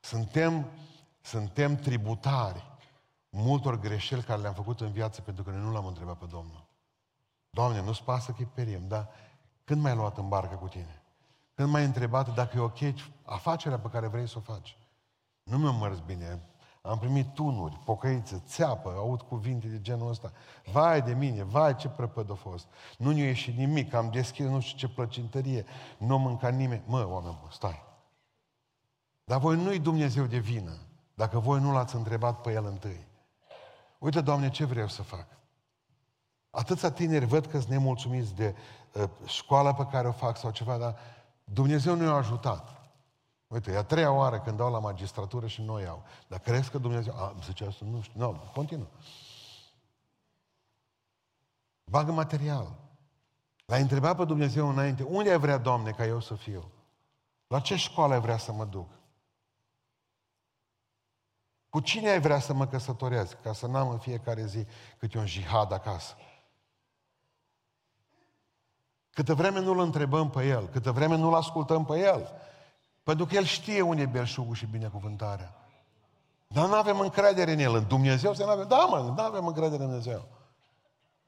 Suntem, 0.00 0.70
suntem 1.20 1.76
tributari 1.76 2.64
multor 3.28 3.78
greșeli 3.78 4.22
care 4.22 4.40
le-am 4.40 4.54
făcut 4.54 4.80
în 4.80 4.92
viață 4.92 5.20
pentru 5.20 5.42
că 5.42 5.50
noi 5.50 5.60
nu 5.60 5.72
l-am 5.72 5.86
întrebat 5.86 6.18
pe 6.18 6.26
Domnul. 6.26 6.64
Doamne, 7.50 7.80
nu-ți 7.80 8.02
pasă 8.02 8.32
că 8.32 8.44
perim, 8.54 8.88
dar 8.88 9.08
când 9.72 9.84
m-ai 9.84 9.94
luat 9.94 10.18
în 10.18 10.28
barcă 10.28 10.54
cu 10.54 10.68
tine? 10.68 11.02
Când 11.54 11.68
m-ai 11.68 11.84
întrebat 11.84 12.34
dacă 12.34 12.56
e 12.56 12.60
ok 12.60 12.78
afacerea 13.22 13.78
pe 13.78 13.88
care 13.88 14.06
vrei 14.06 14.28
să 14.28 14.34
o 14.38 14.40
faci? 14.40 14.76
Nu 15.42 15.58
mi-a 15.58 15.70
mers 15.70 15.98
bine. 15.98 16.42
Am 16.82 16.98
primit 16.98 17.34
tunuri, 17.34 17.80
pocăiță, 17.84 18.42
țeapă, 18.46 18.94
aud 18.96 19.20
cuvinte 19.20 19.66
de 19.66 19.80
genul 19.80 20.10
ăsta. 20.10 20.32
Vai 20.72 21.02
de 21.02 21.14
mine, 21.14 21.42
vai 21.42 21.76
ce 21.76 21.88
prăpăd 21.88 22.30
a 22.30 22.34
fost. 22.34 22.66
Nu 22.98 23.10
ne-a 23.10 23.24
ieșit 23.24 23.56
nimic, 23.56 23.94
am 23.94 24.10
deschis 24.10 24.46
nu 24.46 24.60
știu 24.60 24.78
ce 24.78 24.94
plăcintărie, 24.94 25.64
nu 25.98 26.18
mânca 26.18 26.48
nimeni. 26.48 26.82
Mă, 26.86 27.06
oameni 27.08 27.36
buni, 27.40 27.52
stai. 27.52 27.82
Dar 29.24 29.38
voi 29.38 29.56
nu-i 29.56 29.78
Dumnezeu 29.78 30.24
de 30.24 30.38
vină, 30.38 30.78
dacă 31.14 31.38
voi 31.38 31.60
nu 31.60 31.72
l-ați 31.72 31.94
întrebat 31.94 32.40
pe 32.40 32.52
El 32.52 32.64
întâi. 32.64 33.06
Uite, 33.98 34.20
Doamne, 34.20 34.50
ce 34.50 34.64
vreau 34.64 34.88
să 34.88 35.02
fac? 35.02 35.26
Atâția 36.50 36.90
tineri 36.90 37.24
văd 37.24 37.46
că 37.46 37.58
sunt 37.58 37.70
nemulțumiți 37.70 38.34
de 38.34 38.54
uh, 38.56 38.81
școala 39.26 39.74
pe 39.74 39.86
care 39.90 40.08
o 40.08 40.12
fac 40.12 40.36
sau 40.36 40.50
ceva, 40.50 40.78
dar 40.78 40.98
Dumnezeu 41.44 41.94
nu 41.94 42.04
i-a 42.04 42.12
ajutat. 42.12 42.82
Uite, 43.46 43.72
e 43.72 43.76
a 43.76 43.84
treia 43.84 44.12
oară 44.12 44.40
când 44.40 44.56
dau 44.56 44.70
la 44.70 44.78
magistratură 44.78 45.46
și 45.46 45.62
nu 45.62 45.72
o 45.72 45.78
iau. 45.78 46.02
Dar 46.26 46.38
crezi 46.38 46.70
că 46.70 46.78
Dumnezeu... 46.78 47.14
A, 47.16 47.34
zice 47.44 47.64
asta, 47.64 47.84
nu 47.90 48.02
știu. 48.02 48.20
Nu, 48.20 48.30
no, 48.30 48.38
continuă. 48.38 48.86
Bagă 51.84 52.12
material. 52.12 52.72
L-a 53.66 53.76
întrebat 53.76 54.16
pe 54.16 54.24
Dumnezeu 54.24 54.68
înainte, 54.68 55.02
unde 55.02 55.30
ai 55.30 55.38
vrea, 55.38 55.58
Doamne, 55.58 55.90
ca 55.90 56.06
eu 56.06 56.20
să 56.20 56.34
fiu? 56.34 56.70
La 57.46 57.60
ce 57.60 57.76
școală 57.76 58.14
ai 58.14 58.20
vrea 58.20 58.36
să 58.36 58.52
mă 58.52 58.64
duc? 58.64 58.88
Cu 61.68 61.80
cine 61.80 62.08
ai 62.08 62.20
vrea 62.20 62.38
să 62.38 62.52
mă 62.52 62.66
căsătoresc, 62.66 63.40
ca 63.40 63.52
să 63.52 63.66
n-am 63.66 63.88
în 63.88 63.98
fiecare 63.98 64.46
zi 64.46 64.66
câte 64.98 65.18
un 65.18 65.26
jihad 65.26 65.72
acasă? 65.72 66.16
Câtă 69.14 69.34
vreme 69.34 69.60
nu-L 69.60 69.80
întrebăm 69.80 70.30
pe 70.30 70.46
El, 70.46 70.68
câtă 70.68 70.90
vreme 70.90 71.16
nu-L 71.16 71.34
ascultăm 71.34 71.84
pe 71.84 71.98
El, 71.98 72.32
pentru 73.02 73.26
că 73.26 73.34
El 73.34 73.44
știe 73.44 73.80
unde 73.80 74.02
e 74.02 74.06
belșugul 74.06 74.54
și 74.54 74.66
binecuvântarea. 74.66 75.54
Dar 76.46 76.66
nu 76.66 76.74
avem 76.74 77.00
încredere 77.00 77.52
în 77.52 77.58
El, 77.58 77.74
în 77.74 77.86
Dumnezeu 77.88 78.34
să 78.34 78.44
nu 78.44 78.50
avem. 78.50 78.68
Da, 78.68 78.86
mă, 78.90 79.12
nu 79.16 79.22
avem 79.22 79.46
încredere 79.46 79.82
în 79.82 79.88
Dumnezeu. 79.88 80.28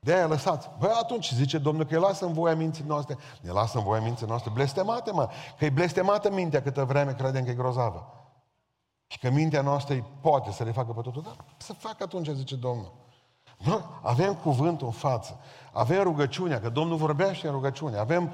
De 0.00 0.14
aia 0.14 0.26
lăsați. 0.26 0.70
Băi, 0.78 0.90
atunci 1.00 1.32
zice 1.32 1.58
Domnul 1.58 1.84
că 1.84 1.94
îi 1.94 2.00
lasă 2.00 2.24
în 2.24 2.32
voia 2.32 2.54
minții 2.54 2.84
noastre. 2.86 3.16
Ne 3.40 3.50
lasă 3.50 3.78
în 3.78 3.84
voia 3.84 4.00
minții 4.00 4.26
noastre. 4.26 4.50
Blestemate, 4.50 5.12
mă. 5.12 5.28
Că 5.58 5.64
e 5.64 5.70
blestemată 5.70 6.30
mintea 6.30 6.62
câtă 6.62 6.84
vreme 6.84 7.14
credem 7.14 7.44
că 7.44 7.50
e 7.50 7.54
grozavă. 7.54 8.28
Și 9.06 9.18
că 9.18 9.30
mintea 9.30 9.62
noastră 9.62 9.94
îi 9.94 10.04
poate 10.20 10.52
să 10.52 10.64
le 10.64 10.72
facă 10.72 10.92
pe 10.92 11.00
totul. 11.00 11.22
Dar 11.22 11.36
să 11.56 11.72
facă 11.72 12.02
atunci, 12.02 12.28
zice 12.28 12.56
Domnul. 12.56 12.92
Bă, 13.64 13.82
avem 14.02 14.34
cuvântul 14.34 14.86
în 14.86 14.92
față. 14.92 15.40
Avem 15.72 16.02
rugăciunea, 16.02 16.60
că 16.60 16.68
Domnul 16.68 16.96
vorbește 16.96 17.46
în 17.46 17.52
rugăciune. 17.52 17.98
Avem 17.98 18.32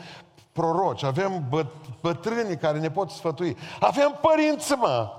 proroci, 0.53 1.03
avem 1.03 1.47
bă, 1.49 1.67
bătrâni 2.01 2.57
care 2.57 2.79
ne 2.79 2.91
pot 2.91 3.11
sfătui. 3.11 3.57
Avem 3.81 4.19
părinți, 4.21 4.73
mă! 4.73 5.15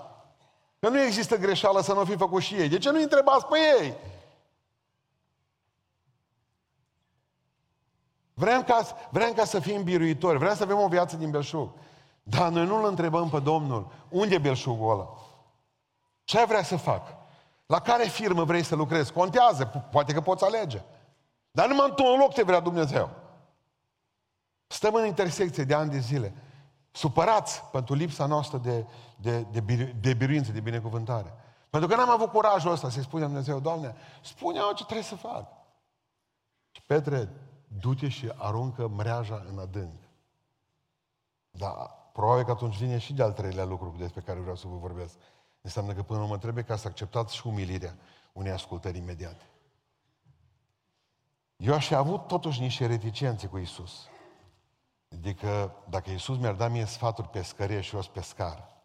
Că 0.80 0.90
nu 0.90 1.02
există 1.02 1.38
greșeală 1.38 1.82
să 1.82 1.94
nu 1.94 2.04
fi 2.04 2.16
făcut 2.16 2.42
și 2.42 2.56
ei. 2.56 2.70
De 2.70 2.78
ce 2.78 2.92
nu 2.92 3.02
întrebați 3.02 3.46
pe 3.46 3.58
ei? 3.80 3.94
Vrem 8.34 8.64
ca, 8.64 8.82
vrem 9.10 9.34
ca 9.34 9.46
să 9.46 9.60
fim 9.60 9.84
biruitori, 9.84 10.38
vrem 10.38 10.56
să 10.56 10.64
avem 10.64 10.80
o 10.80 10.88
viață 10.88 11.16
din 11.16 11.30
belșug. 11.30 11.70
Dar 12.24 12.50
noi 12.50 12.66
nu-L 12.66 12.86
întrebăm 12.86 13.30
pe 13.30 13.40
Domnul, 13.40 13.88
unde 14.10 14.36
e 14.36 14.38
belșugul 14.38 14.92
ăla? 14.92 15.10
Ce 16.24 16.46
vrea 16.46 16.64
să 16.64 16.78
fac? 16.78 17.20
La 17.71 17.79
care 17.79 18.03
firmă 18.03 18.43
vrei 18.43 18.63
să 18.63 18.75
lucrezi? 18.75 19.13
Contează, 19.13 19.65
poate 19.65 20.13
că 20.13 20.21
poți 20.21 20.43
alege. 20.43 20.81
Dar 21.51 21.67
numai 21.67 21.89
într-un 21.89 22.17
loc 22.19 22.34
te 22.34 22.43
vrea 22.43 22.60
Dumnezeu. 22.60 23.10
Stăm 24.67 24.93
în 24.93 25.05
intersecție 25.05 25.63
de 25.63 25.73
ani 25.73 25.91
de 25.91 25.99
zile, 25.99 26.34
supărați 26.91 27.63
pentru 27.63 27.93
lipsa 27.93 28.25
noastră 28.25 28.57
de, 28.57 28.86
de, 29.15 29.41
de, 29.41 29.95
de 30.01 30.13
biruință, 30.13 30.51
de 30.51 30.60
binecuvântare. 30.60 31.34
Pentru 31.69 31.89
că 31.89 31.95
n-am 31.95 32.10
avut 32.10 32.31
curajul 32.31 32.71
ăsta 32.71 32.89
să-i 32.89 33.03
spunem 33.03 33.27
Dumnezeu, 33.27 33.60
Doamne, 33.60 33.95
spune-o 34.21 34.73
ce 34.73 34.84
trebuie 34.84 35.05
să 35.05 35.15
fac. 35.15 35.47
Și 36.71 36.81
Petre, 36.86 37.29
du-te 37.67 38.10
și 38.10 38.31
aruncă 38.38 38.88
mreaja 38.88 39.45
în 39.51 39.60
adânc. 39.60 39.99
Dar 41.51 41.73
probabil 42.13 42.43
că 42.43 42.51
atunci 42.51 42.77
vine 42.77 42.97
și 42.97 43.13
de-al 43.13 43.31
treilea 43.31 43.65
lucru 43.65 43.95
despre 43.97 44.21
care 44.21 44.39
vreau 44.39 44.55
să 44.55 44.67
vă 44.67 44.75
vorbesc. 44.75 45.15
Înseamnă 45.62 45.93
că 45.93 46.04
până 46.04 46.19
la 46.19 46.26
urmă 46.26 46.38
trebuie 46.38 46.63
ca 46.63 46.76
să 46.76 46.88
acceptați 46.88 47.36
și 47.36 47.47
umilirea 47.47 47.97
unei 48.34 48.52
ascultări 48.52 48.97
imediate. 48.97 49.45
Eu 51.56 51.74
aș 51.74 51.88
fi 51.88 51.93
avut 51.93 52.28
totuși 52.28 52.60
niște 52.60 52.86
reticențe 52.86 53.47
cu 53.47 53.58
Isus. 53.58 54.08
Adică 55.12 55.76
dacă 55.89 56.10
Isus 56.10 56.38
mi-ar 56.38 56.54
da 56.54 56.67
mie 56.67 56.86
sfaturi 56.86 57.30
pescărie 57.30 57.82
și 57.82 57.95
eu 57.95 58.02
sunt 58.02 58.13
pescar. 58.13 58.82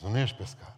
Nu 0.00 0.18
ești 0.18 0.36
pescar. 0.36 0.76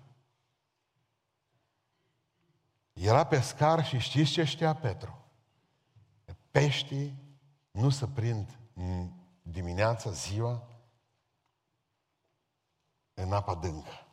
Era 2.92 3.24
pescar 3.24 3.84
și 3.84 3.98
știți 3.98 4.30
ce 4.30 4.44
știa 4.44 4.74
Petru? 4.74 5.24
Peștii 6.50 7.14
nu 7.70 7.90
se 7.90 8.06
prind 8.06 8.58
dimineața, 9.42 10.10
ziua, 10.10 10.69
în 13.22 13.32
apa 13.32 13.54
dâncă. 13.54 14.06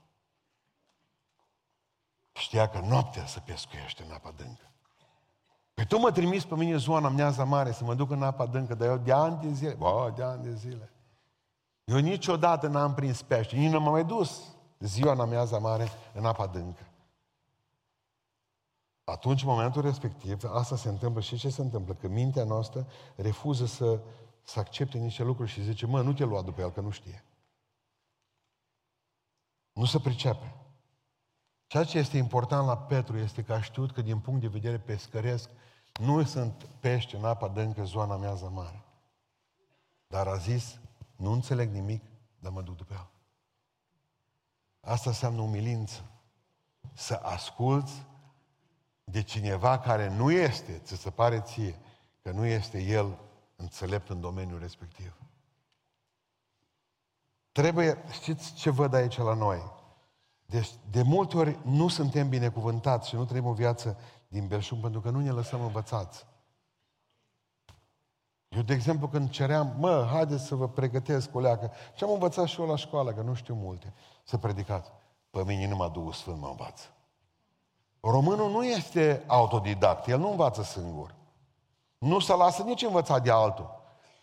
Știa 2.32 2.70
că 2.70 2.80
noaptea 2.80 3.26
se 3.26 3.40
pescuiește 3.40 4.04
în 4.04 4.12
apa 4.12 4.32
dâncă. 4.32 4.72
Păi 5.74 5.86
tu 5.86 5.98
mă 5.98 6.12
trimis 6.12 6.46
pe 6.46 6.56
mine 6.56 6.78
ziua 6.78 6.98
în 6.98 7.06
amneaza 7.06 7.44
mare 7.44 7.72
să 7.72 7.84
mă 7.84 7.94
duc 7.94 8.10
în 8.12 8.24
apa 8.24 8.46
dâncă, 8.46 8.76
dar 8.76 8.88
eu 8.88 8.98
de 8.98 9.12
ani 9.12 9.40
de 9.42 9.54
zile, 9.54 9.74
bă, 9.74 10.14
de 10.16 10.24
ani 10.24 10.44
de 10.44 10.54
zile. 10.54 10.92
Eu 11.84 11.98
niciodată 11.98 12.68
n-am 12.68 12.94
prins 12.94 13.22
pește, 13.22 13.56
nici 13.56 13.72
nu 13.72 13.80
m-am 13.80 13.92
mai 13.92 14.06
dus 14.06 14.42
ziua 14.80 15.12
în 15.12 15.20
amiaza 15.20 15.58
mare 15.58 15.88
în 16.14 16.26
apa 16.26 16.48
dâncă. 16.48 16.88
Atunci, 19.04 19.42
în 19.42 19.50
momentul 19.50 19.82
respectiv, 19.82 20.44
asta 20.54 20.76
se 20.76 20.90
întâmplă 20.90 21.22
și 21.22 21.38
ce 21.38 21.50
se 21.50 21.62
întâmplă? 21.62 21.94
Că 21.94 22.08
mintea 22.08 22.44
noastră 22.44 22.88
refuză 23.16 23.66
să, 23.66 24.00
să 24.44 24.60
accepte 24.60 24.98
niște 24.98 25.24
lucruri 25.24 25.50
și 25.50 25.64
zice, 25.64 25.86
mă, 25.86 26.02
nu 26.02 26.14
te 26.14 26.24
lua 26.24 26.42
după 26.42 26.62
el, 26.62 26.72
că 26.72 26.82
nu 26.82 26.90
știe. 26.90 27.24
Nu 29.78 29.86
se 29.86 30.00
pricepe. 30.00 30.56
Ceea 31.68 31.84
ce 31.84 31.98
este 31.98 32.18
important 32.18 32.68
la 32.68 32.78
Petru 32.78 33.18
este 33.18 33.44
că 33.44 33.54
a 33.54 33.62
știut 33.62 33.92
că 33.92 34.02
din 34.02 34.20
punct 34.20 34.42
de 34.42 34.48
vedere 34.48 34.80
pescăresc 34.80 35.50
nu 36.00 36.24
sunt 36.24 36.70
pești 36.80 37.16
în 37.16 37.26
apa 37.26 37.48
dâncă 37.48 37.84
zona 37.84 38.16
mează 38.16 38.50
mare. 38.54 38.84
Dar 40.08 40.28
a 40.28 40.36
zis, 40.36 40.80
nu 41.16 41.32
înțeleg 41.32 41.72
nimic, 41.72 42.04
dar 42.40 42.52
mă 42.52 42.62
duc 42.62 42.76
după 42.76 42.94
el. 42.94 43.10
Asta 44.80 45.10
înseamnă 45.10 45.42
umilință. 45.42 46.04
Să 46.94 47.20
asculți 47.24 48.06
de 49.04 49.24
cineva 49.24 49.80
care 49.80 50.10
nu 50.10 50.32
este, 50.32 50.82
ți 50.84 50.96
se 50.96 51.10
pare 51.10 51.42
ție, 51.42 51.80
că 52.22 52.32
nu 52.32 52.46
este 52.46 52.82
el 52.82 53.18
înțelept 53.56 54.10
în 54.10 54.22
domeniul 54.22 54.60
respectiv. 54.60 55.27
Trebuie, 57.58 58.04
știți 58.12 58.54
ce 58.54 58.70
văd 58.70 58.94
aici 58.94 59.18
la 59.18 59.34
noi? 59.34 59.72
Deci, 60.46 60.70
de 60.92 61.02
multe 61.02 61.38
ori 61.38 61.60
nu 61.64 61.88
suntem 61.88 62.30
binecuvântați 62.30 63.10
și 63.10 63.16
nu 63.16 63.26
trăim 63.26 63.46
o 63.46 63.54
viață 63.54 63.98
din 64.28 64.48
belșug 64.48 64.80
pentru 64.80 65.02
că 65.02 65.10
nu 65.10 65.20
ne 65.20 65.32
lăsăm 65.32 65.62
învățați. 65.62 66.26
Eu, 68.50 68.62
de 68.62 68.74
exemplu, 68.74 69.08
când 69.08 69.30
ceream, 69.30 69.76
mă, 69.78 70.08
haideți 70.12 70.46
să 70.46 70.56
vă 70.56 70.68
pregătesc 70.68 71.36
o 71.36 71.40
leacă, 71.40 71.72
ce 71.96 72.04
am 72.04 72.12
învățat 72.12 72.48
și 72.48 72.62
eu 72.62 72.68
la 72.68 72.76
școală, 72.76 73.14
că 73.14 73.22
nu 73.22 73.34
știu 73.34 73.54
multe, 73.54 73.94
să 74.24 74.38
predicați. 74.38 74.92
Pe 75.30 75.44
mine 75.44 75.68
numai 75.68 75.90
Duhul 75.90 76.14
Sfânt 76.14 76.40
mă 76.40 76.48
învață. 76.48 76.86
Românul 78.00 78.52
nu 78.52 78.66
este 78.66 79.24
autodidact, 79.28 80.08
el 80.08 80.20
nu 80.20 80.30
învață 80.30 80.64
singur. 80.64 81.16
Nu 81.98 82.20
se 82.20 82.36
lasă 82.36 82.64
nici 82.64 82.84
învățat 82.84 83.24
de 83.24 83.32
altul. 83.32 83.76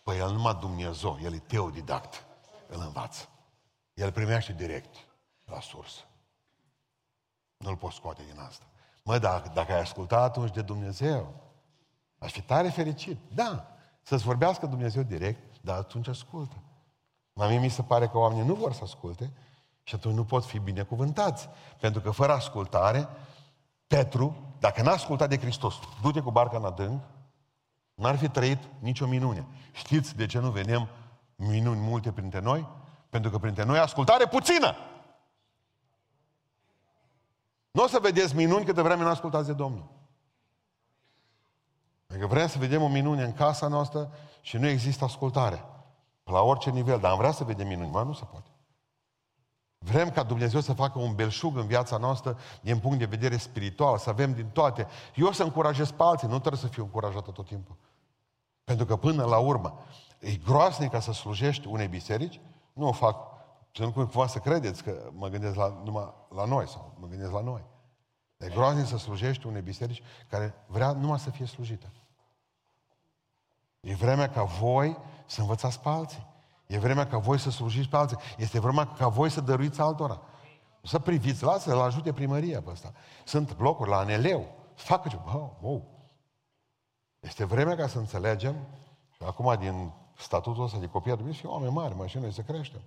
Păi 0.03 0.17
el 0.17 0.31
numai 0.31 0.57
Dumnezeu, 0.59 1.17
el 1.23 1.33
e 1.33 1.39
teodidact, 1.39 2.24
îl 2.67 2.81
învață. 2.81 3.29
El 3.93 4.11
primește 4.11 4.53
direct 4.53 4.95
la 5.45 5.59
sursă. 5.59 6.01
Nu-l 7.57 7.77
poți 7.77 7.95
scoate 7.95 8.21
din 8.31 8.39
asta. 8.39 8.65
Mă, 9.03 9.17
dacă, 9.17 9.51
dacă 9.53 9.73
ai 9.73 9.79
ascultat 9.79 10.21
atunci 10.21 10.53
de 10.53 10.61
Dumnezeu, 10.61 11.33
aș 12.19 12.31
fi 12.31 12.41
tare 12.41 12.69
fericit. 12.69 13.17
Da, 13.33 13.67
să-ți 14.01 14.23
vorbească 14.23 14.65
Dumnezeu 14.65 15.03
direct, 15.03 15.61
dar 15.61 15.77
atunci 15.77 16.07
ascultă. 16.07 16.55
La 17.33 17.47
mie 17.47 17.59
mi 17.59 17.69
se 17.69 17.83
pare 17.83 18.07
că 18.07 18.17
oamenii 18.17 18.45
nu 18.45 18.53
vor 18.53 18.73
să 18.73 18.83
asculte 18.83 19.31
și 19.83 19.95
atunci 19.95 20.15
nu 20.15 20.25
pot 20.25 20.45
fi 20.45 20.59
binecuvântați. 20.59 21.49
Pentru 21.79 22.01
că 22.01 22.11
fără 22.11 22.33
ascultare, 22.33 23.07
Petru, 23.87 24.35
dacă 24.59 24.81
n-a 24.81 24.91
ascultat 24.91 25.29
de 25.29 25.37
Hristos, 25.37 25.75
du-te 26.01 26.19
cu 26.19 26.31
barca 26.31 26.57
în 26.57 26.65
adânc, 26.65 27.03
n-ar 27.93 28.17
fi 28.17 28.29
trăit 28.29 28.59
nicio 28.79 29.07
minune. 29.07 29.47
Știți 29.71 30.15
de 30.15 30.25
ce 30.25 30.39
nu 30.39 30.51
vedem 30.51 30.89
minuni 31.35 31.79
multe 31.79 32.11
printre 32.11 32.39
noi? 32.39 32.67
Pentru 33.09 33.31
că 33.31 33.37
printre 33.37 33.63
noi 33.63 33.79
ascultare 33.79 34.27
puțină. 34.27 34.75
Nu 37.71 37.83
o 37.83 37.87
să 37.87 37.99
vedeți 37.99 38.35
minuni 38.35 38.65
câte 38.65 38.81
vreme 38.81 39.03
nu 39.03 39.09
ascultați 39.09 39.47
de 39.47 39.53
Domnul. 39.53 39.87
Adică 42.09 42.27
vrem 42.27 42.47
să 42.47 42.57
vedem 42.57 42.81
o 42.81 42.87
minune 42.87 43.23
în 43.23 43.33
casa 43.33 43.67
noastră 43.67 44.11
și 44.41 44.57
nu 44.57 44.67
există 44.67 45.03
ascultare. 45.03 45.65
La 46.23 46.41
orice 46.41 46.69
nivel, 46.69 46.99
dar 46.99 47.11
am 47.11 47.17
vrea 47.17 47.31
să 47.31 47.43
vedem 47.43 47.67
minuni, 47.67 47.89
mai 47.89 48.05
nu 48.05 48.13
se 48.13 48.25
poate. 48.25 48.49
Vrem 49.77 50.11
ca 50.11 50.23
Dumnezeu 50.23 50.61
să 50.61 50.73
facă 50.73 50.99
un 50.99 51.15
belșug 51.15 51.57
în 51.57 51.67
viața 51.67 51.97
noastră 51.97 52.37
din 52.61 52.79
punct 52.79 52.99
de 52.99 53.05
vedere 53.05 53.37
spiritual, 53.37 53.97
să 53.97 54.09
avem 54.09 54.33
din 54.33 54.47
toate. 54.47 54.87
Eu 55.15 55.31
să 55.31 55.43
încurajez 55.43 55.91
pe 55.91 56.03
alții, 56.03 56.27
nu 56.27 56.39
trebuie 56.39 56.61
să 56.61 56.67
fiu 56.67 56.83
încurajată 56.83 57.31
tot 57.31 57.45
timpul. 57.45 57.75
Pentru 58.63 58.85
că 58.85 58.95
până 58.95 59.25
la 59.25 59.37
urmă, 59.37 59.79
e 60.25 60.35
groasnic 60.35 60.91
ca 60.91 60.99
să 60.99 61.11
slujești 61.11 61.67
unei 61.67 61.87
biserici, 61.87 62.41
nu 62.73 62.87
o 62.87 62.91
fac, 62.91 63.17
să 63.73 63.83
nu 63.83 63.91
cumva 63.91 64.27
să 64.27 64.39
credeți 64.39 64.83
că 64.83 65.09
mă 65.13 65.27
gândesc 65.27 65.55
la, 65.55 65.81
numai 65.83 66.13
la 66.29 66.45
noi 66.45 66.67
sau 66.67 66.93
mă 66.99 67.07
gândesc 67.07 67.31
la 67.31 67.41
noi. 67.41 67.63
E 68.37 68.49
groaznic 68.49 68.85
să 68.85 68.97
slujești 68.97 69.47
unei 69.47 69.61
biserici 69.61 70.03
care 70.29 70.53
vrea 70.67 70.91
numai 70.91 71.19
să 71.19 71.29
fie 71.29 71.45
slujită. 71.45 71.91
E 73.79 73.93
vremea 73.93 74.29
ca 74.29 74.43
voi 74.43 74.97
să 75.25 75.41
învățați 75.41 75.79
pe 75.79 75.89
alții. 75.89 76.27
E 76.67 76.77
vremea 76.77 77.07
ca 77.07 77.17
voi 77.17 77.39
să 77.39 77.49
slujiți 77.49 77.89
pe 77.89 77.95
alții. 77.95 78.17
Este 78.37 78.59
vremea 78.59 78.85
ca 78.85 79.07
voi 79.07 79.29
să 79.29 79.41
dăruiți 79.41 79.81
altora. 79.81 80.21
Să 80.83 80.99
priviți, 80.99 81.43
lasă, 81.43 81.73
la 81.73 81.83
ajute 81.83 82.13
primăria 82.13 82.61
pe 82.61 82.69
ăsta. 82.69 82.93
Sunt 83.25 83.59
locuri 83.59 83.89
la 83.89 83.97
aneleu. 83.97 84.45
Facă 84.73 85.07
ce... 85.07 85.19
Oh, 85.25 85.49
oh. 85.61 85.81
Este 87.19 87.45
vremea 87.45 87.75
ca 87.75 87.87
să 87.87 87.97
înțelegem 87.97 88.55
acum 89.19 89.55
din 89.59 89.93
statutul 90.17 90.63
ăsta 90.63 90.77
de 90.77 90.87
copii 90.87 91.11
trebuie 91.11 91.33
să 91.33 91.39
fie 91.39 91.49
oameni 91.49 91.73
mari, 91.73 91.95
mă, 91.95 92.07
și 92.07 92.17
noi 92.17 92.31
să 92.31 92.41
creștem. 92.41 92.81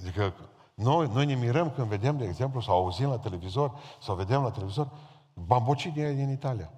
Adică 0.00 0.34
noi, 0.74 1.08
noi 1.12 1.26
ne 1.26 1.34
mirăm 1.34 1.70
când 1.70 1.86
vedem, 1.86 2.16
de 2.16 2.24
exemplu, 2.24 2.60
sau 2.60 2.76
auzim 2.76 3.08
la 3.08 3.18
televizor, 3.18 3.78
sau 4.02 4.14
vedem 4.14 4.42
la 4.42 4.50
televizor, 4.50 4.90
bambocii 5.34 5.90
din, 5.90 6.16
din 6.16 6.30
Italia. 6.30 6.72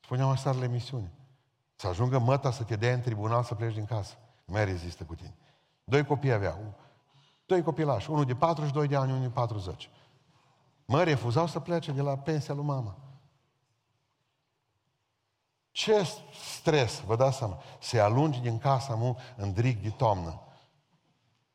Spuneam 0.00 0.28
asta 0.28 0.52
la 0.52 0.64
emisiune. 0.64 1.12
Să 1.74 1.86
ajungă 1.86 2.18
măta 2.18 2.50
să 2.50 2.62
te 2.62 2.76
dea 2.76 2.92
în 2.92 3.00
tribunal 3.00 3.42
să 3.42 3.54
pleci 3.54 3.74
din 3.74 3.84
casă. 3.84 4.14
Nu 4.44 4.54
mai 4.54 4.64
rezistă 4.64 5.04
cu 5.04 5.14
tine. 5.14 5.34
Doi 5.84 6.04
copii 6.04 6.32
avea. 6.32 6.58
Doi 7.46 7.62
copilași. 7.62 8.10
Unul 8.10 8.24
de 8.24 8.34
42 8.34 8.88
de 8.88 8.96
ani, 8.96 9.10
unul 9.10 9.22
de 9.22 9.28
40. 9.28 9.90
Mă 10.84 11.02
refuzau 11.02 11.46
să 11.46 11.60
plece 11.60 11.92
de 11.92 12.02
la 12.02 12.16
pensia 12.16 12.54
lui 12.54 12.64
mama. 12.64 12.96
Ce 15.76 16.06
stres, 16.56 17.02
vă 17.06 17.16
dați 17.16 17.36
seama, 17.36 17.58
se 17.78 18.00
alungi 18.00 18.40
din 18.40 18.58
casa 18.58 18.94
mu 18.94 19.16
în 19.36 19.52
drig 19.52 19.78
de 19.82 19.90
toamnă. 19.90 20.40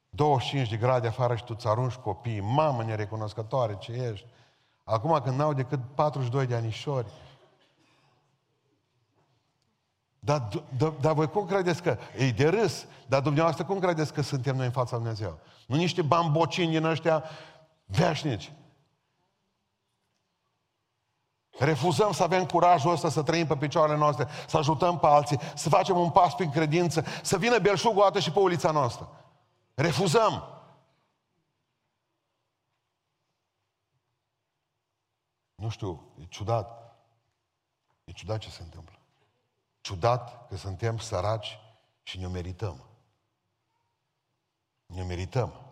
25 0.09 0.69
de 0.69 0.77
grade 0.77 1.07
afară 1.07 1.35
și 1.35 1.43
tu 1.43 1.53
ți 1.53 1.67
arunci 1.67 1.93
copiii, 1.93 2.39
mamă 2.39 2.83
nerecunoscătoare 2.83 3.77
ce 3.79 3.91
ești. 3.91 4.25
Acum 4.83 5.19
când 5.23 5.37
n-au 5.37 5.53
decât 5.53 5.79
42 5.95 6.45
de 6.45 6.55
anișori, 6.55 7.07
dar, 10.19 10.47
dar, 10.77 10.89
dar 10.89 11.13
voi 11.13 11.29
cum 11.29 11.45
credeți 11.45 11.81
că 11.81 11.97
e 12.17 12.31
de 12.31 12.49
râs? 12.49 12.85
Dar 13.07 13.21
dumneavoastră 13.21 13.65
cum 13.65 13.79
credeți 13.79 14.13
că 14.13 14.21
suntem 14.21 14.55
noi 14.55 14.65
în 14.65 14.71
fața 14.71 14.95
Lui 14.95 15.05
Dumnezeu? 15.05 15.39
Nu 15.67 15.75
niște 15.75 16.01
bambocini 16.01 16.71
din 16.71 16.85
ăștia 16.85 17.23
veșnici. 17.85 18.51
Refuzăm 21.63 22.11
să 22.11 22.23
avem 22.23 22.45
curajul 22.45 22.91
ăsta 22.91 23.09
să 23.09 23.23
trăim 23.23 23.47
pe 23.47 23.57
picioarele 23.57 23.97
noastre, 23.97 24.27
să 24.47 24.57
ajutăm 24.57 24.99
pe 24.99 25.05
alții, 25.05 25.39
să 25.55 25.69
facem 25.69 25.97
un 25.97 26.11
pas 26.11 26.35
prin 26.35 26.49
credință, 26.49 27.03
să 27.23 27.37
vină 27.37 27.59
belșugul 27.59 28.11
o 28.15 28.19
și 28.19 28.31
pe 28.31 28.39
ulița 28.39 28.71
noastră. 28.71 29.09
Refuzăm. 29.73 30.43
Nu 35.55 35.69
știu, 35.69 36.13
e 36.21 36.25
ciudat. 36.25 36.95
E 38.03 38.11
ciudat 38.11 38.37
ce 38.39 38.49
se 38.49 38.63
întâmplă. 38.63 38.99
Ciudat 39.81 40.47
că 40.47 40.55
suntem 40.55 40.97
săraci 40.97 41.59
și 42.03 42.19
ne 42.19 42.27
merităm. 42.27 42.85
Ne 44.85 45.03
merităm. 45.03 45.70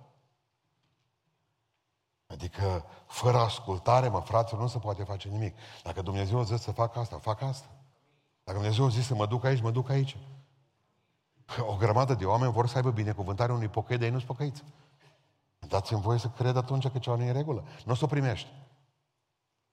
Adică, 2.32 2.86
fără 3.08 3.38
ascultare, 3.38 4.08
mă, 4.08 4.20
fraților, 4.20 4.62
nu 4.62 4.68
se 4.68 4.80
poate 4.80 5.04
face 5.04 5.30
nimic. 5.30 5.56
Dacă 5.84 6.02
Dumnezeu 6.02 6.44
zice 6.44 6.58
să 6.58 6.72
fac 6.72 6.96
asta, 6.96 7.18
fac 7.18 7.42
asta. 7.42 7.68
Dacă 8.44 8.58
Dumnezeu 8.58 8.89
zice 8.89 9.04
să 9.04 9.15
mă 9.15 9.26
duc 9.26 9.44
aici, 9.44 9.62
mă 9.62 9.72
duc 9.72 9.89
aici. 9.89 10.18
O 11.60 11.76
grămadă 11.76 12.13
de 12.13 12.26
oameni 12.26 12.52
vor 12.52 12.68
să 12.68 12.76
aibă 12.76 12.92
binecuvântarea 12.92 13.56
unui 13.56 13.68
pocăit, 13.68 14.00
dar 14.00 14.08
ei 14.08 14.13
nu-s 14.13 14.24
pocăiți. 14.24 14.63
Dați-mi 15.60 16.02
voie 16.02 16.20
să 16.20 16.28
cred 16.28 16.56
atunci 16.56 16.88
că 16.88 16.98
ceva 16.98 17.15
nu 17.15 17.24
e 17.24 17.28
în 17.28 17.34
regulă. 17.34 17.63
Nu 17.86 17.92
o 17.92 17.96
să 17.96 18.04
o 18.04 18.08
primești. 18.08 18.48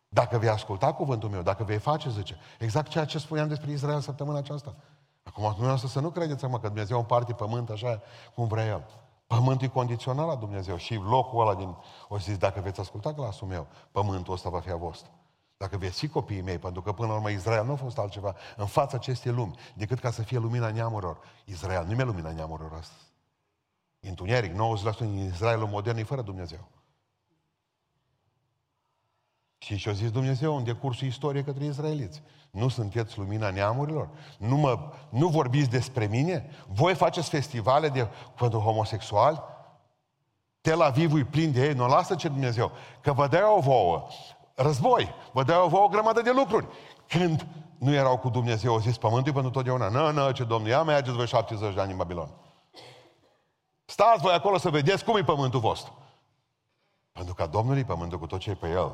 Dacă 0.08 0.38
vei 0.38 0.48
asculta 0.48 0.92
cuvântul 0.92 1.28
meu, 1.28 1.42
dacă 1.42 1.64
vei 1.64 1.78
face, 1.78 2.10
zice, 2.10 2.36
exact 2.58 2.88
ceea 2.88 3.04
ce 3.04 3.18
spuneam 3.18 3.48
despre 3.48 3.70
Israel 3.70 4.00
săptămâna 4.00 4.38
aceasta. 4.38 4.74
Acum, 5.22 5.44
dumneavoastră 5.44 5.88
să 5.88 6.00
nu 6.00 6.10
credeți 6.10 6.44
acum 6.44 6.58
că 6.58 6.66
Dumnezeu 6.66 6.98
împarte 6.98 7.32
pământ 7.32 7.70
așa 7.70 8.02
cum 8.34 8.46
vrea 8.46 8.66
El. 8.66 9.05
Pământul 9.26 9.66
e 9.66 9.70
condiționat 9.70 10.26
la 10.26 10.34
Dumnezeu 10.34 10.76
și 10.76 10.94
locul 10.94 11.40
ăla 11.40 11.54
din... 11.54 11.76
O 12.08 12.18
să 12.18 12.24
zis, 12.28 12.36
dacă 12.36 12.60
veți 12.60 12.80
asculta 12.80 13.12
glasul 13.12 13.46
meu, 13.46 13.66
pământul 13.90 14.32
ăsta 14.32 14.48
va 14.48 14.60
fi 14.60 14.70
a 14.70 14.76
vostru. 14.76 15.10
Dacă 15.56 15.76
veți 15.76 15.98
fi 15.98 16.08
copiii 16.08 16.42
mei, 16.42 16.58
pentru 16.58 16.82
că 16.82 16.92
până 16.92 17.08
la 17.08 17.14
urmă 17.14 17.30
Israel 17.30 17.64
nu 17.64 17.72
a 17.72 17.76
fost 17.76 17.98
altceva 17.98 18.36
în 18.56 18.66
fața 18.66 18.96
acestei 18.96 19.32
lumi, 19.32 19.54
decât 19.74 19.98
ca 19.98 20.10
să 20.10 20.22
fie 20.22 20.38
lumina 20.38 20.70
neamurilor. 20.70 21.18
Israel 21.44 21.84
nu 21.86 21.92
e 21.92 22.04
lumina 22.04 22.32
neamurilor 22.32 22.72
astăzi. 22.72 23.04
Întuneric, 24.00 24.52
90% 24.52 24.56
din 24.98 25.30
Israelul 25.32 25.68
modern 25.68 25.98
e 25.98 26.02
fără 26.02 26.22
Dumnezeu. 26.22 26.68
Și 29.58 29.76
ce 29.76 29.88
a 29.88 29.92
zis 29.92 30.10
Dumnezeu 30.10 30.56
în 30.56 30.64
decursul 30.64 31.06
istoriei 31.06 31.44
către 31.44 31.64
izraeliți? 31.64 32.22
Nu 32.50 32.68
sunteți 32.68 33.18
lumina 33.18 33.50
neamurilor? 33.50 34.08
Nu, 34.38 34.56
mă, 34.56 34.92
nu 35.08 35.28
vorbiți 35.28 35.70
despre 35.70 36.06
mine? 36.06 36.50
Voi 36.68 36.94
faceți 36.94 37.28
festivale 37.28 37.88
de, 37.88 38.08
pentru 38.34 38.58
homosexuali? 38.58 39.42
Tel 40.60 40.80
Avivul 40.80 41.18
e 41.18 41.24
plin 41.24 41.52
de 41.52 41.66
ei, 41.66 41.72
nu 41.72 41.86
lasă 41.86 42.14
ce 42.14 42.28
Dumnezeu. 42.28 42.72
Că 43.00 43.12
vă 43.12 43.26
dea 43.26 43.52
o 43.52 43.60
vouă 43.60 44.06
război, 44.54 45.14
vă 45.32 45.42
dea 45.42 45.64
o 45.64 45.68
vouă 45.68 45.84
o 45.84 45.88
grămadă 45.88 46.22
de 46.22 46.32
lucruri. 46.32 46.66
Când 47.08 47.46
nu 47.78 47.92
erau 47.92 48.18
cu 48.18 48.28
Dumnezeu, 48.28 48.72
au 48.72 48.78
zis 48.78 48.96
pământul 48.96 49.32
pentru 49.32 49.50
totdeauna. 49.50 49.88
Nu, 49.88 50.12
nu, 50.12 50.30
ce 50.30 50.44
Domnul, 50.44 50.70
ia 50.70 50.82
mergeți 50.82 51.16
voi 51.16 51.26
70 51.26 51.74
de 51.74 51.80
ani 51.80 51.90
în 51.90 51.96
Babilon. 51.96 52.30
Stați 53.84 54.22
voi 54.22 54.32
acolo 54.32 54.58
să 54.58 54.70
vedeți 54.70 55.04
cum 55.04 55.16
e 55.16 55.22
pământul 55.22 55.60
vostru. 55.60 55.92
Pentru 57.16 57.34
că 57.34 57.46
Domnul 57.46 57.76
e 57.76 57.84
pământul 57.84 58.18
cu 58.18 58.26
tot 58.26 58.40
ce 58.40 58.50
e 58.50 58.54
pe 58.54 58.68
el. 58.68 58.90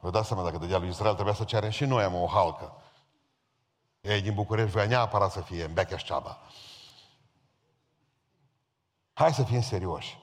Vă 0.00 0.10
dați 0.10 0.26
seama, 0.26 0.42
dacă 0.42 0.58
dădea 0.58 0.78
lui 0.78 0.88
Israel, 0.88 1.14
trebuia 1.14 1.34
să 1.34 1.44
cerem 1.44 1.70
și 1.70 1.84
noi 1.84 2.02
am 2.02 2.14
o 2.14 2.26
halcă. 2.26 2.72
Ei 4.00 4.20
din 4.20 4.34
București 4.34 4.70
voia 4.70 4.86
neapărat 4.86 5.30
să 5.30 5.40
fie 5.40 5.64
în 5.64 5.72
Becheș 5.72 6.02
Ceaba. 6.02 6.38
Hai 9.12 9.32
să 9.32 9.42
fim 9.42 9.60
serioși. 9.60 10.18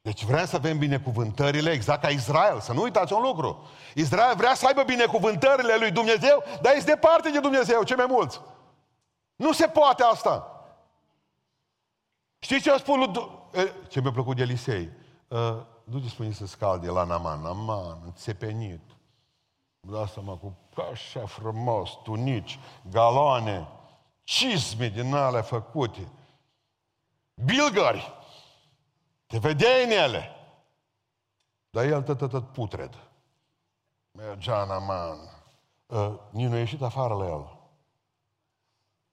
Deci 0.00 0.24
vrem 0.24 0.46
să 0.46 0.56
avem 0.56 0.78
binecuvântările 0.78 1.70
exact 1.70 2.02
ca 2.02 2.08
Israel. 2.08 2.60
Să 2.60 2.72
nu 2.72 2.82
uitați 2.82 3.12
un 3.12 3.22
lucru. 3.22 3.66
Israel 3.94 4.36
vrea 4.36 4.54
să 4.54 4.66
aibă 4.66 4.82
binecuvântările 4.82 5.76
lui 5.76 5.90
Dumnezeu, 5.90 6.42
dar 6.62 6.74
este 6.74 6.90
departe 6.90 7.30
de 7.30 7.40
Dumnezeu, 7.40 7.82
ce 7.82 7.94
mai 7.94 8.06
mulți. 8.08 8.40
Nu 9.36 9.52
se 9.52 9.68
poate 9.68 10.02
asta. 10.02 10.64
Știți 12.38 12.62
ce 12.62 12.70
a 12.70 12.76
spus 12.76 12.96
lui... 12.96 13.30
Ce 13.88 14.00
mi-a 14.00 14.12
plăcut 14.12 14.36
de 14.36 14.42
Elisei? 14.42 15.04
Uh, 15.28 15.62
du-te 15.84 16.08
spune 16.08 16.32
să 16.32 16.46
scalde 16.46 16.88
la 16.88 17.04
Naman. 17.04 17.40
Naman, 17.40 18.00
înțepenit. 18.04 18.80
Lasă-mă 19.80 20.36
cu 20.36 20.56
așa 20.92 21.26
frumos, 21.26 21.90
tunici, 22.02 22.58
galoane, 22.90 23.68
cizme 24.22 24.88
din 24.88 25.14
alea 25.14 25.42
făcute. 25.42 26.08
Bilgari. 27.44 28.12
Te 29.26 29.38
vedeai 29.38 29.84
în 29.84 29.90
ele. 29.90 30.30
Dar 31.70 31.84
el 31.84 32.02
tot, 32.02 32.18
tot, 32.18 32.30
tot 32.30 32.52
putred. 32.52 32.94
Mergea 34.10 34.62
în 34.62 34.70
aman. 34.70 35.18
Uh, 35.86 36.14
Ninu 36.30 36.54
a 36.54 36.58
ieșit 36.58 36.82
afară 36.82 37.14
la 37.14 37.26
el. 37.26 37.58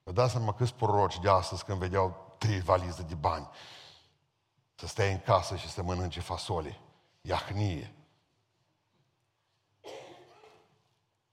Vă 0.04 0.12
dați 0.12 0.32
seama 0.32 0.54
câți 0.54 0.74
proroci 0.74 1.20
de 1.20 1.30
astăzi 1.30 1.66
când 1.66 1.80
vedeau 1.80 2.36
trei 2.38 2.60
valize 2.60 3.04
de 3.04 3.16
bani 3.16 3.50
să 4.84 4.90
stai 4.90 5.12
în 5.12 5.20
casă 5.20 5.56
și 5.56 5.70
să 5.70 5.84
mănânce 5.84 6.20
fasole. 6.20 6.80
Iahnie. 7.22 7.94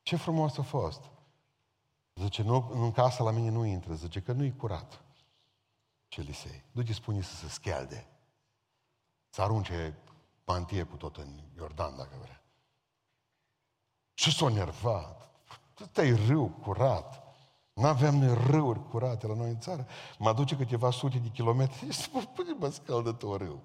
Ce 0.02 0.16
frumos 0.16 0.58
a 0.58 0.62
fost. 0.62 1.00
Zice, 2.14 2.42
nu, 2.42 2.70
în 2.72 2.92
casă 2.92 3.22
la 3.22 3.30
mine 3.30 3.50
nu 3.50 3.64
intră. 3.64 3.94
Zice 3.94 4.20
că 4.20 4.32
nu-i 4.32 4.56
curat. 4.56 5.02
Ce 6.08 6.20
lisei. 6.20 6.64
Du-te 6.72 6.92
spune 6.92 7.22
să 7.22 7.34
se 7.34 7.48
schelde. 7.48 8.06
Să 9.28 9.42
arunce 9.42 9.98
pantie 10.44 10.82
cu 10.82 10.96
tot 10.96 11.16
în 11.16 11.40
Iordan, 11.56 11.96
dacă 11.96 12.16
vrea. 12.22 12.42
Și 14.14 14.36
s-a 14.36 14.48
nervat. 14.48 15.30
Ăsta 15.80 16.04
e 16.04 16.26
râu 16.26 16.48
curat. 16.48 17.29
Nu 17.80 17.86
avem 17.86 18.16
noi 18.16 18.34
râuri 18.46 18.88
curate 18.88 19.26
la 19.26 19.34
noi 19.34 19.48
în 19.48 19.58
țară. 19.58 19.86
Mă 20.18 20.32
duce 20.32 20.56
câteva 20.56 20.90
sute 20.90 21.18
de 21.18 21.28
kilometri 21.28 21.90
și 21.90 21.92
spune, 21.92 22.24
pune 22.34 22.52
mă 22.58 22.68
scaldă 22.68 23.12
tot 23.12 23.40
râu. 23.40 23.62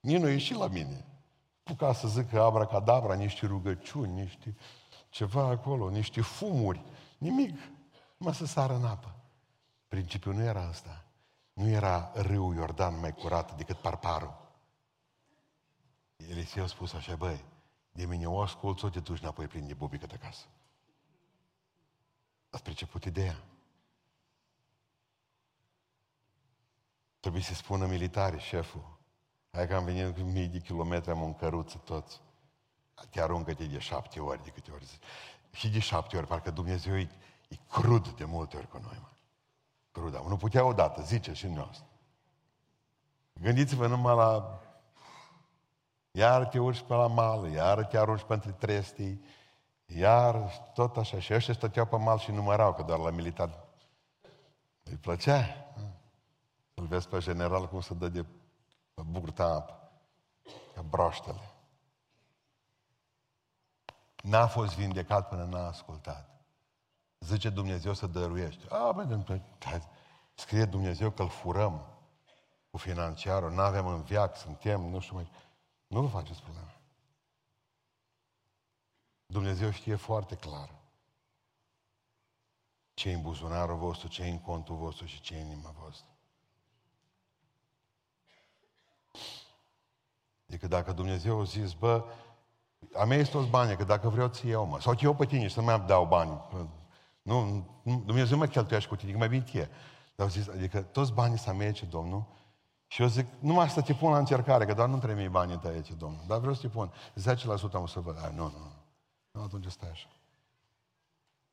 Nici 0.00 0.20
nu 0.20 0.28
ieși 0.28 0.54
la 0.54 0.66
mine. 0.66 1.04
Ca 1.76 1.92
să 1.92 2.08
zic 2.08 2.30
că 2.30 2.40
abracadabra, 2.40 3.14
niște 3.14 3.46
rugăciuni, 3.46 4.20
niște 4.20 4.56
ceva 5.08 5.42
acolo, 5.42 5.88
niște 5.90 6.20
fumuri, 6.20 6.84
nimic. 7.18 7.58
Mă 8.16 8.32
să 8.32 8.46
sară 8.46 8.74
în 8.74 8.84
apă. 8.84 9.14
Principiul 9.88 10.34
nu 10.34 10.42
era 10.42 10.66
asta. 10.66 11.04
Nu 11.52 11.68
era 11.68 12.12
râul 12.14 12.54
Iordan 12.54 13.00
mai 13.00 13.14
curat 13.14 13.56
decât 13.56 13.76
parparul. 13.76 14.34
Eliseu 16.16 16.62
a 16.62 16.66
spus 16.66 16.92
așa, 16.92 17.16
băi, 17.16 17.44
de 17.92 18.04
mine 18.04 18.26
o 18.26 18.40
ascult, 18.40 18.82
o 18.82 18.88
te 18.88 19.00
duci 19.00 19.20
înapoi 19.20 19.46
prin 19.46 19.66
de 19.66 19.74
bubică 19.74 20.06
de 20.06 20.18
acasă. 20.22 20.44
Ați 22.50 22.62
priceput 22.62 23.04
ideea? 23.04 23.36
Trebuie 27.20 27.42
să 27.42 27.54
spună 27.54 27.86
militarii, 27.86 28.40
șeful. 28.40 28.98
Hai 29.50 29.66
că 29.66 29.74
am 29.74 29.84
venit 29.84 30.14
cu 30.14 30.20
mii 30.20 30.46
de 30.46 30.58
kilometri, 30.58 31.10
am 31.10 31.22
un 31.22 31.34
căruță 31.34 31.78
toți. 31.78 32.20
Te 33.10 33.20
aruncă-te 33.20 33.64
de 33.64 33.78
șapte 33.78 34.20
ori, 34.20 34.42
de 34.42 34.50
câte 34.50 34.70
ori. 34.70 34.98
Și 35.52 35.68
de 35.68 35.78
șapte 35.78 36.16
ori, 36.16 36.26
parcă 36.26 36.50
Dumnezeu 36.50 36.96
e, 36.96 37.10
e 37.48 37.56
crud 37.68 38.08
de 38.08 38.24
multe 38.24 38.56
ori 38.56 38.68
cu 38.68 38.78
noi, 38.78 38.98
mă. 39.00 39.08
Crud, 39.90 40.12
dar 40.12 40.22
nu 40.22 40.36
putea 40.36 40.64
odată, 40.64 41.02
zice 41.02 41.32
și 41.32 41.46
noi. 41.46 41.86
Gândiți-vă 43.32 43.86
numai 43.86 44.16
la... 44.16 44.60
Iar 46.10 46.46
te 46.46 46.58
urci 46.58 46.82
pe 46.82 46.94
la 46.94 47.06
mal, 47.06 47.50
iar 47.50 47.84
te 47.84 47.98
arunci 47.98 48.22
pe 48.22 48.32
între 48.32 48.50
trestii, 48.50 49.24
iar 49.96 50.58
tot 50.74 50.96
așa. 50.96 51.20
Și 51.20 51.34
ăștia 51.34 51.54
stăteau 51.54 51.86
pe 51.86 51.96
mal 51.96 52.18
și 52.18 52.30
numărau, 52.30 52.74
că 52.74 52.82
doar 52.82 52.98
la 52.98 53.10
militar 53.10 53.50
îi 54.82 54.96
plăcea. 54.96 55.66
Îl 56.74 56.86
vezi 56.86 57.08
pe 57.08 57.18
general 57.18 57.68
cum 57.68 57.80
se 57.80 57.94
dă 57.94 58.08
de 58.08 58.26
burta 58.94 59.44
apă, 59.44 59.90
ca 60.74 60.82
broaștele. 60.82 61.40
N-a 64.22 64.46
fost 64.46 64.74
vindecat 64.74 65.28
până 65.28 65.44
n-a 65.44 65.66
ascultat. 65.66 66.28
Zice 67.18 67.50
Dumnezeu 67.50 67.94
să 67.94 68.06
dăruiește. 68.06 68.66
A, 68.68 68.92
bă, 68.92 69.40
scrie 70.34 70.64
Dumnezeu 70.64 71.10
că 71.10 71.22
îl 71.22 71.28
furăm 71.28 71.86
cu 72.70 72.76
financiarul, 72.76 73.50
nu 73.50 73.60
avem 73.60 73.86
în 73.86 74.02
viac, 74.02 74.36
suntem, 74.36 74.80
nu 74.80 75.00
știu 75.00 75.14
mai... 75.14 75.30
Nu 75.86 76.00
vă 76.00 76.08
faceți 76.08 76.42
probleme. 76.42 76.77
Dumnezeu 79.30 79.70
știe 79.70 79.94
foarte 79.94 80.34
clar 80.34 80.78
ce 82.98 83.10
e 83.10 83.14
în 83.14 83.22
buzunarul 83.22 83.76
vostru, 83.76 84.08
ce 84.08 84.22
e 84.22 84.30
în 84.30 84.40
contul 84.40 84.76
vostru 84.76 85.06
și 85.06 85.20
ce 85.20 85.34
e 85.34 85.40
în 85.40 85.46
inima 85.46 85.74
voastră. 85.78 86.06
Adică 90.48 90.68
dacă 90.68 90.92
Dumnezeu 90.92 91.40
a 91.40 91.44
zis, 91.44 91.72
bă, 91.72 92.04
a 92.94 93.04
mea 93.04 93.18
este 93.18 93.32
toți 93.32 93.48
banii, 93.48 93.76
că 93.76 93.84
dacă 93.84 94.08
vreau 94.08 94.28
ți 94.28 94.46
iau, 94.46 94.66
mă. 94.66 94.80
Sau 94.80 94.94
te 94.94 95.04
iau 95.04 95.14
pe 95.14 95.26
tine 95.26 95.46
și 95.48 95.54
să 95.54 95.60
mai 95.60 95.80
dau 95.80 96.06
bani. 96.06 96.40
Nu, 97.22 97.44
nu 97.82 98.02
Dumnezeu 98.06 98.36
nu 98.36 98.44
mă 98.44 98.46
cheltuiește 98.46 98.88
cu 98.88 98.96
tine, 98.96 99.12
că 99.12 99.18
mai 99.18 99.28
bine 99.28 99.42
tie. 99.42 99.68
Dar 100.14 100.26
au 100.26 100.32
zis, 100.32 100.48
adică 100.48 100.82
toți 100.82 101.12
banii 101.12 101.38
să 101.38 101.52
mei, 101.52 101.72
ce 101.72 101.84
Domnul, 101.84 102.24
și 102.86 103.02
eu 103.02 103.08
zic, 103.08 103.26
numai 103.38 103.68
să 103.68 103.82
te 103.82 103.94
pun 103.94 104.10
la 104.10 104.18
încercare, 104.18 104.66
că 104.66 104.74
doar 104.74 104.88
nu 104.88 104.98
trebuie 104.98 105.28
banii 105.28 105.58
tăi, 105.58 105.82
ce 105.82 105.94
Domnul. 105.94 106.24
Dar 106.26 106.38
vreau 106.38 106.54
să 106.54 106.60
te 106.60 106.68
pun 106.68 106.92
10% 107.70 107.72
am 107.72 107.86
să 107.86 108.00
văd. 108.00 108.16
nu, 108.16 108.42
nu, 108.42 108.58
nu. 108.58 108.77
Nu, 109.38 109.44
atunci 109.44 109.70
stai 109.70 109.90
așa. 109.90 110.08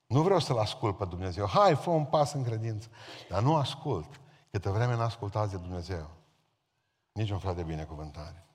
Nu 0.06 0.22
vreau 0.22 0.40
să-L 0.40 0.58
ascult 0.58 0.98
pe 0.98 1.06
Dumnezeu. 1.06 1.48
Hai, 1.48 1.76
fă 1.76 1.90
un 1.90 2.06
pas 2.06 2.34
în 2.34 2.44
credință. 2.44 2.90
Dar 3.30 3.42
nu 3.42 3.56
ascult. 3.56 4.20
Câte 4.52 4.70
vreme 4.70 4.96
n-ascultați 4.96 5.52
de 5.52 5.58
Dumnezeu. 5.58 6.10
Nici 7.12 7.30
un 7.30 7.40
fel 7.40 7.56
de 7.56 7.64
binecuvântare. 7.64 8.46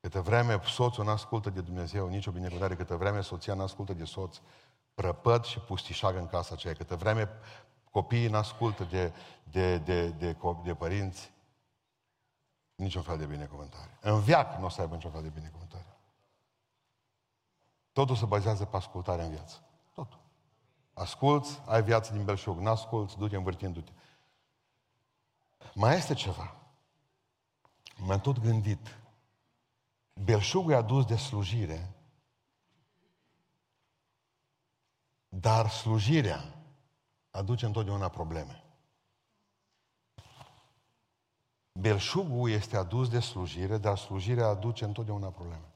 Câte 0.00 0.20
vreme 0.20 0.60
soțul 0.64 1.04
nu 1.04 1.10
ascultă 1.10 1.50
de 1.50 1.60
Dumnezeu, 1.60 2.08
nici 2.08 2.26
o 2.26 2.30
binecuvântare. 2.30 2.76
Câte 2.76 2.94
vreme 2.94 3.20
soția 3.20 3.54
nu 3.54 3.62
ascultă 3.62 3.92
de 3.92 4.04
soț, 4.04 4.40
prăpăd 4.94 5.44
și 5.44 5.58
pustișagă 5.58 6.18
în 6.18 6.26
casa 6.26 6.54
aceea. 6.54 6.74
Câte 6.74 6.94
vreme 6.94 7.28
copiii 7.90 8.28
nu 8.28 8.36
ascultă 8.36 8.84
de, 8.84 9.12
de, 9.42 9.78
de, 9.78 10.08
de, 10.08 10.32
de, 10.32 10.56
de 10.64 10.74
părinți, 10.74 11.32
niciun 12.74 13.02
fel 13.02 13.18
de 13.18 13.26
binecuvântare. 13.26 13.98
În 14.00 14.20
viac 14.20 14.58
nu 14.58 14.64
o 14.64 14.68
să 14.68 14.80
aibă 14.80 14.94
niciun 14.94 15.10
fel 15.10 15.22
de 15.22 15.28
binecuvântare. 15.28 15.95
Totul 17.96 18.16
se 18.16 18.24
bazează 18.24 18.64
pe 18.64 18.76
ascultare 18.76 19.22
în 19.22 19.30
viață. 19.30 19.62
Totul. 19.94 20.20
Asculți, 20.92 21.60
ai 21.66 21.82
viață 21.82 22.12
din 22.12 22.24
belșug. 22.24 22.58
N-asculți, 22.58 23.16
du-te 23.16 23.36
învârtindu-te. 23.36 23.92
Mai 25.74 25.96
este 25.96 26.14
ceva. 26.14 26.56
M-am 27.96 28.20
tot 28.20 28.38
gândit. 28.38 28.98
Belșugul 30.12 30.72
e 30.72 30.74
adus 30.74 31.04
de 31.04 31.16
slujire, 31.16 31.94
dar 35.28 35.70
slujirea 35.70 36.54
aduce 37.30 37.66
întotdeauna 37.66 38.08
probleme. 38.08 38.64
Belșugul 41.72 42.50
este 42.50 42.76
adus 42.76 43.08
de 43.08 43.20
slujire, 43.20 43.78
dar 43.78 43.98
slujirea 43.98 44.46
aduce 44.46 44.84
întotdeauna 44.84 45.30
probleme. 45.30 45.70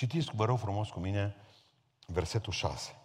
Citiți, 0.00 0.30
vă 0.34 0.44
rog 0.44 0.58
frumos 0.58 0.88
cu 0.88 1.00
mine, 1.00 1.36
versetul 2.06 2.52
6. 2.52 2.96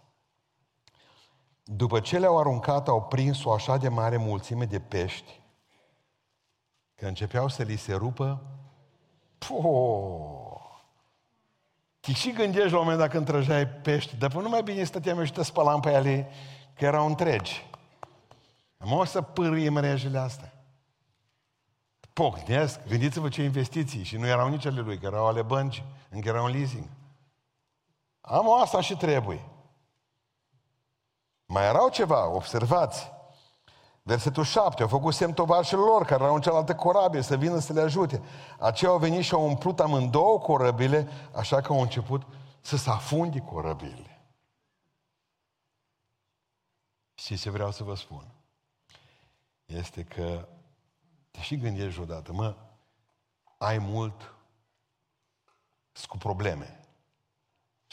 După 1.64 2.00
ce 2.00 2.18
le-au 2.18 2.38
aruncat, 2.38 2.88
au 2.88 3.02
prins 3.02 3.44
o 3.44 3.52
așa 3.52 3.76
de 3.76 3.88
mare 3.88 4.16
mulțime 4.16 4.64
de 4.64 4.80
pești, 4.80 5.40
că 6.94 7.06
începeau 7.06 7.48
să 7.48 7.62
li 7.62 7.76
se 7.76 7.94
rupă, 7.94 8.42
po, 9.38 9.60
Te 12.00 12.12
și 12.12 12.32
gândești 12.32 12.70
la 12.70 12.78
un 12.78 12.82
moment 12.82 12.98
dat 12.98 13.10
când 13.10 13.26
trăgeai 13.26 13.66
pești, 13.66 14.16
dar 14.16 14.32
nu 14.32 14.48
mai 14.48 14.62
bine 14.62 14.84
stăteam 14.84 15.18
eu 15.18 15.24
și 15.24 15.32
te 15.32 15.42
spălam 15.42 15.80
pe 15.80 15.90
ele, 15.90 16.30
că 16.74 16.84
erau 16.84 17.06
întregi. 17.06 17.66
Am 18.78 18.92
o 18.92 19.04
să 19.04 19.22
pârâie 19.22 19.68
mrejele 19.68 20.18
astea. 20.18 20.52
Pocnesc, 22.12 22.86
gândiți-vă 22.88 23.28
ce 23.28 23.42
investiții. 23.42 24.02
Și 24.02 24.16
nu 24.16 24.26
erau 24.26 24.48
nici 24.48 24.66
ale 24.66 24.80
lui, 24.80 24.98
că 24.98 25.06
erau 25.06 25.26
ale 25.26 25.42
bănci, 25.42 25.82
încă 26.10 26.28
erau 26.28 26.44
în 26.44 26.52
leasing. 26.52 26.95
Am 28.26 28.60
asta 28.60 28.80
și 28.80 28.96
trebuie. 28.96 29.48
Mai 31.46 31.64
erau 31.64 31.88
ceva, 31.88 32.28
observați. 32.28 33.12
Versetul 34.02 34.44
7, 34.44 34.82
au 34.82 34.88
făcut 34.88 35.14
semn 35.14 35.32
tovarșilor 35.32 35.84
lor 35.84 36.04
care 36.04 36.22
erau 36.22 36.34
în 36.34 36.40
cealaltă 36.40 36.74
corabie 36.74 37.22
să 37.22 37.36
vină 37.36 37.58
să 37.58 37.72
le 37.72 37.80
ajute. 37.80 38.22
Aceia 38.58 38.90
au 38.90 38.98
venit 38.98 39.24
și 39.24 39.34
au 39.34 39.46
umplut 39.46 39.80
amândouă 39.80 40.38
corăbile, 40.38 41.08
așa 41.34 41.60
că 41.60 41.72
au 41.72 41.80
început 41.80 42.22
să 42.60 42.76
se 42.76 42.90
afunde 42.90 43.40
corăbile. 43.40 44.20
Și 47.14 47.38
ce 47.38 47.50
vreau 47.50 47.70
să 47.70 47.84
vă 47.84 47.94
spun? 47.94 48.34
Este 49.64 50.04
că 50.04 50.48
te 51.30 51.40
și 51.40 51.56
gândești 51.56 52.00
odată, 52.00 52.32
mă, 52.32 52.56
ai 53.58 53.78
mult 53.78 54.34
cu 56.08 56.16
probleme. 56.16 56.85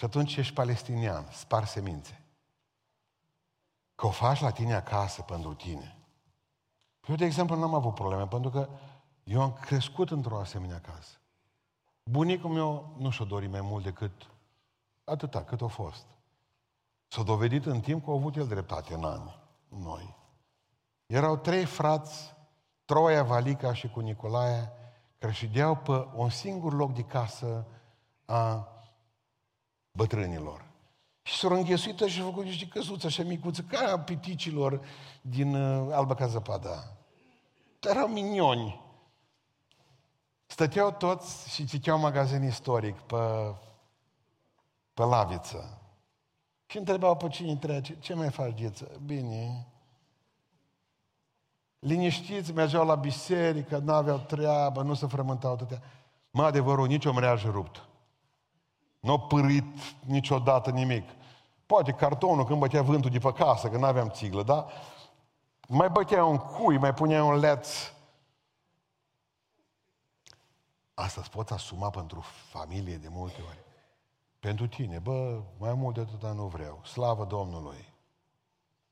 Și 0.04 0.10
atunci 0.10 0.36
ești 0.36 0.54
palestinian, 0.54 1.28
spar 1.32 1.66
semințe. 1.66 2.22
Că 3.96 4.06
o 4.06 4.10
faci 4.10 4.42
la 4.42 4.52
tine 4.52 4.74
acasă 4.74 5.22
pentru 5.22 5.54
tine. 5.54 5.98
Eu, 7.08 7.16
de 7.16 7.26
exemplu, 7.26 7.56
n-am 7.56 7.74
avut 7.74 7.94
probleme, 7.94 8.28
pentru 8.28 8.50
că 8.50 8.70
eu 9.24 9.42
am 9.42 9.54
crescut 9.54 10.12
într-o 10.12 10.40
asemenea 10.40 10.80
casă. 10.80 11.18
Bunicul 12.04 12.50
meu 12.50 12.96
nu 12.98 13.10
și-a 13.10 13.26
dorit 13.26 13.50
mai 13.50 13.62
mult 13.62 13.84
decât 13.84 14.12
atâta, 15.04 15.44
cât 15.44 15.62
a 15.62 15.68
fost. 15.68 16.06
S-a 17.08 17.24
dovedit 17.24 17.66
în 17.66 17.80
timp 17.80 18.04
că 18.04 18.10
a 18.10 18.14
avut 18.14 18.36
el 18.36 18.48
dreptate 18.48 18.94
în 18.94 19.04
ani, 19.04 19.40
noi. 19.68 20.16
Erau 21.06 21.38
trei 21.38 21.66
frați 21.66 22.36
Croia, 22.86 23.24
Valica 23.24 23.74
și 23.74 23.90
cu 23.90 24.00
Nicolae, 24.00 24.72
care 25.18 25.34
ședeau 25.34 25.76
pe 25.76 26.08
un 26.14 26.30
singur 26.30 26.74
loc 26.74 26.94
de 26.94 27.04
casă 27.04 27.66
a 28.26 28.68
bătrânilor. 29.98 30.66
Și 31.22 31.38
s-au 31.38 31.52
înghesuit 31.52 32.00
și 32.00 32.22
au 32.22 32.30
făcut 32.30 32.44
niște 32.44 32.66
căsuțe 32.66 33.06
așa 33.06 33.24
micuțe, 33.24 33.64
ca 33.64 33.92
a 33.92 34.00
piticilor 34.00 34.82
din 35.22 35.56
uh, 35.56 35.94
Alba 35.94 36.16
ca 36.16 36.28
zăpada. 36.28 36.98
Erau 37.80 38.08
minioni. 38.08 38.82
Stăteau 40.46 40.92
toți 40.92 41.50
și 41.54 41.66
citeau 41.66 42.00
magazin 42.00 42.44
istoric 42.44 43.00
pe, 43.00 43.56
pe 44.94 45.04
laviță. 45.04 45.82
Și 46.66 46.78
întrebau 46.78 47.18
pe 47.18 47.28
cine 47.28 47.56
trece, 47.56 48.00
ce 48.00 48.14
mai 48.14 48.30
faci, 48.30 48.62
gheță? 48.62 48.92
Bine. 49.06 49.68
Liniștiți, 51.80 52.54
mergeau 52.54 52.86
la 52.86 52.96
biserică, 52.96 53.78
nu 53.78 53.94
aveau 53.94 54.18
treabă, 54.18 54.82
nu 54.82 54.94
se 54.94 55.08
frământau 55.08 55.56
toate. 55.56 55.82
Mă, 56.32 56.44
adevărul, 56.44 56.88
nici 56.88 57.06
o 57.06 57.14
mreajă 57.14 57.50
rupt. 57.50 57.88
Nu 59.04 59.12
a 59.12 59.20
pârit 59.20 59.66
niciodată 60.06 60.70
nimic. 60.70 61.10
Poate 61.66 61.92
cartonul 61.92 62.46
când 62.46 62.60
bătea 62.60 62.82
vântul 62.82 63.10
de 63.10 63.18
pe 63.18 63.34
casă, 63.34 63.70
că 63.70 63.78
nu 63.78 63.86
aveam 63.86 64.10
țiglă, 64.10 64.44
da? 64.44 64.68
Mai 65.68 65.90
bătea 65.90 66.26
un 66.26 66.38
cui, 66.38 66.78
mai 66.78 66.94
punea 66.94 67.24
un 67.24 67.40
leț. 67.40 67.68
Asta 70.94 71.22
îți 71.22 71.30
poți 71.30 71.54
asuma 71.54 71.90
pentru 71.90 72.24
familie 72.50 72.98
de 72.98 73.08
multe 73.10 73.42
ori. 73.48 73.64
Pentru 74.40 74.68
tine, 74.68 75.00
bă, 75.00 75.42
mai 75.58 75.74
mult 75.74 75.96
de 75.96 76.02
atâta 76.02 76.32
nu 76.32 76.46
vreau. 76.48 76.80
Slavă 76.84 77.26
Domnului. 77.26 77.94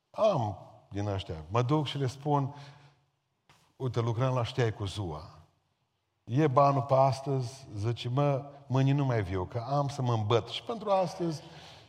Am 0.10 0.58
din 0.90 1.08
ăștia. 1.08 1.46
Mă 1.50 1.62
duc 1.62 1.86
și 1.86 1.98
le 1.98 2.08
spun, 2.08 2.56
uite, 3.76 4.00
lucrăm 4.00 4.34
la 4.34 4.44
știai 4.44 4.74
cu 4.74 4.86
zua. 4.86 5.41
E 6.34 6.48
banul 6.48 6.82
pe 6.82 6.94
astăzi, 6.94 7.68
zice, 7.76 8.10
mă, 8.10 8.52
mâine 8.68 8.92
nu 8.92 9.06
mai 9.06 9.24
viu, 9.24 9.46
că 9.46 9.66
am 9.70 9.88
să 9.88 10.02
mă 10.02 10.14
îmbăt 10.14 10.48
și 10.48 10.64
pentru 10.64 10.90
astăzi 10.90 11.42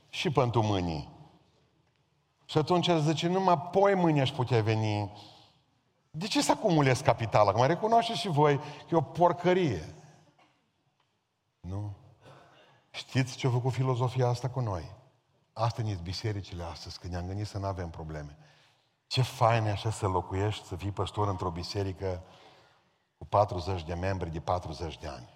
și 0.08 0.30
pentru 0.30 0.62
mâini. 0.62 1.08
Și 2.44 2.58
atunci 2.58 2.86
el 2.86 3.00
zice, 3.00 3.28
numai 3.28 3.58
poi 3.58 3.94
mâine 3.94 4.20
aș 4.20 4.30
putea 4.30 4.62
veni. 4.62 5.12
De 6.10 6.26
ce 6.26 6.42
să 6.42 6.52
acumulez 6.52 7.00
capitala? 7.00 7.52
Că 7.52 7.58
mă 7.58 7.66
recunoaște 7.66 8.14
și 8.14 8.28
voi 8.28 8.56
că 8.58 8.86
e 8.90 8.96
o 8.96 9.00
porcărie. 9.00 9.94
Nu? 11.60 11.92
Știți 12.90 13.36
ce 13.36 13.46
a 13.46 13.50
făcut 13.50 13.72
filozofia 13.72 14.28
asta 14.28 14.48
cu 14.48 14.60
noi? 14.60 14.84
Asta 15.52 15.82
ne 15.82 15.98
bisericile 16.02 16.62
astăzi, 16.62 16.98
când 16.98 17.12
ne-am 17.12 17.26
gândit 17.26 17.46
să 17.46 17.58
nu 17.58 17.66
avem 17.66 17.90
probleme. 17.90 18.38
Ce 19.06 19.22
fain 19.22 19.64
e 19.64 19.70
așa 19.70 19.90
să 19.90 20.06
locuiești, 20.06 20.66
să 20.66 20.76
fii 20.76 20.90
păstor 20.90 21.28
într-o 21.28 21.50
biserică 21.50 22.22
cu 23.22 23.28
40 23.28 23.84
de 23.84 23.94
membri 23.94 24.30
de 24.30 24.40
40 24.40 24.98
de 24.98 25.08
ani. 25.08 25.28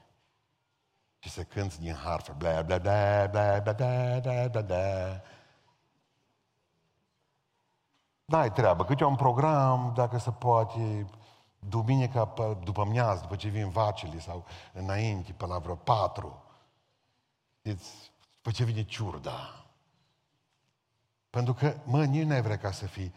Și 1.19 1.31
să 1.31 1.43
cânți 1.43 1.81
din 1.81 1.95
harfă, 1.95 2.35
bla 2.39 2.63
bla 2.63 2.79
bla 2.79 3.27
bla 3.27 3.59
bla 3.59 3.73
bla 3.73 4.19
bla 4.21 4.49
bla 4.49 4.61
bla. 4.61 5.23
N-ai 8.25 8.53
treabă, 8.53 8.85
câte 8.85 9.05
un 9.05 9.17
program, 9.17 9.93
dacă 9.97 10.19
se 10.19 10.31
poate, 10.31 11.11
duminica 11.59 12.33
după 12.65 12.85
miaz, 12.85 13.21
după 13.21 13.37
ce 13.37 13.49
vin 13.49 13.69
vacile 13.69 14.19
sau 14.19 14.45
înainte, 14.73 15.33
pe 15.33 15.47
la 15.47 15.59
vreo 15.59 15.75
patru. 15.75 16.43
Știți, 17.59 18.13
după 18.35 18.51
ce 18.51 18.65
vine 18.65 18.85
ciurda. 18.85 19.65
Pentru 21.31 21.55
că, 21.55 21.77
mă, 21.85 22.05
nici 22.05 22.27
n-ai 22.27 22.43
vrea 22.43 22.59
ca 22.59 22.71
să 22.71 22.87
fii. 22.87 23.15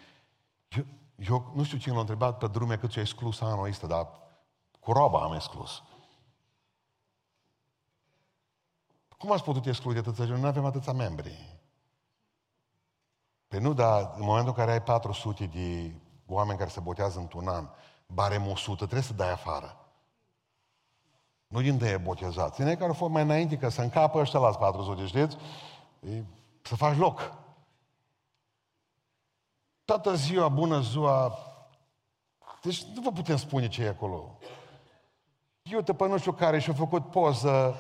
Eu, 0.68 0.86
eu 1.16 1.52
nu 1.56 1.64
știu 1.64 1.78
cine 1.78 1.94
l-a 1.94 2.00
întrebat 2.00 2.38
pe 2.38 2.48
drume 2.48 2.78
cât 2.78 2.92
ți-a 2.92 3.02
exclus 3.02 3.42
anul 3.42 3.68
ăsta, 3.68 3.88
dar 3.88 4.28
cu 4.80 4.92
roba 4.92 5.22
am 5.22 5.34
exclus. 5.34 5.84
Cum 9.18 9.32
ați 9.32 9.44
putut 9.44 9.66
exclude 9.66 10.00
atâția 10.00 10.26
Nu 10.26 10.48
avem 10.48 10.66
atâția 10.66 10.94
membri. 10.94 11.60
Păi 13.48 13.60
nu, 13.60 13.74
dar 13.74 14.14
în 14.16 14.24
momentul 14.24 14.50
în 14.50 14.58
care 14.58 14.72
ai 14.72 14.84
400 14.84 15.46
de 15.46 15.96
oameni 16.28 16.58
care 16.58 16.70
se 16.70 16.80
botează 16.80 17.20
într-un 17.20 17.48
an, 17.48 17.70
barem 18.08 18.48
100, 18.48 18.76
trebuie 18.76 19.02
să 19.02 19.14
dai 19.14 19.32
afară. 19.32 19.90
Nu 21.48 21.62
din 21.62 21.78
de 21.78 21.98
botezat. 21.98 22.54
Ține 22.54 22.74
care 22.74 22.88
au 22.88 22.94
fost 22.94 23.12
mai 23.12 23.22
înainte, 23.22 23.58
că 23.58 23.70
să 23.70 23.82
încapă 23.82 24.20
ăștia 24.20 24.40
la 24.40 24.58
400, 24.58 25.06
știți? 25.06 25.38
E, 26.00 26.24
să 26.62 26.76
faci 26.76 26.98
loc. 26.98 27.34
Toată 29.86 30.16
ziua, 30.16 30.48
bună 30.48 30.82
ziua, 30.82 31.38
deci 32.62 32.84
nu 32.84 33.02
vă 33.02 33.12
putem 33.12 33.38
spune 33.38 33.68
ce 33.68 33.84
e 33.84 33.88
acolo. 33.88 34.38
Eu 35.72 35.82
te 35.82 35.94
pe 35.94 36.08
nu 36.08 36.18
știu 36.18 36.32
care 36.32 36.60
și-a 36.60 36.74
făcut 36.74 37.12
poză 37.12 37.76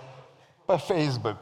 pe 0.65 0.75
Facebook. 0.75 1.37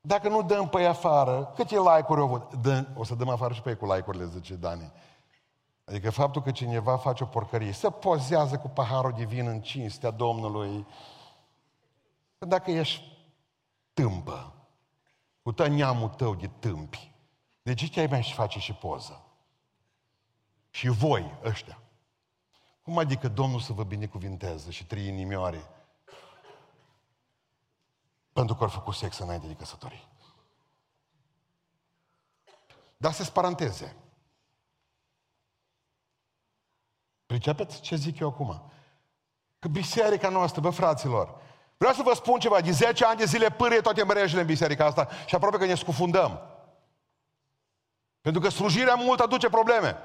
Dacă 0.00 0.28
nu 0.28 0.42
dăm 0.42 0.68
pe 0.68 0.84
afară, 0.84 1.52
câte 1.54 1.74
like-uri 1.74 2.20
au 2.20 2.26
avut? 2.26 2.54
Dă, 2.54 2.86
o 2.94 3.04
să 3.04 3.14
dăm 3.14 3.28
afară 3.28 3.54
și 3.54 3.60
pe 3.60 3.68
ei 3.68 3.76
cu 3.76 3.92
like-urile, 3.92 4.26
zice 4.26 4.54
Dani. 4.54 4.92
Adică 5.84 6.10
faptul 6.10 6.42
că 6.42 6.50
cineva 6.50 6.96
face 6.96 7.22
o 7.22 7.26
porcărie, 7.26 7.72
se 7.72 7.90
pozează 7.90 8.58
cu 8.58 8.68
paharul 8.68 9.12
de 9.16 9.24
vin 9.24 9.46
în 9.46 9.60
cinstea 9.60 10.10
Domnului. 10.10 10.86
Dacă 12.38 12.70
ești 12.70 13.02
tâmpă, 13.92 14.52
cu 15.42 15.52
tot 15.52 15.66
neamul 15.66 16.08
tău 16.08 16.34
de 16.34 16.50
tâmpi, 16.58 17.12
de 17.62 17.74
ce 17.74 17.90
te-ai 17.90 18.06
mai 18.06 18.22
și 18.22 18.34
face 18.34 18.58
și 18.58 18.72
poză? 18.72 19.22
Și 20.70 20.88
voi, 20.88 21.34
ăștia. 21.44 21.78
Cum 22.86 22.98
adică 22.98 23.28
Domnul 23.28 23.60
să 23.60 23.72
vă 23.72 23.84
binecuvinteze 23.84 24.70
și 24.70 24.86
trei 24.86 25.06
inimioare? 25.06 25.70
Pentru 28.32 28.54
că 28.54 28.62
au 28.62 28.68
făcut 28.68 28.94
sex 28.94 29.18
înainte 29.18 29.46
de 29.46 29.54
căsătorie. 29.54 30.08
Dar 32.96 33.12
să 33.12 33.30
paranteze. 33.30 33.96
Pricepeți 37.26 37.80
ce 37.80 37.96
zic 37.96 38.18
eu 38.18 38.28
acum? 38.28 38.70
Că 39.58 39.68
biserica 39.68 40.28
noastră, 40.28 40.60
bă, 40.60 40.70
fraților, 40.70 41.40
vreau 41.76 41.94
să 41.94 42.02
vă 42.02 42.14
spun 42.14 42.38
ceva, 42.38 42.60
de 42.60 42.70
10 42.70 43.04
ani 43.04 43.18
de 43.18 43.24
zile 43.24 43.50
pârie 43.50 43.80
toate 43.80 44.04
mrejele 44.04 44.40
în 44.40 44.46
biserica 44.46 44.84
asta 44.84 45.08
și 45.26 45.34
aproape 45.34 45.58
că 45.58 45.64
ne 45.64 45.74
scufundăm. 45.74 46.40
Pentru 48.20 48.40
că 48.40 48.48
slujirea 48.48 48.94
mult 48.94 49.20
aduce 49.20 49.48
probleme. 49.48 49.96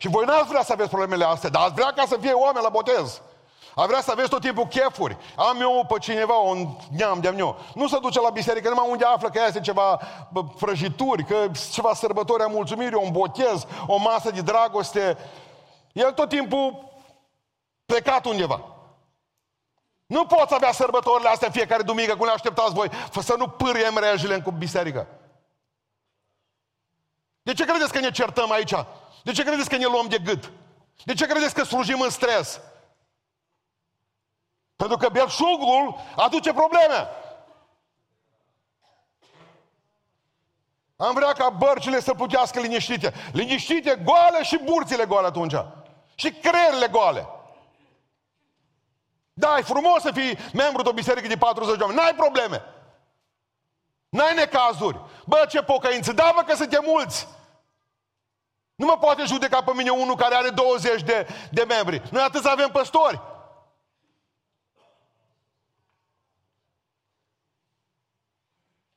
Și 0.00 0.08
voi 0.08 0.24
n-ați 0.24 0.48
vrea 0.48 0.62
să 0.62 0.72
aveți 0.72 0.88
problemele 0.88 1.24
astea, 1.24 1.50
dar 1.50 1.62
ați 1.62 1.74
vrea 1.74 1.92
ca 1.92 2.04
să 2.06 2.16
fie 2.20 2.32
oameni 2.32 2.64
la 2.64 2.68
botez. 2.68 3.20
A 3.74 3.86
vrea 3.86 4.00
să 4.00 4.10
aveți 4.10 4.28
tot 4.28 4.40
timpul 4.40 4.66
chefuri. 4.66 5.16
Am 5.36 5.60
eu 5.60 5.86
pe 5.88 5.98
cineva, 5.98 6.34
un 6.34 6.68
neam 6.90 7.20
de-am 7.20 7.38
eu. 7.38 7.58
Nu 7.74 7.88
se 7.88 7.98
duce 7.98 8.20
la 8.20 8.30
biserică 8.30 8.68
numai 8.68 8.90
unde 8.90 9.04
află 9.04 9.28
că 9.28 9.40
este 9.46 9.60
ceva 9.60 10.00
prăjituri, 10.58 11.24
că 11.24 11.46
ceva 11.72 11.94
sărbători 11.94 12.42
a 12.42 12.46
mulțumirii, 12.46 13.00
un 13.02 13.12
botez, 13.12 13.66
o 13.86 13.96
masă 13.96 14.30
de 14.30 14.40
dragoste. 14.40 15.18
El 15.92 16.12
tot 16.12 16.28
timpul 16.28 16.92
plecat 17.86 18.24
undeva. 18.24 18.60
Nu 20.06 20.26
poți 20.26 20.54
avea 20.54 20.72
sărbătorile 20.72 21.28
astea 21.28 21.46
în 21.46 21.52
fiecare 21.52 21.82
duminică, 21.82 22.16
cum 22.16 22.26
le 22.26 22.32
așteptați 22.32 22.74
voi, 22.74 22.90
să 23.20 23.34
nu 23.38 23.48
pârie 23.48 23.88
mrejile 23.88 24.34
în 24.34 24.58
biserică. 24.58 25.06
De 27.42 27.52
ce 27.52 27.64
credeți 27.64 27.92
că 27.92 27.98
ne 27.98 28.10
certăm 28.10 28.50
aici? 28.50 28.74
De 29.22 29.32
ce 29.32 29.44
credeți 29.44 29.68
că 29.68 29.76
ne 29.76 29.84
luăm 29.84 30.08
de 30.08 30.18
gât? 30.18 30.52
De 31.04 31.14
ce 31.14 31.26
credeți 31.26 31.54
că 31.54 31.62
slujim 31.62 32.00
în 32.00 32.10
stres? 32.10 32.60
Pentru 34.76 34.96
că 34.96 35.08
belșugul 35.08 35.96
aduce 36.16 36.52
probleme. 36.52 37.08
Am 40.96 41.14
vrea 41.14 41.32
ca 41.32 41.48
bărcile 41.48 42.00
să 42.00 42.14
putească 42.14 42.60
liniștite. 42.60 43.14
Liniștite, 43.32 44.00
goale 44.04 44.42
și 44.42 44.58
burțile 44.64 45.04
goale 45.04 45.26
atunci. 45.26 45.54
Și 46.14 46.32
creierile 46.32 46.88
goale. 46.88 47.26
Da, 49.32 49.58
e 49.58 49.62
frumos 49.62 50.02
să 50.02 50.10
fii 50.12 50.38
membru 50.52 50.82
de 50.82 50.88
o 50.88 50.92
biserică 50.92 51.28
de 51.28 51.36
40 51.36 51.76
de 51.76 51.82
oameni. 51.82 52.00
N-ai 52.00 52.14
probleme. 52.14 52.62
N-ai 54.08 54.34
necazuri. 54.34 55.00
Bă, 55.26 55.46
ce 55.48 55.62
pocăință. 55.62 56.12
Da, 56.12 56.32
bă, 56.34 56.42
că 56.42 56.54
suntem 56.54 56.82
mulți. 56.86 57.28
Nu 58.80 58.86
mă 58.86 58.96
poate 59.00 59.24
judeca 59.24 59.62
pe 59.62 59.72
mine 59.74 59.90
unul 59.90 60.16
care 60.16 60.34
are 60.34 60.50
20 60.50 61.02
de, 61.02 61.26
de 61.50 61.64
membri. 61.68 62.02
Noi 62.10 62.22
atât 62.22 62.42
să 62.42 62.48
avem 62.48 62.68
păstori. 62.68 63.20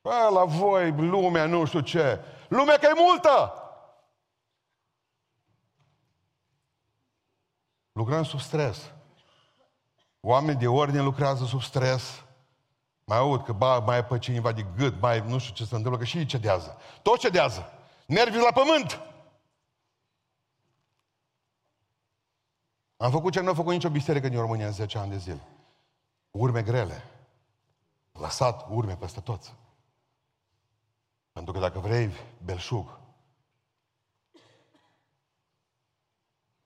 Bă, 0.00 0.28
la 0.32 0.44
voi, 0.44 0.90
lumea, 0.90 1.46
nu 1.46 1.64
știu 1.64 1.80
ce. 1.80 2.20
Lumea 2.48 2.76
că 2.76 2.86
e 2.86 3.00
multă. 3.00 3.52
Lucrăm 7.92 8.24
sub 8.24 8.40
stres. 8.40 8.92
Oamenii 10.20 10.60
de 10.60 10.68
ordine 10.68 11.02
lucrează 11.02 11.44
sub 11.44 11.62
stres. 11.62 12.24
Mai 13.04 13.18
aud 13.18 13.44
că 13.44 13.52
ba, 13.52 13.78
mai 13.78 13.98
e 13.98 14.04
pe 14.04 14.18
cineva 14.18 14.52
de 14.52 14.66
gât, 14.76 15.00
mai 15.00 15.24
nu 15.26 15.38
știu 15.38 15.54
ce 15.54 15.64
se 15.64 15.74
întâmplă, 15.74 15.98
că 15.98 16.04
și 16.04 16.18
ei 16.18 16.26
cedează. 16.26 16.78
Tot 17.02 17.18
cedează. 17.18 17.72
Nervii 18.06 18.40
la 18.40 18.52
pământ. 18.52 19.00
Am 23.04 23.10
făcut 23.10 23.32
ce 23.32 23.40
nu 23.40 23.50
a 23.50 23.54
făcut 23.54 23.72
nicio 23.72 23.90
biserică 23.90 24.28
din 24.28 24.40
România 24.40 24.66
în 24.66 24.72
10 24.72 24.98
ani 24.98 25.10
de 25.10 25.16
zile. 25.16 25.40
Urme 26.30 26.62
grele. 26.62 27.04
Lăsat 28.12 28.66
urme 28.70 28.96
peste 28.96 29.20
toți. 29.20 29.54
Pentru 31.32 31.52
că 31.52 31.58
dacă 31.58 31.78
vrei 31.78 32.12
belșug, 32.44 32.98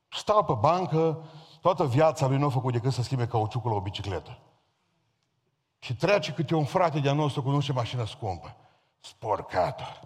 stau 0.09 0.45
pe 0.45 0.53
bancă, 0.53 1.25
toată 1.61 1.87
viața 1.87 2.27
lui 2.27 2.39
nu 2.39 2.47
a 2.47 2.51
făcut 2.51 2.73
decât 2.73 2.93
să 2.93 3.03
schimbe 3.03 3.27
cauciucul 3.27 3.71
la 3.71 3.77
o 3.77 3.81
bicicletă. 3.81 4.39
Și 5.79 5.97
trece 5.97 6.33
câte 6.33 6.55
un 6.55 6.65
frate 6.65 7.01
de-a 7.01 7.13
nostru 7.13 7.43
cu 7.43 7.51
nu 7.51 7.61
știu 7.61 7.75
mașină 7.75 8.07
scumpă. 8.07 8.57
Sporcator. 9.01 10.01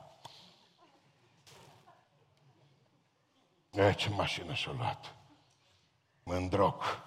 E, 3.71 3.93
ce 3.93 4.11
mașină 4.11 4.53
și-a 4.53 4.73
luat. 4.73 5.15
Mândroc. 6.23 7.03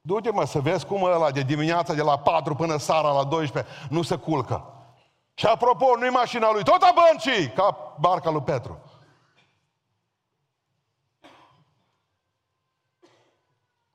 Du-te 0.00 0.30
mă 0.30 0.44
să 0.44 0.60
vezi 0.60 0.86
cum 0.86 1.02
ăla 1.02 1.30
de 1.30 1.42
dimineața 1.42 1.94
de 1.94 2.02
la 2.02 2.18
4 2.18 2.54
până 2.54 2.76
seara 2.76 3.10
la 3.10 3.24
12 3.24 3.72
nu 3.88 4.02
se 4.02 4.16
culcă. 4.16 4.72
Și 5.34 5.46
apropo, 5.46 5.96
nu-i 5.98 6.08
mașina 6.08 6.52
lui, 6.52 6.62
tot 6.62 6.82
a 6.82 6.94
băncii, 6.94 7.52
ca 7.52 7.96
barca 8.00 8.30
lui 8.30 8.42
Petru. 8.42 8.78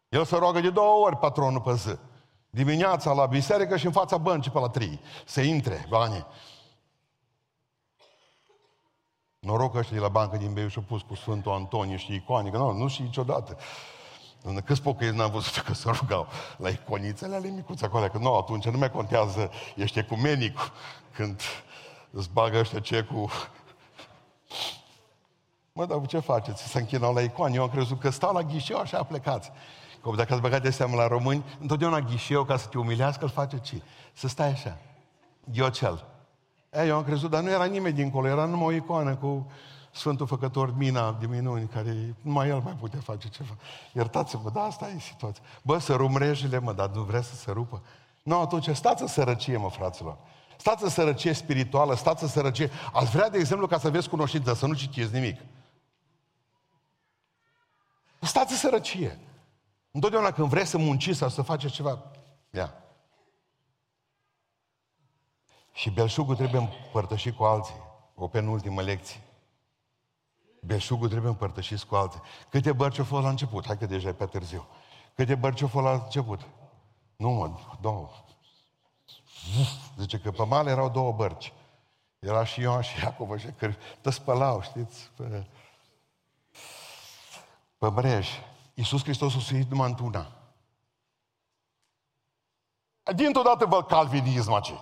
El 0.09 0.25
se 0.25 0.35
roagă 0.35 0.59
de 0.59 0.69
două 0.69 1.05
ori 1.05 1.17
patronul 1.17 1.61
pe 1.61 1.75
zi. 1.75 1.97
Dimineața 2.49 3.13
la 3.13 3.25
biserică 3.25 3.77
și 3.77 3.85
în 3.85 3.91
fața 3.91 4.17
băncii 4.17 4.51
pe 4.51 4.59
la 4.59 4.69
trei. 4.69 4.99
Să 5.25 5.41
intre 5.41 5.85
banii. 5.89 6.25
Noroc 9.47 9.71
că 9.71 9.77
ăștia 9.77 9.95
de 9.95 10.01
la 10.01 10.07
bancă 10.07 10.37
din 10.37 10.53
Beiuș 10.53 10.75
au 10.75 10.83
pus 10.87 11.01
cu 11.01 11.15
Sfântul 11.15 11.51
Antonie 11.51 11.97
și 11.97 12.13
icoane, 12.13 12.49
că 12.49 12.57
nu, 12.57 12.71
nu 12.71 12.87
știu 12.87 13.03
niciodată. 13.03 13.57
Câți 14.65 14.81
pocăiți 14.81 15.15
n-am 15.15 15.31
văzut 15.31 15.57
că 15.65 15.73
se 15.73 15.89
rugau 15.91 16.27
la 16.57 16.69
iconițele 16.69 17.35
ale 17.35 17.47
micuțe 17.47 17.85
acolo, 17.85 18.07
că 18.07 18.17
nu, 18.17 18.35
atunci 18.35 18.65
nu 18.65 18.77
mai 18.77 18.91
contează, 18.91 19.51
ești 19.75 19.99
ecumenic 19.99 20.71
când 21.11 21.41
îți 22.11 22.29
bagă 22.33 22.57
ăștia 22.59 22.79
ce 22.79 23.01
cu... 23.01 23.29
Mă, 25.73 25.85
dar 25.85 26.05
ce 26.05 26.19
faceți? 26.19 26.67
Se 26.67 26.79
închinau 26.79 27.13
la 27.13 27.21
icoane. 27.21 27.55
Eu 27.55 27.61
am 27.61 27.69
crezut 27.69 27.99
că 27.99 28.09
stau 28.09 28.33
la 28.33 28.41
ghișeu 28.41 28.77
așa 28.77 29.03
plecați. 29.03 29.51
Că 30.01 30.11
dacă 30.15 30.33
ați 30.33 30.41
băgat 30.41 30.61
de 30.61 30.69
seamă 30.69 30.95
la 30.95 31.07
români, 31.07 31.43
întotdeauna 31.59 31.99
ghișeu, 31.99 32.43
ca 32.43 32.57
să 32.57 32.67
te 32.67 32.77
umilească, 32.77 33.23
îl 33.23 33.29
face 33.29 33.57
ce? 33.57 33.81
Să 34.13 34.27
stai 34.27 34.49
așa. 34.49 34.77
Ghiocel. 35.51 36.16
E, 36.77 36.85
eu 36.85 36.95
am 36.95 37.03
crezut, 37.03 37.29
dar 37.29 37.43
nu 37.43 37.49
era 37.49 37.65
nimeni 37.65 37.95
dincolo, 37.95 38.27
era 38.27 38.45
numai 38.45 38.65
o 38.65 38.71
icoană 38.71 39.15
cu 39.15 39.51
Sfântul 39.91 40.27
Făcător 40.27 40.77
Mina 40.77 41.11
de 41.11 41.25
minuni, 41.25 41.67
care 41.67 42.15
numai 42.21 42.49
el 42.49 42.59
mai 42.59 42.73
putea 42.79 42.99
face 42.99 43.29
ceva. 43.29 43.57
Iertați-mă, 43.93 44.49
dar 44.53 44.65
asta 44.65 44.89
e 44.95 44.99
situația. 44.99 45.43
Bă, 45.61 45.77
să 45.77 45.95
rumrejile, 45.95 46.59
mă, 46.59 46.73
dar 46.73 46.89
nu 46.89 47.01
vrea 47.01 47.21
să 47.21 47.35
se 47.35 47.51
rupă? 47.51 47.81
Nu, 48.23 48.39
atunci 48.39 48.69
stați 48.69 49.01
în 49.01 49.07
sărăcie, 49.07 49.57
mă, 49.57 49.69
fraților. 49.69 50.17
Stați 50.57 50.83
în 50.83 50.89
sărăcie 50.89 51.33
spirituală, 51.33 51.95
stați 51.95 52.23
în 52.23 52.29
sărăcie. 52.29 52.69
Ați 52.93 53.09
vrea, 53.09 53.29
de 53.29 53.37
exemplu, 53.37 53.67
ca 53.67 53.77
să 53.77 53.89
vezi 53.89 54.09
cunoștință, 54.09 54.53
să 54.53 54.65
nu 54.65 54.73
citiți 54.73 55.13
nimic. 55.13 55.39
Stați 58.19 58.51
în 58.51 58.57
sărăcie. 58.57 59.19
Întotdeauna 59.91 60.31
când 60.31 60.47
vreți 60.47 60.69
să 60.69 60.77
munciți 60.77 61.17
sau 61.17 61.29
să 61.29 61.41
faceți 61.41 61.73
ceva, 61.73 62.01
ia. 62.51 62.73
Și 65.77 65.89
belșugul 65.89 66.35
trebuie 66.35 66.61
împărtășit 66.61 67.35
cu 67.35 67.43
alții. 67.43 67.75
O 68.15 68.27
penultimă 68.27 68.81
lecție. 68.81 69.21
Belșugul 70.61 71.09
trebuie 71.09 71.29
împărtășit 71.29 71.83
cu 71.83 71.95
alții. 71.95 72.21
Câte 72.49 72.73
bărci 72.73 72.97
au 72.97 73.05
fost 73.05 73.23
la 73.23 73.29
început? 73.29 73.65
Hai 73.65 73.77
că 73.77 73.85
deja 73.85 74.07
e 74.07 74.13
pe 74.13 74.25
târziu. 74.25 74.67
Câte 75.15 75.35
bărci 75.35 75.61
au 75.61 75.67
fost 75.67 75.85
la 75.85 75.91
început? 75.91 76.41
Nu, 77.15 77.29
mă, 77.29 77.51
două. 77.81 78.09
Zice 79.97 80.19
că 80.19 80.31
pe 80.31 80.45
male 80.45 80.69
erau 80.69 80.89
două 80.89 81.11
bărci. 81.11 81.53
Era 82.19 82.43
și 82.43 82.61
Ioan 82.61 82.81
și 82.81 83.03
Iacov, 83.03 83.39
și 83.39 83.51
că 83.57 83.73
te 84.01 84.09
spălau, 84.09 84.61
știți, 84.61 85.11
pe, 85.15 85.47
pe 87.77 87.89
mrej. 87.89 88.27
Iisus 88.73 89.03
Hristos 89.03 89.35
a 89.35 89.39
suit 89.39 89.69
numai 89.69 89.89
într-una. 89.89 90.31
Dintr-o 93.15 93.41
dată 93.41 93.65
vă 93.65 93.83
calvinism 93.83 94.51
aici. 94.51 94.73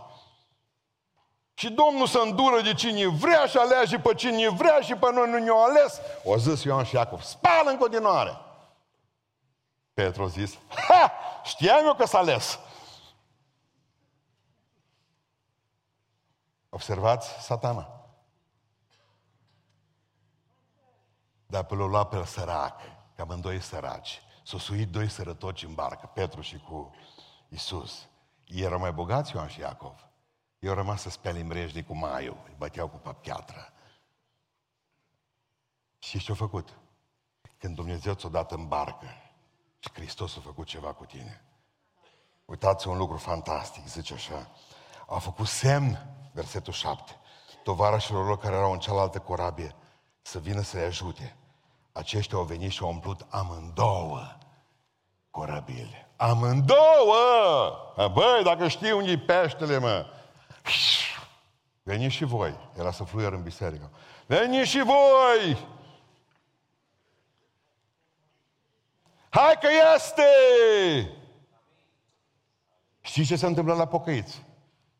Și 1.58 1.70
Domnul 1.70 2.08
să 2.08 2.20
îndură 2.20 2.62
de 2.62 2.74
cine 2.74 3.08
vrea 3.08 3.46
și 3.46 3.58
alege 3.58 4.00
pe 4.00 4.14
cine 4.14 4.50
vrea 4.50 4.80
și 4.80 4.96
pe 4.96 5.12
noi 5.12 5.30
nu 5.30 5.38
ne-o 5.38 5.64
ales. 5.64 6.02
O 6.24 6.38
zis 6.38 6.64
Ioan 6.64 6.84
și 6.84 6.96
Iacov, 6.96 7.22
spală 7.22 7.70
în 7.70 7.78
continuare. 7.78 8.38
Petru 9.94 10.24
a 10.24 10.28
zis, 10.28 10.58
ha, 10.88 11.12
știam 11.44 11.86
eu 11.86 11.96
că 11.96 12.06
s-a 12.06 12.18
ales. 12.18 12.60
Observați 16.70 17.30
satana. 17.40 17.90
Dar 21.46 21.64
pe 21.64 21.76
l-a 21.76 21.86
luat 21.86 22.10
pe 22.10 22.26
sărac, 22.26 22.82
că 23.16 23.22
amândoi 23.22 23.62
săraci. 23.62 24.22
S-au 24.44 24.60
suit 24.60 24.90
doi 24.90 25.10
sărătoci 25.10 25.64
în 25.64 25.74
barcă, 25.74 26.12
Petru 26.14 26.42
și 26.42 26.58
cu 26.58 26.96
Isus. 27.50 28.08
Ei 28.46 28.62
erau 28.62 28.80
mai 28.80 28.92
bogați 28.92 29.32
Ioan 29.36 29.48
și 29.48 29.60
Iacov. 29.60 30.08
Eu 30.66 30.72
au 30.72 30.78
rămas 30.78 31.02
să 31.02 31.10
spele 31.10 31.44
mrejde 31.44 31.84
cu 31.84 31.96
maiul, 31.96 32.38
îi 32.46 32.54
băteau 32.58 32.88
cu 32.88 33.16
piatră. 33.22 33.74
Și 36.00 36.20
ce-au 36.20 36.36
făcut? 36.36 36.78
Când 37.58 37.76
Dumnezeu 37.76 38.14
ți-a 38.14 38.30
dat 38.30 38.52
în 38.52 38.68
barcă 38.68 39.06
și 39.80 39.90
Hristos 39.94 40.38
a 40.38 40.40
făcut 40.40 40.68
ceva 40.68 40.94
cu 40.94 41.06
tine. 41.06 41.44
Uitați 42.46 42.88
un 42.88 42.98
lucru 42.98 43.18
fantastic, 43.18 43.88
zice 43.88 44.14
așa. 44.14 44.52
A 45.08 45.18
făcut 45.18 45.48
semn, 45.48 46.08
versetul 46.34 46.74
7, 46.74 47.20
tovarășilor 47.64 48.26
lor 48.26 48.38
care 48.38 48.56
erau 48.56 48.72
în 48.72 48.80
cealaltă 48.80 49.20
corabie, 49.20 49.76
să 50.22 50.40
vină 50.40 50.62
să-i 50.62 50.84
ajute. 50.84 51.36
Aceștia 51.92 52.38
au 52.38 52.44
venit 52.44 52.72
și 52.72 52.82
au 52.82 52.90
umplut 52.90 53.26
amândouă 53.30 54.38
corabile. 55.32 56.10
Amândouă! 56.16 57.76
Băi, 57.96 58.44
dacă 58.44 58.68
știi 58.68 58.92
unde 58.92 59.12
e 59.12 59.18
peștele, 59.18 59.78
mă, 59.78 60.06
Veniți 61.84 62.16
și 62.16 62.24
voi. 62.24 62.58
Era 62.78 62.92
să 62.92 63.04
fluier 63.04 63.34
în 63.34 63.44
biserică. 63.44 63.92
Veniți 64.26 64.70
și 64.70 64.82
voi! 64.84 65.68
Hai 69.30 69.58
că 69.62 69.68
este! 69.96 70.24
Știți 73.02 73.28
ce 73.28 73.36
se 73.36 73.46
întâmplă 73.46 73.74
la 73.74 73.88
pocăiți? 73.88 74.44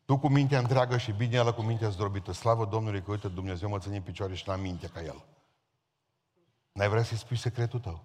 Tu 0.04 0.18
cu 0.18 0.28
mintea 0.28 0.58
întreagă 0.58 0.96
și 0.96 1.12
bine 1.12 1.36
el 1.36 1.54
cu 1.54 1.62
mintea 1.62 1.88
zdrobită. 1.88 2.32
Slavă 2.32 2.64
Domnului 2.64 3.02
că, 3.02 3.10
uite, 3.10 3.28
Dumnezeu 3.28 3.68
mă 3.68 3.78
ține 3.78 3.96
în 3.96 4.02
picioare 4.02 4.34
și 4.34 4.48
la 4.48 4.56
minte 4.56 4.86
ca 4.86 5.02
El. 5.02 5.24
N-ai 6.72 6.88
vrea 6.88 7.02
să-i 7.02 7.16
spui 7.16 7.36
secretul 7.36 7.80
tău? 7.80 8.04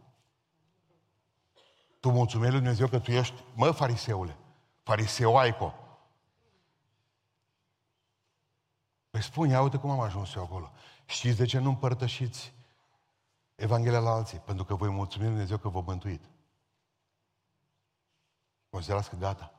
Tu 2.00 2.10
mulțumești 2.10 2.52
lui 2.52 2.62
Dumnezeu 2.62 2.88
că 2.88 3.00
tu 3.00 3.12
ești, 3.12 3.44
mă, 3.54 3.72
fariseule, 3.72 4.36
fariseoaico, 4.84 5.74
Păi 9.22 9.30
spun, 9.30 9.50
ia 9.50 9.62
uite 9.62 9.78
cum 9.78 9.90
am 9.90 10.00
ajuns 10.00 10.36
eu 10.36 10.44
acolo. 10.44 10.72
Știți 11.06 11.38
de 11.38 11.46
ce 11.46 11.60
nu 11.60 11.70
împărtășiți 11.70 12.54
Evanghelia 13.56 14.00
la 14.00 14.10
alții? 14.10 14.38
Pentru 14.38 14.64
că 14.64 14.76
voi 14.76 14.90
mulțumi 14.90 15.26
Dumnezeu 15.26 15.58
că 15.58 15.70
vă 15.70 15.84
mântuit. 15.86 16.22
Considerați 18.70 19.10
că 19.10 19.16
gata. 19.20 19.54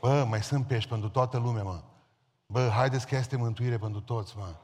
Bă, 0.00 0.24
mai 0.28 0.42
sunt 0.42 0.66
pești 0.66 0.88
pentru 0.88 1.08
toată 1.08 1.38
lumea, 1.38 1.62
mă. 1.62 1.82
Bă, 2.46 2.68
haideți 2.68 3.06
că 3.06 3.16
este 3.16 3.36
mântuire 3.36 3.78
pentru 3.78 4.00
toți, 4.00 4.36
mă. 4.36 4.54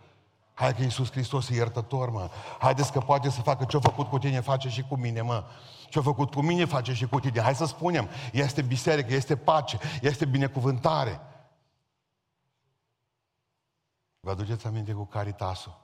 Hai 0.54 0.74
că 0.74 0.82
Iisus 0.82 1.10
Hristos 1.10 1.48
e 1.48 1.54
iertător, 1.54 2.10
mă. 2.10 2.30
Haideți 2.58 2.92
că 2.92 3.00
poate 3.00 3.30
să 3.30 3.40
facă 3.40 3.64
ce-a 3.64 3.80
făcut 3.80 4.08
cu 4.08 4.18
tine, 4.18 4.40
face 4.40 4.68
și 4.68 4.82
cu 4.82 4.96
mine, 4.96 5.20
mă. 5.20 5.44
Ce-a 5.88 6.02
făcut 6.02 6.32
cu 6.32 6.42
mine, 6.42 6.64
face 6.64 6.92
și 6.92 7.06
cu 7.06 7.20
tine. 7.20 7.40
Hai 7.40 7.54
să 7.54 7.64
spunem, 7.64 8.08
este 8.32 8.62
biserică, 8.62 9.14
este 9.14 9.36
pace, 9.36 9.78
este 10.00 10.24
binecuvântare. 10.24 11.20
Vă 14.24 14.30
aduceți 14.30 14.66
aminte 14.66 14.92
cu 14.92 15.04
Caritasul? 15.04 15.80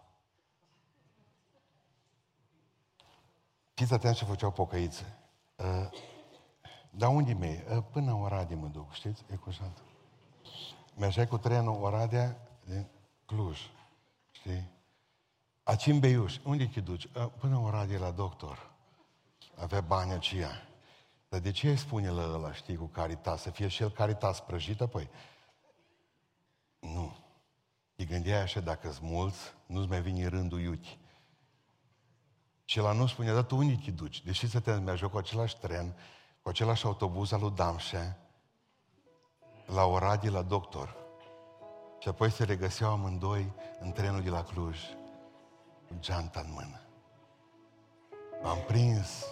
Fiți 3.74 3.92
atent 3.92 4.16
ce 4.16 4.24
făceau 4.24 4.50
pocăițe. 4.50 5.18
Uh, 5.56 5.90
dar 6.90 7.10
unde 7.10 7.32
mei? 7.32 7.64
Uh, 7.70 7.82
până 7.90 8.10
în 8.10 8.22
Oradea 8.22 8.56
mă 8.56 8.66
duc, 8.66 8.92
știți? 8.92 9.24
E 9.30 9.36
cu 9.36 9.50
șantă. 9.50 9.80
Mergeai 10.96 11.26
cu 11.26 11.38
trenul 11.38 11.82
Oradea 11.82 12.48
din 12.64 12.86
Cluj, 13.26 13.58
știi? 14.30 14.70
Aci 15.62 15.86
în 15.86 15.98
Beiuș, 15.98 16.38
unde 16.44 16.66
te 16.66 16.80
duci? 16.80 17.04
Uh, 17.04 17.26
până 17.38 17.56
în 17.56 17.64
Oradea 17.64 17.98
la 17.98 18.10
doctor. 18.10 18.70
Avea 19.56 19.80
bani 19.80 20.12
aceia. 20.12 20.50
Dar 21.28 21.40
de 21.40 21.50
ce 21.50 21.68
îi 21.68 21.76
spune 21.76 22.10
la 22.10 22.22
ăla, 22.22 22.52
știi, 22.52 22.76
cu 22.76 22.86
Caritas? 22.86 23.42
Să 23.42 23.50
fie 23.50 23.68
și 23.68 23.82
el 23.82 23.90
Caritas 23.90 24.40
prăjită? 24.40 24.86
Păi, 24.86 25.02
nu. 25.02 25.08
Te 25.08 25.37
gândeai 28.08 28.40
așa, 28.40 28.60
dacă 28.60 28.90
sunt 28.90 29.10
mulți, 29.10 29.38
nu-ți 29.66 29.88
mai 29.88 30.00
vine 30.00 30.26
rândul 30.26 30.60
iuti. 30.60 30.98
Și 32.64 32.78
la 32.78 32.92
nu 32.92 33.06
spune, 33.06 33.32
dar 33.32 33.42
tu 33.42 33.56
unde 33.56 33.80
te 33.84 33.90
duci? 33.90 34.24
Deși 34.24 34.48
să 34.48 34.60
te 34.60 34.72
mergi 34.72 35.04
cu 35.04 35.16
același 35.16 35.58
tren, 35.58 35.96
cu 36.42 36.48
același 36.48 36.84
autobuz 36.84 37.32
al 37.32 37.40
lui 37.40 37.50
Damșe, 37.50 38.18
la 39.66 39.84
Oradie, 39.84 40.30
la 40.30 40.42
doctor. 40.42 40.96
Și 41.98 42.08
apoi 42.08 42.30
se 42.30 42.44
regăseau 42.44 42.92
amândoi 42.92 43.52
în 43.80 43.92
trenul 43.92 44.22
de 44.22 44.30
la 44.30 44.44
Cluj, 44.44 44.78
cu 45.88 45.94
geanta 46.00 46.40
în 46.40 46.52
mână. 46.52 46.80
M-am 48.42 48.58
prins, 48.66 49.24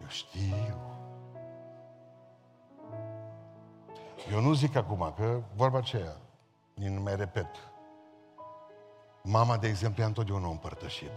eu 0.00 0.08
știu. 0.08 1.00
Eu 4.30 4.40
nu 4.40 4.52
zic 4.52 4.74
acum, 4.74 5.12
că 5.16 5.42
vorba 5.54 5.78
aceea, 5.78 6.16
nu 6.74 7.00
mai 7.00 7.16
repet. 7.16 7.71
Mama, 9.22 9.56
de 9.56 9.68
exemplu, 9.68 10.02
a 10.02 10.06
întotdeauna 10.06 10.48
împărtășit. 10.48 11.16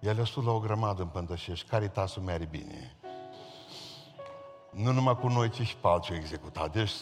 El 0.00 0.20
a 0.20 0.24
spus 0.24 0.44
la 0.44 0.50
o 0.50 0.58
grămadă 0.58 1.02
împărtășești, 1.02 1.68
caritasul 1.68 2.22
merge 2.22 2.44
bine. 2.44 2.96
Nu 4.70 4.92
numai 4.92 5.16
cu 5.16 5.28
noi, 5.28 5.50
ci 5.50 5.60
și 5.60 5.76
pe 5.76 5.88
alții 5.88 6.14
executat. 6.14 6.72
Deci, 6.72 6.92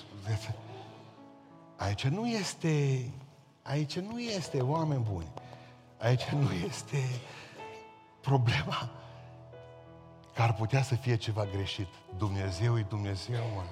aici 1.76 2.06
nu 2.06 2.26
este, 2.26 3.08
aici 3.62 3.98
nu 3.98 4.20
este 4.20 4.60
oameni 4.60 5.06
buni. 5.12 5.32
Aici 5.98 6.24
nu 6.24 6.52
este 6.52 7.02
problema 8.20 8.90
că 10.34 10.42
ar 10.42 10.54
putea 10.54 10.82
să 10.82 10.94
fie 10.94 11.16
ceva 11.16 11.44
greșit. 11.44 11.88
Dumnezeu 12.16 12.78
e 12.78 12.86
Dumnezeu, 12.88 13.42
mă. 13.54 13.62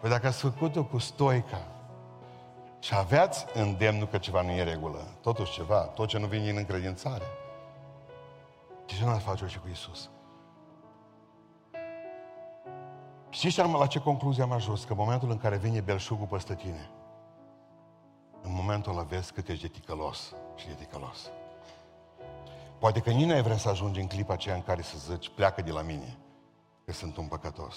Păi 0.00 0.10
dacă 0.10 0.26
ați 0.26 0.40
făcut-o 0.40 0.84
cu 0.84 0.98
stoica 0.98 1.75
și 2.86 2.94
aveați 2.94 3.44
îndemnul 3.54 4.06
că 4.06 4.18
ceva 4.18 4.42
nu 4.42 4.50
e 4.50 4.62
regulă, 4.62 4.98
totuși 5.20 5.52
ceva, 5.52 5.80
tot 5.80 6.08
ce 6.08 6.18
nu 6.18 6.26
vine 6.26 6.50
în 6.50 6.56
încredințare, 6.56 7.24
de 8.86 8.92
ce 8.94 9.04
nu 9.04 9.10
ați 9.10 9.24
face-o 9.24 9.46
și 9.46 9.58
cu 9.58 9.68
Isus? 9.70 10.10
Știți 13.30 13.58
la 13.58 13.86
ce 13.86 13.98
concluzie 13.98 14.42
am 14.42 14.52
ajuns? 14.52 14.84
Că 14.84 14.92
în 14.92 14.98
momentul 14.98 15.30
în 15.30 15.38
care 15.38 15.56
vine 15.56 15.80
belșugul 15.80 16.26
peste 16.26 16.54
tine, 16.54 16.90
în 18.42 18.52
momentul 18.54 18.92
ăla 18.92 19.02
vezi 19.02 19.32
cât 19.32 19.48
ești 19.48 19.62
de 19.62 19.68
ticălos 19.68 20.34
și 20.54 20.66
de 20.66 20.72
ticălos. 20.72 21.30
Poate 22.78 23.00
că 23.00 23.10
nici 23.10 23.26
nu 23.26 23.34
ai 23.34 23.42
vrea 23.42 23.56
să 23.56 23.68
ajungi 23.68 24.00
în 24.00 24.06
clipa 24.06 24.32
aceea 24.32 24.54
în 24.54 24.62
care 24.62 24.82
să 24.82 24.96
zici, 24.98 25.28
pleacă 25.28 25.62
de 25.62 25.70
la 25.70 25.82
mine, 25.82 26.18
că 26.84 26.92
sunt 26.92 27.16
un 27.16 27.26
păcătos. 27.26 27.76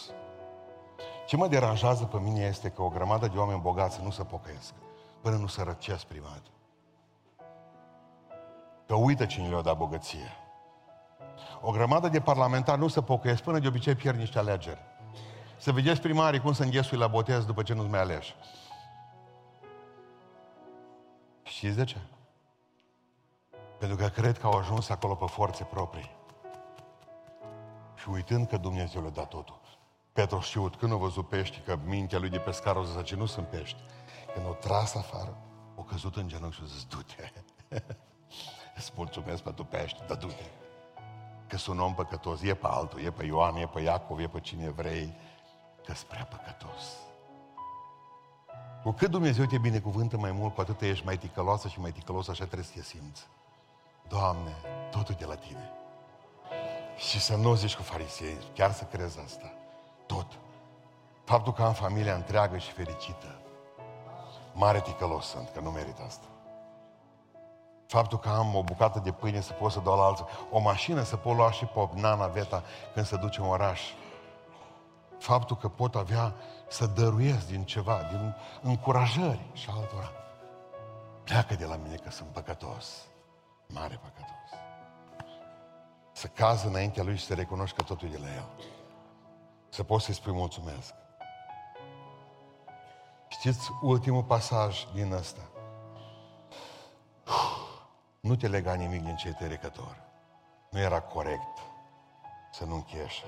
Ce 1.27 1.35
mă 1.35 1.47
deranjează 1.47 2.03
pe 2.03 2.17
mine 2.19 2.45
este 2.45 2.69
că 2.69 2.81
o 2.81 2.89
grămadă 2.89 3.27
de 3.27 3.37
oameni 3.37 3.61
bogați 3.61 4.03
nu 4.03 4.09
se 4.09 4.23
pocăiesc, 4.23 4.73
până 5.21 5.35
nu 5.35 5.47
se 5.47 5.63
răcesc 5.63 6.05
privat. 6.05 6.41
Că 8.87 8.95
uită 8.95 9.25
cine 9.25 9.49
le-a 9.49 9.61
dat 9.61 9.77
bogăție. 9.77 10.31
O 11.61 11.71
grămadă 11.71 12.07
de 12.07 12.21
parlamentari 12.21 12.79
nu 12.79 12.87
se 12.87 13.01
pocăiesc 13.01 13.43
până 13.43 13.59
de 13.59 13.67
obicei 13.67 13.95
pierd 13.95 14.17
niște 14.17 14.37
alegeri. 14.37 14.79
Să 15.57 15.71
vedeți 15.71 16.01
primarii 16.01 16.39
cum 16.39 16.53
se 16.53 16.63
înghesui 16.63 16.97
la 16.97 17.07
botez 17.07 17.45
după 17.45 17.63
ce 17.63 17.73
nu-ți 17.73 17.89
mai 17.89 17.99
aleși. 17.99 18.35
Știți 21.43 21.75
de 21.75 21.83
ce? 21.83 21.97
Pentru 23.77 23.97
că 23.97 24.07
cred 24.07 24.37
că 24.37 24.45
au 24.45 24.57
ajuns 24.57 24.89
acolo 24.89 25.15
pe 25.15 25.25
forțe 25.25 25.63
proprii. 25.63 26.17
Și 27.95 28.09
uitând 28.09 28.47
că 28.47 28.57
Dumnezeu 28.57 29.01
le-a 29.01 29.09
dat 29.09 29.27
totul. 29.27 29.59
Petru 30.13 30.39
știut, 30.39 30.75
când 30.75 30.91
a 30.91 30.95
văzut 30.95 31.27
pești, 31.27 31.59
că 31.59 31.77
mintea 31.85 32.19
lui 32.19 32.29
de 32.29 32.39
pescar 32.39 32.75
o 32.75 32.83
zis, 32.83 33.11
nu 33.15 33.25
sunt 33.25 33.47
pești. 33.47 33.77
Când 34.33 34.45
o 34.47 34.53
tras 34.53 34.95
afară, 34.95 35.37
o 35.75 35.81
căzut 35.81 36.15
în 36.15 36.27
genunchi 36.27 36.55
și 36.55 36.61
a 36.63 36.67
zis, 36.67 36.85
du-te. 36.85 37.31
Îți 38.77 38.91
mulțumesc 38.95 39.43
pentru 39.43 39.65
pești, 39.65 40.01
dar 40.07 40.17
du-te. 40.17 40.43
Că 41.47 41.57
sunt 41.57 41.77
un 41.77 41.83
om 41.83 41.93
păcătos, 41.93 42.41
e 42.41 42.53
pe 42.53 42.67
altul, 42.67 43.03
e 43.03 43.11
pe 43.11 43.25
Ioan, 43.25 43.55
e 43.55 43.67
pe 43.67 43.81
Iacov, 43.81 44.19
e 44.19 44.27
pe 44.27 44.39
cine 44.39 44.69
vrei, 44.69 45.15
că 45.85 45.93
prea 46.07 46.25
păcătos. 46.25 46.83
Cu 48.83 48.91
cât 48.91 49.09
Dumnezeu 49.11 49.45
te 49.45 49.57
binecuvântă 49.57 50.17
mai 50.17 50.31
mult, 50.31 50.53
cu 50.53 50.61
atât 50.61 50.81
ești 50.81 51.05
mai 51.05 51.17
ticăloasă 51.17 51.67
și 51.67 51.79
mai 51.79 51.91
ticălos, 51.91 52.27
așa 52.27 52.45
trebuie 52.45 52.65
să 52.65 52.71
te 52.73 52.81
simți. 52.81 53.27
Doamne, 54.07 54.55
totul 54.91 55.15
de 55.19 55.25
la 55.25 55.35
Tine. 55.35 55.71
Și 56.97 57.19
să 57.19 57.35
nu 57.35 57.55
zici 57.55 57.75
cu 57.75 57.81
farisei, 57.81 58.37
chiar 58.53 58.71
să 58.71 58.83
crezi 58.83 59.19
asta. 59.19 59.53
Tot. 60.05 60.39
Faptul 61.23 61.53
că 61.53 61.63
am 61.63 61.73
familia 61.73 62.15
întreagă 62.15 62.57
și 62.57 62.71
fericită. 62.71 63.39
Mare 64.59 64.81
ticălos 64.81 65.25
sunt, 65.25 65.49
că 65.49 65.59
nu 65.59 65.69
merit 65.69 65.99
asta. 66.05 66.25
Faptul 67.87 68.19
că 68.19 68.29
am 68.29 68.55
o 68.55 68.63
bucată 68.63 68.99
de 68.99 69.11
pâine 69.11 69.41
să 69.41 69.53
pot 69.53 69.71
să 69.71 69.79
dau 69.79 69.97
la 69.97 70.03
alții, 70.03 70.25
o 70.51 70.59
mașină 70.59 71.03
să 71.03 71.15
pot 71.15 71.35
lua 71.35 71.51
și 71.51 71.65
pe 71.65 71.89
nana 71.93 72.27
Veta 72.27 72.63
când 72.93 73.05
se 73.05 73.15
duce 73.15 73.39
în 73.41 73.47
oraș. 73.47 73.81
Faptul 75.19 75.57
că 75.57 75.67
pot 75.67 75.95
avea 75.95 76.33
să 76.67 76.85
dăruiesc 76.85 77.47
din 77.47 77.63
ceva, 77.63 78.01
din 78.09 78.35
încurajări 78.61 79.45
și 79.53 79.69
altora. 79.69 80.11
Pleacă 81.23 81.55
de 81.55 81.65
la 81.65 81.75
mine 81.75 81.95
că 81.95 82.09
sunt 82.09 82.29
păcătos. 82.29 83.05
Mare 83.67 83.99
păcătos. 84.01 84.59
Să 86.11 86.27
cază 86.27 86.67
înaintea 86.67 87.03
lui 87.03 87.17
și 87.17 87.25
să 87.25 87.33
recunoști 87.33 87.75
că 87.75 87.83
totul 87.83 88.07
e 88.07 88.11
de 88.11 88.17
la 88.17 88.33
el. 88.33 88.49
Să 89.69 89.83
poți 89.83 90.05
să-i 90.05 90.13
spui 90.13 90.33
mulțumesc. 90.33 90.93
Știți 93.29 93.71
ultimul 93.81 94.23
pasaj 94.23 94.85
din 94.93 95.11
ăsta? 95.11 95.41
Nu 98.19 98.35
te 98.35 98.47
lega 98.47 98.73
nimic 98.73 99.03
din 99.03 99.15
cei 99.15 99.33
trecători. 99.33 100.01
Nu 100.69 100.79
era 100.79 101.01
corect 101.01 101.57
să 102.51 102.65
nu 102.65 102.75
închei 102.75 103.01
așa. 103.01 103.27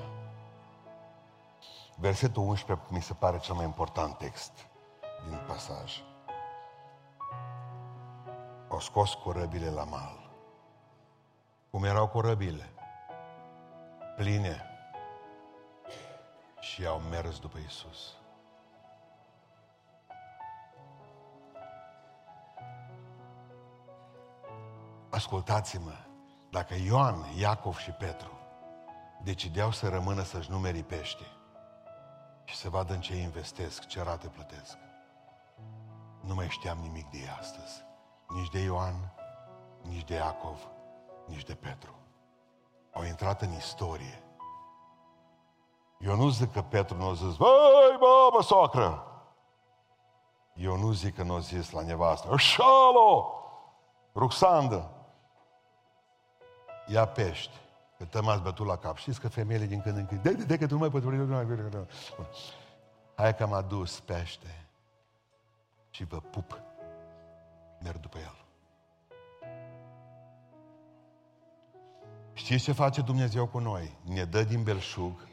Versetul 1.95 2.43
11 2.43 2.87
mi 2.89 3.01
se 3.01 3.13
pare 3.13 3.39
cel 3.39 3.55
mai 3.55 3.65
important 3.65 4.17
text 4.17 4.51
din 5.27 5.39
pasaj. 5.47 6.03
O 8.67 8.79
scos 8.79 9.13
corăbile 9.13 9.69
la 9.69 9.83
mal. 9.83 10.29
Cum 11.69 11.83
erau 11.83 12.07
corăbile? 12.07 12.69
Pline. 14.15 14.61
Și 16.59 16.85
au 16.85 16.99
mers 16.99 17.39
după 17.39 17.57
Isus. 17.57 18.20
Ascultați-mă, 25.21 25.91
dacă 26.49 26.73
Ioan, 26.85 27.25
Iacov 27.37 27.77
și 27.77 27.91
Petru 27.91 28.31
decideau 29.23 29.71
să 29.71 29.89
rămână 29.89 30.23
să-și 30.23 30.51
numeri 30.51 30.83
pește 30.83 31.25
și 32.43 32.55
să 32.55 32.69
vadă 32.69 32.93
în 32.93 33.01
ce 33.01 33.15
investesc, 33.15 33.87
ce 33.87 34.03
rate 34.03 34.27
plătesc, 34.27 34.77
nu 36.21 36.33
mai 36.33 36.49
știam 36.49 36.77
nimic 36.77 37.09
de 37.09 37.17
ei 37.17 37.35
astăzi. 37.39 37.83
Nici 38.27 38.49
de 38.49 38.59
Ioan, 38.59 39.13
nici 39.81 40.03
de 40.03 40.13
Iacov, 40.13 40.67
nici 41.25 41.43
de 41.43 41.53
Petru. 41.53 41.95
Au 42.93 43.03
intrat 43.03 43.41
în 43.41 43.51
istorie. 43.51 44.23
Eu 45.99 46.15
nu 46.15 46.29
zic 46.29 46.51
că 46.51 46.61
Petru 46.61 46.97
nu 46.97 47.07
a 47.07 47.13
zis, 47.13 47.35
băi, 47.35 47.97
babă, 47.99 48.43
socră! 48.43 49.05
Eu 50.53 50.77
nu 50.77 50.91
zic 50.91 51.15
că 51.15 51.23
nu 51.23 51.33
a 51.33 51.39
zis 51.39 51.71
la 51.71 51.81
nevastă, 51.81 52.37
șalo, 52.37 53.35
Ruxandă, 54.13 54.95
ia 56.91 57.05
pești, 57.05 57.51
că 57.97 58.05
te 58.05 58.19
m-ați 58.19 58.41
bătut 58.41 58.65
la 58.65 58.77
cap. 58.77 58.97
Știți 58.97 59.19
că 59.19 59.27
femeile 59.27 59.65
din 59.65 59.81
când 59.81 59.97
în 59.97 60.05
când, 60.05 60.21
de, 60.21 60.33
de, 60.33 60.43
de, 60.43 60.57
că 60.57 60.67
tu 60.67 60.73
nu 60.73 60.79
mai 60.79 60.89
poți, 60.89 61.05
Hai 63.15 63.35
că 63.35 63.43
am 63.43 63.53
adus 63.53 63.99
pește 63.99 64.65
și 65.89 66.03
vă 66.03 66.17
pup. 66.17 66.61
Merg 67.83 67.99
după 67.99 68.17
el. 68.17 68.35
Știți 72.33 72.63
ce 72.63 72.71
face 72.71 73.01
Dumnezeu 73.01 73.47
cu 73.47 73.59
noi? 73.59 73.97
Ne 74.03 74.23
dă 74.23 74.43
din 74.43 74.63
belșug 74.63 75.27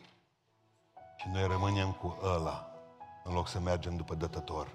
și 1.17 1.29
noi 1.33 1.47
rămânem 1.47 1.93
cu 1.93 2.19
ăla 2.23 2.73
în 3.25 3.35
loc 3.35 3.49
să 3.49 3.61
mergem 3.61 3.97
după 3.97 4.15
dătător. 4.15 4.69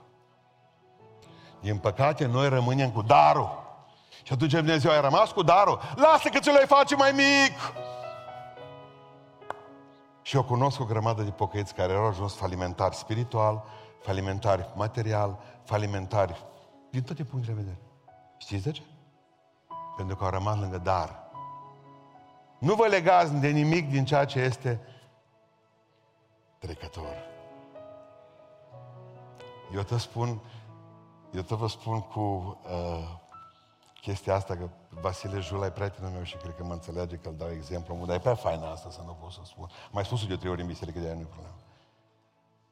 Din 1.61 1.77
păcate, 1.77 2.25
noi 2.25 2.49
rămânem 2.49 2.91
cu 2.91 3.01
darul. 3.01 3.62
Și 4.24 4.34
atunci 4.34 4.51
Dumnezeu 4.51 4.91
a 4.91 4.99
rămas 4.99 5.32
cu 5.32 5.43
darul. 5.43 5.80
Lasă 5.95 6.30
că 6.30 6.39
ți 6.39 6.49
le 6.49 6.66
face 6.66 6.95
mai 6.95 7.11
mic! 7.11 7.74
Și 10.22 10.36
eu 10.36 10.43
cunosc 10.43 10.80
o 10.80 10.86
grămadă 10.86 11.22
de 11.22 11.30
pocăiți 11.30 11.74
care 11.74 11.93
au 11.93 12.05
ajuns 12.05 12.36
falimentari 12.36 12.95
spiritual, 12.95 13.64
falimentari 14.01 14.70
material, 14.76 15.39
falimentari 15.64 16.45
din 16.89 17.03
toate 17.03 17.24
punctele 17.24 17.55
de 17.55 17.61
vedere. 17.61 17.82
Știți 18.38 18.64
de 18.64 18.72
ce? 18.72 18.82
Pentru 19.95 20.16
că 20.16 20.24
au 20.24 20.30
rămas 20.30 20.59
lângă 20.59 20.78
dar. 20.78 21.24
Nu 22.57 22.74
vă 22.74 22.88
legați 22.88 23.34
de 23.34 23.47
nimic 23.47 23.89
din 23.89 24.05
ceea 24.05 24.26
ce 24.26 24.39
este 24.39 24.80
trecător. 26.59 27.16
Eu 29.74 29.82
te 29.82 29.97
spun, 29.97 30.41
eu 31.32 31.41
te 31.41 31.55
vă 31.55 31.68
spun 31.68 32.01
cu 32.01 32.57
uh, 32.64 33.22
chestia 34.04 34.36
asta, 34.36 34.56
că 34.56 34.70
Vasile 34.89 35.39
Jula 35.39 35.66
e 35.66 35.70
prietenul 35.70 36.12
meu 36.12 36.24
și 36.24 36.38
cred 36.38 36.56
că 36.56 36.64
mă 36.64 36.74
înțelege 36.74 37.16
că 37.16 37.30
îl 37.30 37.36
dau 37.36 37.51
exemplu, 37.51 38.06
dar 38.06 38.16
e 38.16 38.20
pe 38.20 38.34
faină 38.34 38.66
asta 38.66 38.89
să 38.89 39.01
nu 39.06 39.18
pot 39.22 39.32
să 39.32 39.39
spun. 39.43 39.70
Mai 39.91 40.06
spus 40.06 40.28
de 40.28 40.36
trei 40.36 40.51
ori 40.51 40.62
în 40.62 40.68
biserică, 40.68 40.99
de 40.99 41.06
aia 41.06 41.14
nu 41.14 41.22
e 41.22 41.24
problemă. 41.24 41.56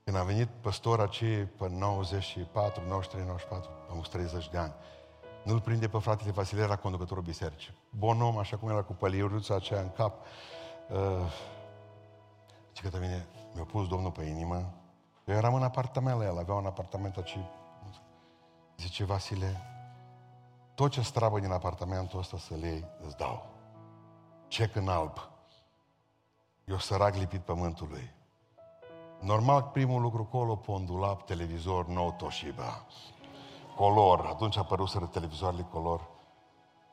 Când 0.03 0.17
a 0.17 0.23
venit 0.23 0.47
păstora 0.47 1.03
acei 1.03 1.43
pe 1.45 1.69
94, 1.69 2.83
93, 2.87 3.25
94, 3.25 3.69
am 3.89 4.01
30 4.09 4.49
de 4.49 4.57
ani, 4.57 4.73
nu-l 5.43 5.61
prinde 5.61 5.87
pe 5.87 5.97
fratele 5.97 6.31
Vasile, 6.31 6.61
era 6.61 6.75
conducătorul 6.75 7.23
bisericii. 7.23 7.73
Bon 7.89 8.21
om, 8.21 8.37
așa 8.37 8.57
cum 8.57 8.69
era 8.69 8.81
cu 8.81 8.93
păliuruța 8.93 9.55
aceea 9.55 9.81
în 9.81 9.91
cap. 9.91 10.25
Uh, 10.89 10.97
zice 12.75 12.89
că 12.89 12.97
mine, 12.99 13.27
mi-a 13.53 13.63
pus 13.63 13.87
Domnul 13.87 14.11
pe 14.11 14.23
inimă. 14.23 14.73
Eu 15.25 15.35
eram 15.35 15.53
în 15.53 15.63
apartament 15.63 16.17
la 16.17 16.25
el, 16.25 16.37
avea 16.37 16.53
un 16.53 16.65
apartament 16.65 17.17
aici. 17.17 17.37
Zice, 18.77 19.03
Vasile, 19.03 19.70
tot 20.81 20.91
ce 20.91 21.01
strabă 21.01 21.39
din 21.39 21.51
apartamentul 21.51 22.19
ăsta 22.19 22.37
să-l 22.37 22.63
iei, 22.63 22.85
îți 23.05 23.17
dau. 23.17 23.45
Cec 24.47 24.75
în 24.75 24.87
alb. 24.87 25.29
Eu 26.65 26.77
sărac 26.77 27.15
lipit 27.15 27.41
pământului. 27.41 28.13
Normal, 29.19 29.69
primul 29.73 30.01
lucru 30.01 30.23
colo, 30.23 30.55
pondulap, 30.55 31.25
televizor 31.25 31.87
nou 31.87 32.11
Toshiba. 32.17 32.85
Color. 33.75 34.25
Atunci 34.25 34.57
a 34.57 34.59
apărut 34.59 34.89
să 34.89 34.99
televizoarele 34.99 35.65
color. 35.71 36.01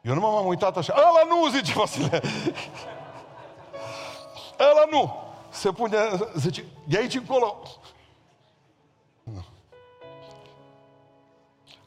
Eu 0.02 0.14
nu 0.14 0.20
m-am 0.20 0.46
uitat 0.46 0.76
așa. 0.76 0.94
Ăla 0.96 1.34
nu, 1.34 1.48
zice 1.48 1.72
Vasile. 1.72 2.20
Ăla 4.70 4.84
nu. 4.90 5.14
Se 5.48 5.72
pune, 5.72 5.96
zice, 6.34 6.64
de 6.84 6.98
aici 6.98 7.14
încolo. 7.14 7.56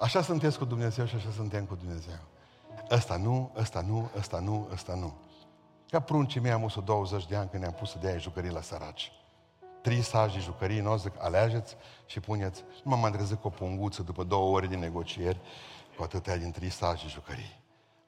Așa 0.02 0.22
sunteți 0.22 0.58
cu 0.58 0.66
Dumnezeu 0.66 1.06
și 1.06 1.16
așa 1.16 1.30
suntem 1.36 1.66
cu 1.66 1.76
Dumnezeu. 1.76 2.20
Ăsta 2.92 3.18
nu, 3.18 3.52
ăsta 3.56 3.82
nu, 3.82 4.10
ăsta 4.18 4.40
nu, 4.40 4.68
ăsta 4.72 4.96
nu. 4.96 5.14
Ca 5.90 6.00
pruncii 6.00 6.42
mei 6.42 6.52
am 6.52 6.64
120 6.64 7.28
de 7.28 7.36
ani 7.36 7.50
când 7.50 7.62
ne-am 7.62 7.74
pus 7.74 7.92
să 7.92 7.98
dea 7.98 8.18
jucării 8.18 8.52
la 8.52 8.62
săraci. 8.62 9.12
Trei 9.82 10.02
saci 10.02 10.34
de 10.34 10.40
jucării, 10.40 10.80
nu 10.80 10.98
zic, 10.98 11.12
alegeți 11.18 11.76
și 12.06 12.20
puneți. 12.20 12.64
Nu 12.84 12.98
m-am 12.98 13.12
trezit 13.12 13.42
cu 13.42 13.48
o 13.48 13.50
punguță 13.50 14.02
după 14.04 14.24
două 14.24 14.56
ore 14.56 14.68
de 14.68 14.76
negocieri, 14.76 15.40
cu 15.98 16.04
atâtea 16.04 16.38
din 16.38 16.52
trei 16.52 16.70
saci 16.70 17.02
de 17.02 17.08
jucării. 17.08 17.60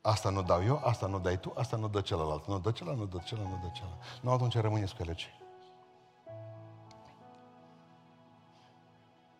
Asta 0.01 0.29
nu 0.29 0.41
dau 0.41 0.63
eu, 0.63 0.81
asta 0.83 1.07
nu 1.07 1.19
dai 1.19 1.39
tu, 1.39 1.53
asta 1.55 1.77
nu 1.77 1.87
dă 1.87 2.01
celălalt. 2.01 2.47
Nu 2.47 2.59
dă 2.59 2.71
celălalt, 2.71 2.99
nu 2.99 3.05
dă 3.05 3.21
celălalt, 3.25 3.53
nu 3.53 3.59
dă 3.61 3.71
celălalt. 3.73 4.01
Nu, 4.21 4.31
atunci 4.31 4.57
rămâneți 4.57 4.95
cu 4.95 5.01
ele 5.01 5.13
ce. 5.13 5.27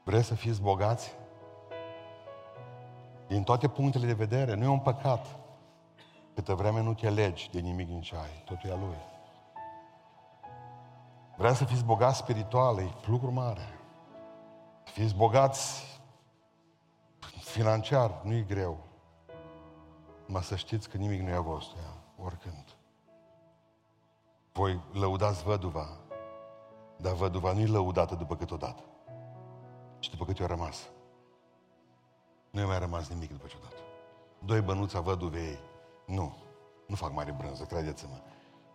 Vreți 0.04 0.28
să 0.28 0.36
fiți 0.36 0.62
bogați? 0.62 1.22
Din 3.34 3.43
toate 3.43 3.67
punctele 3.67 4.05
de 4.05 4.13
vedere, 4.13 4.53
nu 4.53 4.63
e 4.63 4.67
un 4.67 4.79
păcat. 4.79 5.25
Câtă 6.34 6.53
vreme 6.53 6.81
nu 6.81 6.93
te 6.93 7.09
legi 7.09 7.49
de 7.51 7.59
nimic 7.59 7.88
din 7.88 8.01
ce 8.01 8.15
ai, 8.15 8.43
totul 8.45 8.69
e 8.69 8.73
a 8.73 8.75
Lui. 8.75 8.97
Vreau 11.38 11.53
să 11.53 11.65
fiți 11.65 11.84
bogați 11.84 12.17
spiritual, 12.17 12.77
e 12.77 12.93
lucru 13.05 13.31
mare. 13.31 13.79
Fiți 14.84 15.15
bogați 15.15 15.84
financiar, 17.39 18.21
nu 18.23 18.34
e 18.34 18.41
greu. 18.41 18.77
Mă 20.25 20.41
să 20.41 20.55
știți 20.55 20.89
că 20.89 20.97
nimic 20.97 21.21
nu 21.21 21.29
e 21.29 21.36
a 21.36 21.41
vostru, 21.41 21.77
oricând. 22.23 22.65
Voi 24.51 24.81
lăudați 24.91 25.43
văduva, 25.43 25.88
dar 26.97 27.13
văduva 27.13 27.53
nu 27.53 27.59
e 27.59 27.65
lăudată 27.65 28.15
după 28.15 28.36
cât 28.36 28.51
o 28.51 28.57
dată, 28.57 28.84
ci 29.99 30.09
după 30.09 30.25
cât 30.25 30.38
i-a 30.38 30.45
rămas. 30.45 30.89
Nu 32.54 32.60
i-a 32.60 32.66
mai 32.66 32.80
rămas 32.80 33.08
nimic 33.08 33.32
după 33.32 33.47
ce 33.47 33.56
o 33.60 33.64
dată. 33.64 33.82
Doi 34.39 34.62
bănuți 34.62 34.95
a 34.97 34.99
văduvei, 34.99 35.60
nu, 36.06 36.36
nu 36.88 36.95
fac 36.95 37.14
mare 37.14 37.32
brânză, 37.32 37.64
credeți-mă. 37.64 38.16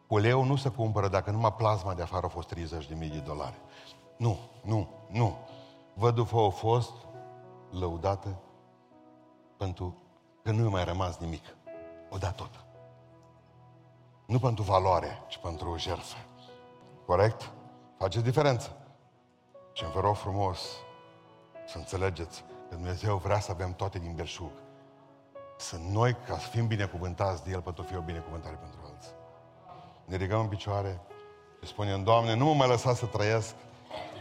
Uleiul 0.07 0.45
nu 0.45 0.57
se 0.57 0.69
cumpără 0.69 1.09
dacă 1.09 1.31
numai 1.31 1.53
plasma 1.53 1.95
de 1.95 2.03
afară 2.03 2.27
a 2.27 2.29
fost 2.29 2.55
30.000 2.55 2.99
de 2.99 3.23
dolari. 3.25 3.55
Nu, 4.17 4.39
nu, 4.63 4.89
nu. 5.09 5.37
Văduva 5.95 6.47
a 6.47 6.49
fost 6.49 6.93
lăudată 7.71 8.39
pentru 9.57 9.97
că 10.43 10.51
nu 10.51 10.63
i-a 10.63 10.69
mai 10.69 10.85
rămas 10.85 11.19
nimic. 11.19 11.45
O 12.11 12.17
da 12.17 12.31
tot. 12.31 12.65
Nu 14.27 14.39
pentru 14.39 14.63
valoare, 14.63 15.23
ci 15.29 15.39
pentru 15.39 15.71
o 15.71 15.77
jertfă. 15.77 16.17
Corect? 17.07 17.53
Face 17.99 18.21
diferență. 18.21 18.77
Și 19.73 19.85
vă 19.85 20.01
rog 20.01 20.17
frumos 20.17 20.61
să 21.67 21.79
înțelegeți 21.79 22.45
că 22.45 22.58
Dumnezeu 22.69 23.17
vrea 23.17 23.41
să 23.41 23.51
avem 23.51 23.73
toate 23.73 23.99
din 23.99 24.13
belșug. 24.15 24.51
Să 25.57 25.77
noi, 25.91 26.17
ca 26.27 26.39
să 26.39 26.49
fim 26.49 26.67
binecuvântați 26.67 27.45
de 27.45 27.51
El, 27.51 27.61
pentru 27.61 27.83
a 27.83 27.91
fi 27.91 27.97
o 27.97 28.01
binecuvântare 28.01 28.55
pentru 28.55 28.79
alții. 28.85 29.13
Ne 30.05 30.17
ridicăm 30.17 30.41
în 30.41 30.49
picioare 30.49 31.01
și 31.63 31.69
spunem, 31.69 32.03
Doamne, 32.03 32.35
nu 32.35 32.45
mă 32.45 32.55
mai 32.55 32.69
lăsa 32.69 32.95
să 32.95 33.07
trăiesc 33.07 33.55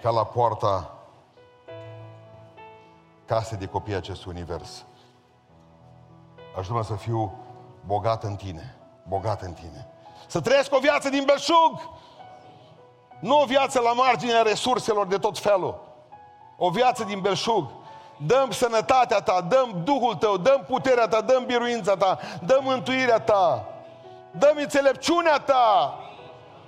ca 0.02 0.10
la 0.10 0.26
poarta 0.26 0.98
casei 3.26 3.58
de 3.58 3.68
copii 3.68 3.96
acestui 3.96 4.32
univers. 4.32 4.86
Ajută-mă 6.58 6.84
să 6.84 6.96
fiu 6.96 7.34
bogat 7.86 8.24
în 8.24 8.36
tine, 8.36 8.76
bogat 9.08 9.42
în 9.42 9.54
tine. 9.54 9.88
Să 10.28 10.42
trăiesc 10.42 10.74
o 10.74 10.80
viață 10.80 11.10
din 11.10 11.24
belșug, 11.26 11.90
nu 13.20 13.42
o 13.42 13.46
viață 13.46 13.80
la 13.80 13.94
marginea 13.94 14.42
resurselor 14.42 15.08
de 15.08 15.18
tot 15.18 15.40
felul. 15.40 15.82
O 16.58 16.70
viață 16.70 17.04
din 17.04 17.20
belșug. 17.20 17.70
Dăm 18.26 18.52
sănătatea 18.52 19.20
ta, 19.22 19.42
dăm 19.42 19.82
Duhul 19.84 20.16
tău, 20.16 20.38
dăm 20.38 20.66
puterea 20.68 21.08
ta, 21.08 21.22
dăm 21.22 21.46
biruința 21.46 21.96
ta, 21.96 22.20
dăm 22.46 22.64
mântuirea 22.64 23.20
ta, 23.20 23.66
dăm 24.32 24.58
înțelepciunea 24.58 25.40
ta. 25.40 25.98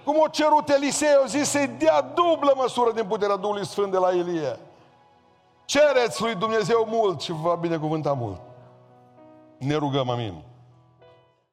Cum 0.04 0.18
o 0.20 0.28
cerut 0.28 0.70
Elisei, 0.70 1.20
o 1.24 1.28
zis 1.28 1.50
să-i 1.50 1.68
dea 1.68 2.02
dublă 2.02 2.54
măsură 2.56 2.91
din 2.91 3.06
puterea 3.06 3.36
Duhului 3.36 3.66
Sfânt 3.66 3.91
de 3.91 3.97
la 3.97 4.10
Elie. 4.10 4.60
Cereți 5.66 6.22
lui 6.22 6.36
Dumnezeu 6.36 6.86
mult 6.89 7.22
și 7.22 7.32
vă 7.32 7.47
va 7.50 7.56
binecuvânta 7.56 8.14
mult. 8.14 8.41
Ne 9.58 9.76
rugăm, 9.76 10.10
amin. 10.10 10.43